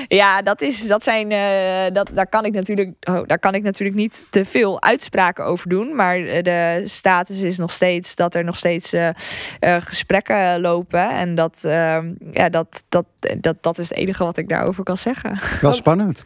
ja, 0.08 0.42
dat, 0.50 0.60
is, 0.60 0.86
dat 0.86 1.02
zijn, 1.02 1.30
uh, 1.30 1.94
dat, 1.94 2.10
daar, 2.12 2.26
kan 2.26 2.44
ik 2.44 2.52
natuurlijk, 2.52 2.90
oh, 3.08 3.20
daar 3.26 3.38
kan 3.38 3.54
ik 3.54 3.62
natuurlijk 3.62 3.96
niet 3.96 4.24
te 4.30 4.44
veel 4.44 4.82
uitspraken 4.82 5.44
over 5.44 5.68
doen. 5.68 5.94
Maar 5.94 6.16
de 6.42 6.82
status 6.84 7.40
is 7.40 7.58
nog 7.58 7.72
steeds 7.72 8.14
dat 8.14 8.34
er 8.34 8.44
nog 8.44 8.56
steeds 8.56 8.94
uh, 8.94 9.08
uh, 9.60 9.76
gesprekken 9.80 10.60
lopen. 10.60 11.10
En 11.10 11.34
dat, 11.34 11.58
ehm, 11.62 12.12
ja, 12.32 12.48
dat, 12.48 12.84
dat, 12.88 13.06
dat, 13.40 13.56
dat 13.60 13.78
is 13.78 13.88
het 13.88 13.98
enige 13.98 14.24
wat 14.24 14.36
ik 14.36 14.48
daarover 14.48 14.84
kan 14.84 14.96
zeggen. 14.96 15.38
Wel 15.60 15.72
spannend. 15.72 16.24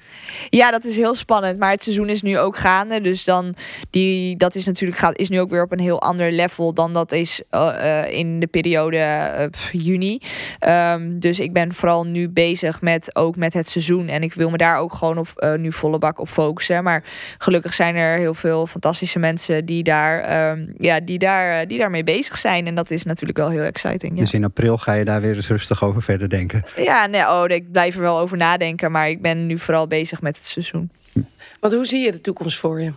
Ja, 0.49 0.71
dat 0.71 0.85
is 0.85 0.97
heel 0.97 1.15
spannend. 1.15 1.59
Maar 1.59 1.71
het 1.71 1.83
seizoen 1.83 2.09
is 2.09 2.23
nu 2.23 2.39
ook 2.39 2.57
gaande. 2.57 3.01
Dus 3.01 3.25
dan 3.25 3.55
die, 3.91 4.37
dat 4.37 4.55
is 4.55 4.67
natuurlijk 4.67 5.01
gaat, 5.01 5.19
is 5.19 5.29
nu 5.29 5.41
ook 5.41 5.51
weer 5.51 5.63
op 5.63 5.73
een 5.73 5.81
heel 5.81 6.01
ander 6.01 6.33
level 6.33 6.73
dan 6.75 6.93
dat 6.93 7.13
is 7.13 7.43
in 8.09 8.41
de 8.41 8.47
periode 8.47 9.51
juni. 9.73 10.21
Um, 10.69 11.21
dus 11.21 11.40
ik 11.41 11.53
ben 11.53 11.75
vooral 11.75 12.07
nu 12.07 12.29
bezig 12.29 12.81
met 12.81 13.17
ook 13.17 13.37
met 13.37 13.53
het 13.53 13.69
seizoen. 13.69 14.09
En 14.09 14.23
ik 14.23 14.35
wil 14.35 14.51
me 14.51 14.57
daar 14.57 14.79
ook 14.79 14.95
gewoon 14.95 15.19
op 15.19 15.29
uh, 15.37 15.55
nu 15.55 15.73
volle 15.73 15.99
bak 15.99 16.19
op 16.19 16.29
focussen. 16.29 16.85
Maar 16.85 17.05
gelukkig 17.39 17.75
zijn 17.75 17.97
er 17.97 18.19
heel 18.19 18.35
veel 18.35 18.67
fantastische 18.67 19.19
mensen 19.19 19.65
die 19.65 19.83
daar, 19.83 20.51
um, 20.51 20.75
ja, 20.79 21.01
die 21.01 21.19
daar, 21.19 21.67
die 21.67 21.79
daarmee 21.79 22.05
bezig 22.05 22.39
zijn. 22.39 22.67
En 22.67 22.75
dat 22.75 22.91
is 22.91 23.05
natuurlijk 23.05 23.39
wel 23.39 23.49
heel 23.49 23.63
exciting. 23.63 24.15
Ja. 24.15 24.21
Dus 24.21 24.35
in 24.35 24.45
april 24.45 24.79
ga 24.79 24.93
je 24.93 25.05
daar 25.05 25.21
weer 25.21 25.37
eens 25.37 25.49
rustig 25.49 25.85
over 25.85 26.03
verder 26.03 26.29
denken. 26.29 26.65
Ja, 26.77 27.07
nee, 27.07 27.23
oh, 27.23 27.45
ik 27.47 27.73
blijf 27.73 27.95
er 27.95 28.01
wel 28.01 28.19
over 28.19 28.37
nadenken. 28.37 28.91
Maar 28.91 29.09
ik 29.09 29.23
ben 29.23 29.47
nu 29.47 29.59
vooral 29.59 29.87
bezig 29.87 30.21
met 30.21 30.37
het 30.37 30.47
seizoen. 30.47 30.91
Want 31.61 31.73
hoe 31.73 31.85
zie 31.85 32.05
je 32.05 32.13
de 32.13 32.21
toekomst 32.21 32.59
voor 32.59 32.81
je? 32.81 32.93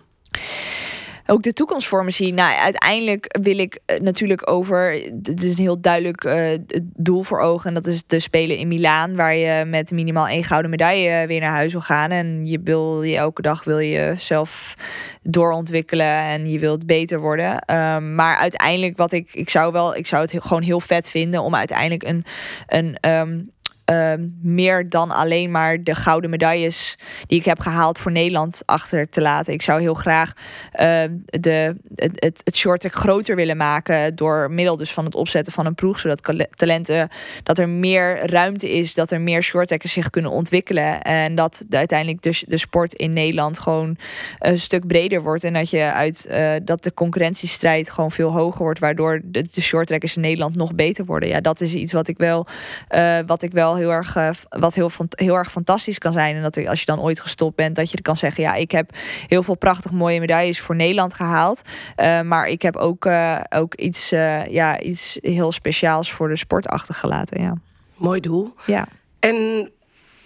Ook 1.25 1.43
de 1.43 1.53
toekomst 1.53 1.87
voor 1.87 2.03
me 2.03 2.11
zien. 2.11 2.35
Nou, 2.35 2.57
uiteindelijk 2.57 3.37
wil 3.41 3.57
ik 3.57 3.79
uh, 3.85 3.99
natuurlijk 3.99 4.49
over. 4.49 4.91
Het 5.23 5.43
is 5.43 5.57
een 5.57 5.63
heel 5.63 5.81
duidelijk 5.81 6.23
uh, 6.23 6.57
doel 6.95 7.23
voor 7.23 7.39
ogen. 7.39 7.67
En 7.67 7.73
dat 7.73 7.87
is 7.87 8.03
de 8.07 8.19
Spelen 8.19 8.57
in 8.57 8.67
Milaan. 8.67 9.15
Waar 9.15 9.35
je 9.35 9.65
met 9.65 9.91
minimaal 9.91 10.27
één 10.27 10.43
gouden 10.43 10.71
medaille 10.71 11.27
weer 11.27 11.39
naar 11.39 11.55
huis 11.55 11.71
wil 11.71 11.81
gaan. 11.81 12.11
En 12.11 12.45
je 12.45 12.59
wil 12.63 13.03
je 13.03 13.15
elke 13.15 13.41
dag 13.41 13.63
wil 13.63 13.79
je 13.79 14.13
zelf 14.17 14.75
doorontwikkelen. 15.21 16.17
En 16.17 16.49
je 16.49 16.59
wilt 16.59 16.85
beter 16.85 17.19
worden. 17.19 17.51
Um, 17.51 18.15
maar 18.15 18.37
uiteindelijk 18.37 18.97
wat 18.97 19.11
ik. 19.11 19.29
Ik 19.33 19.49
zou 19.49 19.71
wel. 19.71 19.95
Ik 19.95 20.07
zou 20.07 20.21
het 20.21 20.43
gewoon 20.43 20.63
heel 20.63 20.79
vet 20.79 21.09
vinden 21.09 21.41
om 21.41 21.55
uiteindelijk 21.55 22.03
een. 22.03 22.25
een 22.67 23.11
um, 23.11 23.51
uh, 23.91 24.13
meer 24.41 24.89
dan 24.89 25.11
alleen 25.11 25.51
maar 25.51 25.83
de 25.83 25.95
gouden 25.95 26.29
medailles 26.29 26.97
die 27.27 27.39
ik 27.39 27.45
heb 27.45 27.59
gehaald 27.59 27.99
voor 27.99 28.11
Nederland 28.11 28.61
achter 28.65 29.09
te 29.09 29.21
laten. 29.21 29.53
Ik 29.53 29.61
zou 29.61 29.81
heel 29.81 29.93
graag 29.93 30.33
uh, 30.79 31.03
de, 31.25 31.75
het, 31.95 32.41
het 32.43 32.55
short 32.55 32.85
groter 32.85 33.35
willen 33.35 33.57
maken 33.57 34.15
door 34.15 34.51
middel 34.51 34.77
dus 34.77 34.91
van 34.91 35.05
het 35.05 35.15
opzetten 35.15 35.53
van 35.53 35.65
een 35.65 35.75
ploeg, 35.75 35.99
zodat 35.99 36.47
talenten 36.55 37.09
dat 37.43 37.59
er 37.59 37.69
meer 37.69 38.29
ruimte 38.31 38.71
is, 38.71 38.93
dat 38.93 39.11
er 39.11 39.21
meer 39.21 39.43
short 39.43 39.71
zich 39.83 40.09
kunnen 40.09 40.31
ontwikkelen 40.31 41.01
en 41.01 41.35
dat 41.35 41.63
de, 41.67 41.77
uiteindelijk 41.77 42.21
dus 42.21 42.43
de 42.47 42.57
sport 42.57 42.93
in 42.93 43.13
Nederland 43.13 43.59
gewoon 43.59 43.97
een 44.39 44.59
stuk 44.59 44.87
breder 44.87 45.21
wordt 45.21 45.43
en 45.43 45.53
dat 45.53 45.69
je 45.69 45.83
uit 45.83 46.27
uh, 46.29 46.53
dat 46.63 46.83
de 46.83 46.93
concurrentiestrijd 46.93 47.89
gewoon 47.89 48.11
veel 48.11 48.31
hoger 48.31 48.61
wordt, 48.63 48.79
waardoor 48.79 49.21
de, 49.23 49.45
de 49.51 49.61
short 49.61 49.91
in 49.91 50.21
Nederland 50.21 50.55
nog 50.55 50.75
beter 50.75 51.05
worden. 51.05 51.29
Ja, 51.29 51.41
dat 51.41 51.61
is 51.61 51.73
iets 51.73 51.93
wat 51.93 52.07
ik 52.07 52.17
wel, 52.17 52.47
uh, 52.95 53.19
wat 53.25 53.41
ik 53.41 53.51
wel 53.51 53.75
erg, 53.91 54.15
uh, 54.15 54.29
wat 54.49 54.75
heel, 54.75 54.91
heel 55.09 55.35
erg 55.35 55.51
fantastisch 55.51 55.97
kan 55.97 56.11
zijn. 56.11 56.35
En 56.35 56.41
dat 56.41 56.67
als 56.67 56.79
je 56.79 56.85
dan 56.85 57.01
ooit 57.01 57.19
gestopt 57.19 57.55
bent, 57.55 57.75
dat 57.75 57.91
je 57.91 58.01
kan 58.01 58.17
zeggen: 58.17 58.43
ja, 58.43 58.53
ik 58.53 58.71
heb 58.71 58.89
heel 59.27 59.43
veel 59.43 59.55
prachtig 59.55 59.91
mooie 59.91 60.19
medailles 60.19 60.59
voor 60.59 60.75
Nederland 60.75 61.13
gehaald. 61.13 61.61
Uh, 61.97 62.21
maar 62.21 62.47
ik 62.47 62.61
heb 62.61 62.75
ook, 62.75 63.05
uh, 63.05 63.39
ook 63.49 63.75
iets, 63.75 64.09
ja, 64.49 64.79
iets 64.79 65.17
heel 65.21 65.51
speciaals 65.51 66.11
voor 66.11 66.27
de 66.27 66.35
sport 66.35 66.67
achtergelaten. 66.67 67.41
Ja. 67.41 67.53
Mooi 67.95 68.19
doel. 68.19 68.53
Ja. 68.65 68.87
En 69.19 69.69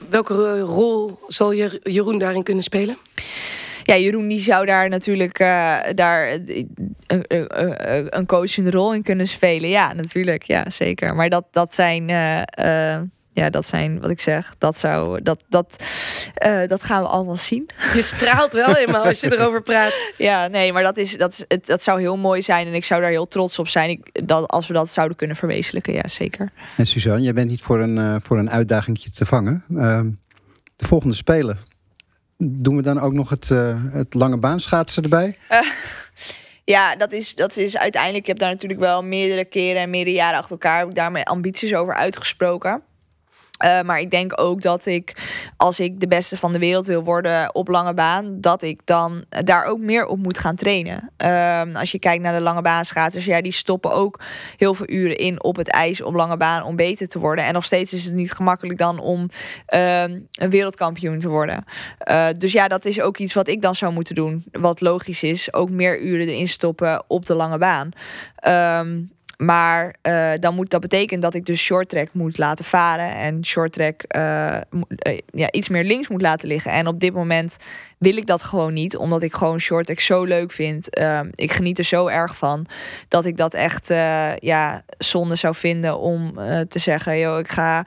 welke 0.09 0.59
rol 0.59 1.19
zal 1.27 1.53
Jeroen 1.83 2.19
daarin 2.19 2.43
kunnen 2.43 2.63
spelen? 2.63 2.97
ja, 3.87 3.97
Jeroen 3.97 4.27
die 4.27 4.39
zou 4.39 4.65
daar 4.65 4.89
natuurlijk 4.89 5.39
uh, 5.39 5.77
daar 5.95 6.31
een, 6.31 6.69
een, 7.07 8.17
een 8.17 8.25
coachende 8.25 8.71
rol 8.71 8.93
in 8.93 9.03
kunnen 9.03 9.27
spelen. 9.27 9.69
Ja, 9.69 9.93
natuurlijk. 9.93 10.43
Ja, 10.43 10.69
zeker. 10.69 11.15
Maar 11.15 11.29
dat, 11.29 11.45
dat 11.51 11.73
zijn. 11.73 12.09
Uh, 12.09 13.01
ja, 13.37 13.49
dat 13.49 13.67
zijn 13.67 13.99
wat 13.99 14.09
ik 14.09 14.19
zeg. 14.19 14.55
Dat 14.57 14.77
zou 14.77 15.21
dat 15.21 15.43
dat 15.49 15.83
uh, 16.45 16.67
dat 16.67 16.83
gaan 16.83 17.01
we 17.01 17.07
allemaal 17.07 17.35
zien. 17.35 17.69
Je 17.93 18.01
straalt 18.01 18.53
wel 18.53 18.73
helemaal 18.79 19.03
als 19.03 19.19
je 19.19 19.37
erover 19.37 19.61
praat. 19.61 19.93
Ja, 20.17 20.47
nee, 20.47 20.73
maar 20.73 20.83
dat 20.83 20.97
is 20.97 21.17
dat 21.17 21.31
is 21.31 21.45
het, 21.47 21.65
dat 21.65 21.83
zou 21.83 21.99
heel 21.99 22.17
mooi 22.17 22.41
zijn 22.41 22.67
en 22.67 22.73
ik 22.73 22.85
zou 22.85 23.01
daar 23.01 23.09
heel 23.09 23.27
trots 23.27 23.59
op 23.59 23.67
zijn. 23.67 23.89
Ik, 23.89 24.27
dat 24.27 24.47
als 24.49 24.67
we 24.67 24.73
dat 24.73 24.89
zouden 24.89 25.17
kunnen 25.17 25.35
verwezenlijken, 25.35 25.93
ja, 25.93 26.07
zeker. 26.07 26.51
En 26.77 26.87
Suzanne, 26.87 27.23
jij 27.23 27.33
bent 27.33 27.49
niet 27.49 27.61
voor 27.61 27.79
een 27.79 27.97
uh, 27.97 28.15
voor 28.21 28.37
een 28.37 28.49
uitdagingje 28.49 29.11
te 29.11 29.25
vangen. 29.25 29.63
Uh, 29.69 30.01
de 30.75 30.85
volgende 30.85 31.15
spelen. 31.15 31.59
Doen 32.37 32.75
we 32.75 32.81
dan 32.81 32.99
ook 32.99 33.13
nog 33.13 33.29
het, 33.29 33.49
uh, 33.49 33.75
het 33.91 34.13
lange 34.13 34.37
baanschaatsen 34.37 35.03
erbij? 35.03 35.37
Ja, 36.69 36.95
dat 36.95 37.11
is, 37.11 37.35
dat 37.35 37.57
is 37.57 37.77
uiteindelijk. 37.77 38.23
Ik 38.23 38.27
heb 38.27 38.39
daar 38.39 38.51
natuurlijk 38.51 38.79
wel 38.79 39.03
meerdere 39.03 39.45
keren 39.45 39.81
en 39.81 39.89
meerdere 39.89 40.15
jaren 40.15 40.37
achter 40.37 40.51
elkaar 40.51 40.79
heb 40.79 40.87
ik 40.87 40.95
daar 40.95 41.11
mijn 41.11 41.25
ambities 41.25 41.73
over 41.73 41.93
uitgesproken. 41.93 42.81
Uh, 43.65 43.81
maar 43.81 43.99
ik 43.99 44.11
denk 44.11 44.41
ook 44.41 44.61
dat 44.61 44.85
ik, 44.85 45.15
als 45.57 45.79
ik 45.79 45.99
de 45.99 46.07
beste 46.07 46.37
van 46.37 46.51
de 46.51 46.59
wereld 46.59 46.87
wil 46.87 47.03
worden 47.03 47.55
op 47.55 47.67
lange 47.67 47.93
baan, 47.93 48.41
dat 48.41 48.61
ik 48.61 48.81
dan 48.85 49.23
daar 49.29 49.65
ook 49.65 49.79
meer 49.79 50.05
op 50.05 50.17
moet 50.17 50.39
gaan 50.39 50.55
trainen. 50.55 51.11
Uh, 51.23 51.61
als 51.73 51.91
je 51.91 51.99
kijkt 51.99 52.23
naar 52.23 52.33
de 52.33 52.41
lange 52.41 52.61
baanschaatsers, 52.61 53.25
ja, 53.25 53.41
die 53.41 53.51
stoppen 53.51 53.91
ook 53.91 54.19
heel 54.57 54.73
veel 54.73 54.89
uren 54.89 55.17
in 55.17 55.43
op 55.43 55.55
het 55.55 55.67
ijs 55.67 56.01
op 56.01 56.13
lange 56.13 56.37
baan 56.37 56.63
om 56.63 56.75
beter 56.75 57.07
te 57.07 57.19
worden. 57.19 57.45
En 57.45 57.53
nog 57.53 57.65
steeds 57.65 57.93
is 57.93 58.05
het 58.05 58.13
niet 58.13 58.31
gemakkelijk 58.31 58.79
dan 58.79 58.99
om 58.99 59.29
uh, 59.69 60.01
een 60.01 60.49
wereldkampioen 60.49 61.19
te 61.19 61.29
worden. 61.29 61.65
Eh, 61.97 62.27
dus 62.37 62.51
ja, 62.51 62.67
dat 62.67 62.85
is 62.85 63.01
ook 63.01 63.17
iets 63.17 63.33
wat 63.33 63.47
ik 63.47 63.61
dan 63.61 63.75
zou 63.75 63.93
moeten 63.93 64.15
doen. 64.15 64.43
Wat 64.51 64.81
logisch 64.81 65.23
is, 65.23 65.53
ook 65.53 65.69
meer 65.69 66.01
uren 66.01 66.27
erin 66.27 66.47
stoppen 66.47 67.03
op 67.07 67.25
de 67.25 67.33
lange 67.33 67.57
baan. 67.57 67.91
Ehm, 68.35 68.99
maar 69.37 69.95
uh, 70.03 70.31
dan 70.35 70.55
moet 70.55 70.69
dat 70.69 70.81
betekenen 70.81 71.21
dat 71.21 71.33
ik 71.33 71.45
dus 71.45 71.61
short 71.61 71.89
track 71.89 72.09
moet 72.11 72.37
laten 72.37 72.65
varen. 72.65 73.15
En 73.15 73.45
short 73.45 73.71
track 73.71 74.03
uh, 74.15 74.57
uh, 75.07 75.17
ja, 75.31 75.51
iets 75.51 75.69
meer 75.69 75.83
links 75.83 76.07
moet 76.07 76.21
laten 76.21 76.47
liggen. 76.47 76.71
En 76.71 76.87
op 76.87 76.99
dit 76.99 77.13
moment 77.13 77.57
wil 77.97 78.17
ik 78.17 78.25
dat 78.25 78.43
gewoon 78.43 78.73
niet. 78.73 78.97
Omdat 78.97 79.21
ik 79.21 79.33
gewoon 79.33 79.59
short 79.59 79.85
track 79.85 79.99
zo 79.99 80.23
leuk 80.23 80.51
vind. 80.51 80.89
Ehm, 80.89 81.27
ik 81.31 81.51
geniet 81.51 81.77
er 81.77 81.85
zo 81.85 82.07
erg 82.07 82.37
van. 82.37 82.65
Dat 83.07 83.25
ik 83.25 83.37
dat 83.37 83.53
echt 83.53 83.87
ja, 84.39 84.81
zonde 84.97 85.35
zou 85.35 85.55
vinden 85.55 85.99
om 85.99 86.33
te 86.67 86.79
zeggen... 86.79 87.19
joh, 87.19 87.39
ik 87.39 87.49
ga 87.49 87.85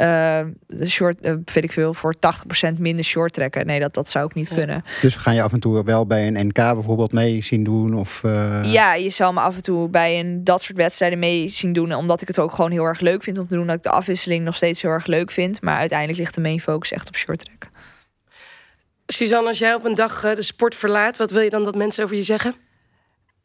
uh, 0.00 0.40
short, 0.86 1.16
uh, 1.20 1.32
weet 1.44 1.64
ik 1.64 1.72
veel, 1.72 1.94
voor 1.94 2.14
80% 2.14 2.78
minder 2.78 3.04
short 3.04 3.32
trekken. 3.32 3.66
Nee, 3.66 3.80
dat, 3.80 3.94
dat 3.94 4.10
zou 4.10 4.24
ook 4.24 4.34
niet 4.34 4.48
ja. 4.48 4.54
kunnen. 4.54 4.84
Dus 5.00 5.16
ga 5.16 5.30
je 5.30 5.42
af 5.42 5.52
en 5.52 5.60
toe 5.60 5.84
wel 5.84 6.06
bij 6.06 6.26
een 6.26 6.46
NK 6.46 6.54
bijvoorbeeld 6.54 7.12
mee 7.12 7.42
zien 7.42 7.64
doen? 7.64 7.94
Of, 7.98 8.22
uh... 8.26 8.60
Ja, 8.64 8.94
je 8.94 9.10
zal 9.10 9.32
me 9.32 9.40
af 9.40 9.56
en 9.56 9.62
toe 9.62 9.88
bij 9.88 10.20
een, 10.20 10.44
dat 10.44 10.62
soort 10.62 10.78
wedstrijden 10.78 11.18
mee 11.18 11.48
zien 11.48 11.72
doen. 11.72 11.94
Omdat 11.94 12.22
ik 12.22 12.28
het 12.28 12.38
ook 12.38 12.52
gewoon 12.52 12.70
heel 12.70 12.84
erg 12.84 13.00
leuk 13.00 13.22
vind 13.22 13.38
om 13.38 13.48
te 13.48 13.54
doen. 13.54 13.66
Dat 13.66 13.76
ik 13.76 13.82
de 13.82 13.90
afwisseling 13.90 14.44
nog 14.44 14.56
steeds 14.56 14.82
heel 14.82 14.90
erg 14.90 15.06
leuk 15.06 15.30
vind. 15.30 15.62
Maar 15.62 15.78
uiteindelijk 15.78 16.18
ligt 16.18 16.34
de 16.34 16.40
main 16.40 16.60
focus 16.60 16.92
echt 16.92 17.08
op 17.08 17.16
short 17.16 17.44
track. 17.44 17.68
Suzanne, 19.06 19.48
als 19.48 19.58
jij 19.58 19.74
op 19.74 19.84
een 19.84 19.94
dag 19.94 20.20
de 20.20 20.42
sport 20.42 20.74
verlaat, 20.74 21.16
wat 21.16 21.30
wil 21.30 21.42
je 21.42 21.50
dan 21.50 21.64
dat 21.64 21.74
mensen 21.74 22.04
over 22.04 22.16
je 22.16 22.22
zeggen? 22.22 22.54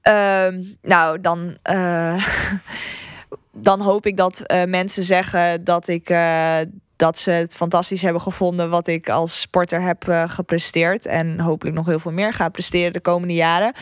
Ehm, 0.02 0.64
nou, 0.82 1.22
dan 1.22 1.58
dan 3.52 3.82
hoop 3.82 4.06
ik 4.06 4.18
dat 4.18 4.42
uh, 4.46 4.64
mensen 4.64 5.04
zeggen 5.04 5.64
dat 5.64 5.88
ik 5.88 6.10
uh, 6.10 6.60
dat 7.00 7.18
ze 7.18 7.32
het 7.32 7.56
fantastisch 7.56 8.02
hebben 8.02 8.22
gevonden 8.22 8.70
wat 8.70 8.88
ik 8.88 9.10
als 9.10 9.42
sporter 9.42 9.82
heb 9.82 10.08
uh, 10.08 10.24
gepresteerd. 10.28 11.06
En 11.06 11.40
hopelijk 11.40 11.76
nog 11.76 11.86
heel 11.86 12.00
veel 12.00 12.12
meer 12.12 12.34
ga 12.34 12.50
presteren 12.50 12.94
de 12.94 13.00
komende 13.00 13.34
jaren. 13.34 13.74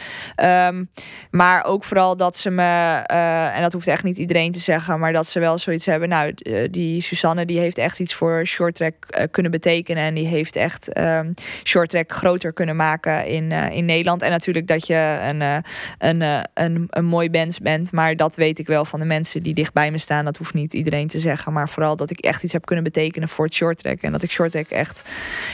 Um, 0.76 0.90
maar 1.32 1.66
ook 1.66 1.84
vooral 1.84 2.18
dat 2.18 2.38
ze 2.38 2.50
me, 2.50 3.04
uh, 3.12 3.56
en 3.56 3.62
dat 3.62 3.74
hoeft 3.74 3.88
echt 3.88 4.04
niet 4.04 4.18
iedereen 4.18 4.52
te 4.52 4.60
zeggen, 4.60 5.00
maar 5.00 5.14
dat 5.14 5.28
ze 5.28 5.40
wel 5.40 5.58
zoiets 5.58 5.86
hebben. 5.86 6.10
Nou, 6.10 6.34
die 6.72 7.02
Susanne 7.02 7.46
die 7.46 7.60
heeft 7.60 7.78
echt 7.78 8.00
iets 8.00 8.14
voor 8.14 8.46
short 8.46 8.76
track 8.76 9.28
kunnen 9.32 9.52
betekenen. 9.52 10.04
En 10.04 10.14
die 10.14 10.28
heeft 10.28 10.56
echt 10.56 10.98
um, 10.98 11.34
short 11.64 11.90
track 11.90 12.12
groter 12.12 12.54
kunnen 12.54 12.76
maken 12.76 13.26
in, 13.26 13.52
in 13.52 13.86
Nederland. 13.86 14.22
En 14.22 14.32
natuurlijk 14.32 14.68
dat 14.68 14.88
je 14.88 15.20
een, 15.22 15.64
een, 15.98 16.46
een, 16.54 16.88
een 16.90 17.06
mooi 17.06 17.30
mens 17.30 17.60
bent. 17.60 17.92
Maar 17.92 18.16
dat 18.16 18.36
weet 18.36 18.60
ik 18.60 18.68
wel 18.68 18.86
van 18.86 19.00
de 19.00 19.06
mensen 19.06 19.44
die 19.44 19.54
dicht 19.54 19.74
bij 19.74 19.92
me 19.92 19.98
staan. 19.98 20.26
Dat 20.26 20.38
hoeft 20.38 20.54
niet 20.54 20.74
iedereen 20.74 21.08
te 21.08 21.20
zeggen. 21.20 21.54
Maar 21.54 21.70
vooral 21.70 21.96
dat 21.96 22.10
ik 22.10 22.20
echt 22.20 22.44
iets 22.44 22.54
heb 22.54 22.66
kunnen 22.66 22.84
betekenen 22.84 23.06
voor 23.16 23.46
het 23.46 23.54
short 23.54 23.78
track. 23.78 24.02
En 24.02 24.12
dat 24.12 24.24
ik 24.24 24.32
short 24.32 24.52
track 24.52 24.70
echt 24.70 25.02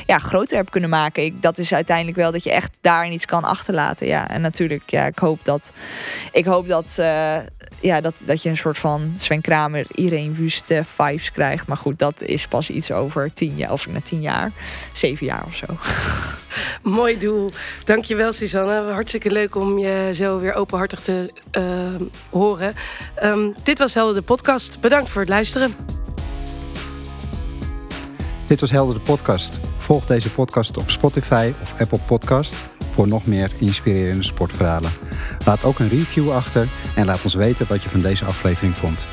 ja, 0.06 0.20
groter 0.20 0.58
heb 0.58 0.72
kunnen 0.72 0.90
maken. 0.90 1.24
Ik, 1.24 1.42
dat 1.42 1.58
is 1.58 1.74
uiteindelijk 1.74 2.18
wel 2.18 2.32
dat 2.32 2.44
je 2.44 2.52
echt 2.52 2.78
daarin 2.82 3.12
iets 3.12 3.26
kan 3.26 3.44
achterlaten. 3.44 4.08
Ja, 4.08 4.30
en 4.30 4.42
natuurlijk, 4.42 4.90
ja, 4.90 5.06
ik 5.06 5.20
hoop 5.20 5.46
dat, 5.46 5.72
ik 6.32 6.46
hoop 6.46 6.68
dat, 6.68 6.96
uh, 7.00 7.36
ja, 7.80 8.02
dat, 8.02 8.14
dat 8.26 8.44
je 8.44 8.50
een 8.50 8.58
soort 8.58 8.78
van 8.78 9.14
Sven 9.16 9.42
Kramer, 9.42 9.86
Irene 9.92 10.34
Wüste 10.34 10.84
vibes 10.86 11.32
krijgt. 11.32 11.68
Maar 11.68 11.78
goed, 11.78 12.00
dat 12.00 12.22
is 12.22 12.48
pas 12.48 12.70
iets 12.70 12.92
over 12.92 13.34
tien 13.34 13.56
jaar, 13.56 13.72
of 13.72 13.88
na 13.88 14.02
tien 14.02 14.22
jaar, 14.22 14.52
zeven 14.94 15.26
jaar 15.26 15.44
of 15.46 15.56
zo. 15.56 15.66
Mooi 16.82 17.18
doel. 17.18 17.52
Dankjewel, 17.86 18.34
Suzanne. 18.34 18.92
Hartstikke 18.92 19.32
leuk 19.32 19.56
om 19.56 19.78
je 19.78 20.12
zo 20.14 20.40
weer 20.40 20.54
openhartig 20.54 21.02
te 21.02 21.34
uh, 21.58 22.08
horen. 22.30 22.74
Um, 23.24 23.54
dit 23.64 23.78
was 23.78 23.94
Helder 23.94 24.16
de 24.16 24.22
podcast. 24.22 24.82
Bedankt 24.82 25.10
voor 25.10 25.22
het 25.22 25.30
luisteren. 25.30 25.76
Dit 28.54 28.62
was 28.62 28.72
Helder 28.72 28.96
de 28.96 29.02
podcast. 29.02 29.60
Volg 29.78 30.06
deze 30.06 30.32
podcast 30.32 30.78
op 30.78 30.90
Spotify 30.90 31.54
of 31.62 31.80
Apple 31.80 32.00
Podcast 32.00 32.70
voor 32.92 33.08
nog 33.08 33.26
meer 33.26 33.52
inspirerende 33.60 34.24
sportverhalen. 34.24 34.92
Laat 35.46 35.64
ook 35.64 35.80
een 35.80 35.90
review 35.90 36.32
achter 36.32 36.68
en 36.96 37.06
laat 37.06 37.24
ons 37.24 37.34
weten 37.34 37.68
wat 37.68 37.84
je 37.84 37.90
van 37.90 38.00
deze 38.00 38.26
aflevering 38.26 38.76
vond. 38.76 39.08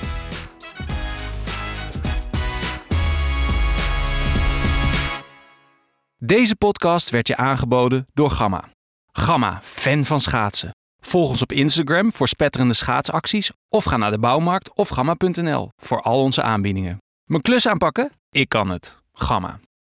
Deze 6.17 6.57
podcast 6.57 7.11
werd 7.11 7.29
je 7.29 7.37
aangeboden 7.37 8.07
door 8.13 8.31
Gamma. 8.31 8.69
Gamma, 9.13 9.61
fan 9.63 10.05
van 10.05 10.21
schaatsen. 10.21 10.71
Volg 11.03 11.29
ons 11.29 11.43
op 11.43 11.53
Instagram 11.53 12.13
voor 12.13 12.29
spetterende 12.29 12.75
schaatsacties 12.75 13.51
of 13.69 13.85
ga 13.85 13.97
naar 13.97 14.11
de 14.11 14.19
bouwmarkt 14.19 14.75
of 14.75 14.89
gamma.nl 14.89 15.71
voor 15.77 16.03
al 16.03 16.23
onze 16.23 16.43
aanbiedingen. 16.43 16.99
Mijn 17.25 17.43
klus 17.43 17.69
aanpakken? 17.69 18.11
Ik 18.31 18.49
kan 18.49 18.71
het. 18.71 19.00
Gamma. 19.21 19.61